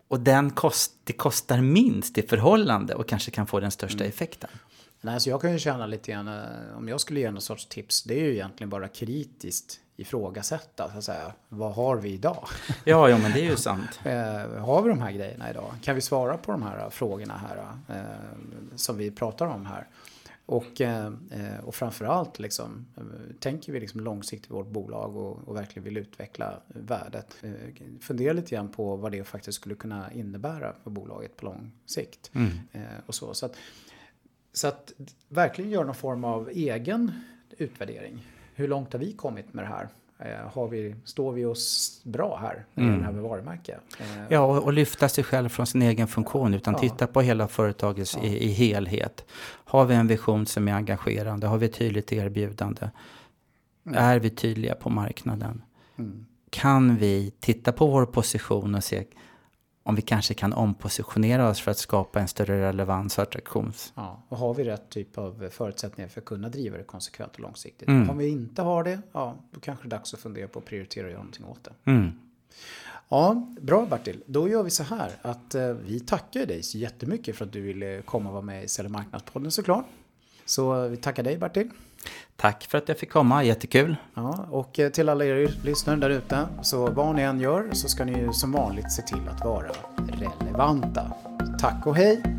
Och 0.08 0.20
den 0.20 0.50
kost, 0.50 0.92
det 1.04 1.12
kostar 1.12 1.60
minst 1.60 2.18
i 2.18 2.22
förhållande 2.22 2.94
och 2.94 3.08
kanske 3.08 3.30
kan 3.30 3.46
få 3.46 3.60
den 3.60 3.70
största 3.70 4.04
effekten. 4.04 4.50
Nej, 5.06 5.20
så 5.20 5.30
jag 5.30 5.40
kan 5.40 5.52
ju 5.52 5.58
känna 5.58 5.86
lite 5.86 6.12
grann, 6.12 6.28
eh, 6.28 6.76
om 6.76 6.88
jag 6.88 7.00
skulle 7.00 7.20
ge 7.20 7.30
någon 7.30 7.42
sorts 7.42 7.66
tips, 7.66 8.02
det 8.02 8.20
är 8.20 8.24
ju 8.24 8.32
egentligen 8.32 8.70
bara 8.70 8.88
kritiskt 8.88 9.80
ifrågasätta, 9.96 10.90
så 10.92 10.98
att 10.98 11.04
säga. 11.04 11.32
Vad 11.48 11.74
har 11.74 11.96
vi 11.96 12.12
idag? 12.12 12.48
Ja, 12.84 13.08
ja 13.08 13.18
men 13.18 13.32
det 13.32 13.40
är 13.40 13.50
ju 13.50 13.56
sant. 13.70 14.00
Eh, 14.04 14.62
har 14.64 14.82
vi 14.82 14.88
de 14.88 15.00
här 15.00 15.12
grejerna 15.12 15.50
idag? 15.50 15.74
Kan 15.82 15.94
vi 15.94 16.00
svara 16.00 16.36
på 16.36 16.52
de 16.52 16.62
här 16.62 16.90
frågorna 16.90 17.34
här 17.36 17.66
eh, 17.88 18.76
som 18.76 18.96
vi 18.96 19.10
pratar 19.10 19.46
om 19.46 19.66
här? 19.66 19.86
Och, 20.46 20.80
eh, 20.80 21.06
eh, 21.30 21.64
och 21.64 21.74
framförallt 21.74 22.38
liksom, 22.38 22.86
eh, 22.96 23.02
tänker 23.40 23.72
vi 23.72 23.80
liksom 23.80 24.00
långsiktigt 24.00 24.50
i 24.50 24.54
vårt 24.54 24.68
bolag 24.68 25.16
och, 25.16 25.48
och 25.48 25.56
verkligen 25.56 25.84
vill 25.84 25.96
utveckla 25.96 26.60
värdet. 26.66 27.36
Eh, 27.42 27.52
fundera 28.00 28.32
lite 28.32 28.54
grann 28.54 28.68
på 28.68 28.96
vad 28.96 29.12
det 29.12 29.24
faktiskt 29.24 29.56
skulle 29.56 29.74
kunna 29.74 30.12
innebära 30.12 30.72
för 30.82 30.90
bolaget 30.90 31.36
på 31.36 31.44
lång 31.44 31.72
sikt. 31.86 32.30
Eh, 32.72 32.82
och 33.06 33.14
så. 33.14 33.34
Så, 33.34 33.46
att, 33.46 33.56
så 34.56 34.68
att 34.68 34.92
verkligen 35.28 35.70
göra 35.70 35.84
någon 35.84 35.94
form 35.94 36.24
av 36.24 36.48
egen 36.48 37.12
utvärdering. 37.58 38.26
Hur 38.54 38.68
långt 38.68 38.92
har 38.92 39.00
vi 39.00 39.12
kommit 39.12 39.54
med 39.54 39.64
det 39.64 39.68
här? 39.68 39.88
Eh, 40.18 40.48
har 40.52 40.68
vi, 40.68 40.94
står 41.04 41.32
vi 41.32 41.44
oss 41.44 42.00
bra 42.04 42.36
här 42.36 42.64
med 42.74 42.98
det 42.98 43.04
här 43.04 43.12
med 43.12 43.22
varumärke? 43.22 43.78
Eh, 44.00 44.06
Ja, 44.28 44.40
och, 44.40 44.64
och 44.64 44.72
lyfta 44.72 45.08
sig 45.08 45.24
själv 45.24 45.48
från 45.48 45.66
sin 45.66 45.82
egen 45.82 46.08
funktion 46.08 46.54
utan 46.54 46.74
Ja. 46.74 46.80
titta 46.80 47.06
på 47.06 47.20
hela 47.20 47.48
företaget 47.48 48.16
i, 48.22 48.26
i 48.26 48.48
helhet. 48.48 49.24
Har 49.64 49.84
vi 49.84 49.94
en 49.94 50.06
vision 50.06 50.46
som 50.46 50.68
är 50.68 50.72
engagerande? 50.72 51.46
Har 51.46 51.58
vi 51.58 51.66
ett 51.66 51.74
tydligt 51.74 52.12
erbjudande? 52.12 52.90
Är 53.94 54.18
vi 54.18 54.30
tydliga 54.30 54.74
på 54.74 54.90
marknaden? 54.90 55.62
Mm. 55.98 56.26
Kan 56.50 56.96
vi 56.96 57.32
titta 57.40 57.72
på 57.72 57.86
vår 57.86 58.06
position 58.06 58.74
och 58.74 58.84
se 58.84 59.04
om 59.86 59.94
vi 59.94 60.02
kanske 60.02 60.34
kan 60.34 60.52
ompositionera 60.52 61.48
oss 61.48 61.60
för 61.60 61.70
att 61.70 61.78
skapa 61.78 62.20
en 62.20 62.28
större 62.28 62.68
relevans 62.68 63.18
och 63.18 63.22
attraktions... 63.22 63.92
Ja, 63.96 64.22
och 64.28 64.38
har 64.38 64.54
vi 64.54 64.64
rätt 64.64 64.90
typ 64.90 65.18
av 65.18 65.48
förutsättningar 65.50 66.08
för 66.08 66.20
att 66.20 66.24
kunna 66.24 66.48
driva 66.48 66.76
det 66.76 66.82
konsekvent 66.82 67.34
och 67.34 67.40
långsiktigt? 67.40 67.88
Mm. 67.88 68.10
Om 68.10 68.18
vi 68.18 68.28
inte 68.28 68.62
har 68.62 68.84
det, 68.84 69.00
ja, 69.12 69.36
då 69.50 69.60
kanske 69.60 69.84
det 69.84 69.88
är 69.88 69.98
dags 69.98 70.14
att 70.14 70.20
fundera 70.20 70.48
på 70.48 70.58
att 70.58 70.64
prioritera 70.64 71.04
och 71.04 71.10
göra 71.10 71.20
någonting 71.20 71.44
åt 71.44 71.64
det. 71.64 71.90
Mm. 71.90 72.12
Ja, 73.08 73.54
bra 73.60 73.86
Bertil. 73.86 74.22
Då 74.26 74.48
gör 74.48 74.62
vi 74.62 74.70
så 74.70 74.82
här 74.82 75.10
att 75.22 75.54
eh, 75.54 75.68
vi 75.68 76.00
tackar 76.00 76.46
dig 76.46 76.62
så 76.62 76.78
jättemycket 76.78 77.36
för 77.36 77.44
att 77.44 77.52
du 77.52 77.60
ville 77.60 78.02
komma 78.02 78.28
och 78.28 78.32
vara 78.32 78.44
med 78.44 78.64
i 78.64 78.68
Sälj 78.68 78.88
marknadspodden 78.88 79.50
såklart. 79.50 79.86
Så 80.44 80.84
eh, 80.84 80.90
vi 80.90 80.96
tackar 80.96 81.22
dig 81.22 81.38
Bertil. 81.38 81.70
Tack 82.36 82.66
för 82.70 82.78
att 82.78 82.88
jag 82.88 82.98
fick 82.98 83.10
komma, 83.10 83.44
jättekul. 83.44 83.96
Ja, 84.14 84.46
och 84.50 84.78
eh, 84.78 84.90
till 84.90 85.08
alla 85.08 85.24
er 85.24 85.50
lyssnare 85.64 85.96
där 85.96 86.10
ute, 86.10 86.46
så 86.62 86.90
vad 86.90 87.14
ni 87.14 87.22
än 87.22 87.40
gör 87.40 87.68
så 87.72 87.88
ska 87.88 88.04
ni 88.04 88.18
ju 88.18 88.32
som 88.32 88.52
vanligt 88.52 88.92
se 88.92 89.02
till 89.02 89.28
att 89.28 89.44
vara 89.44 89.70
relevanta. 90.08 91.12
Tack 91.60 91.86
och 91.86 91.96
hej! 91.96 92.35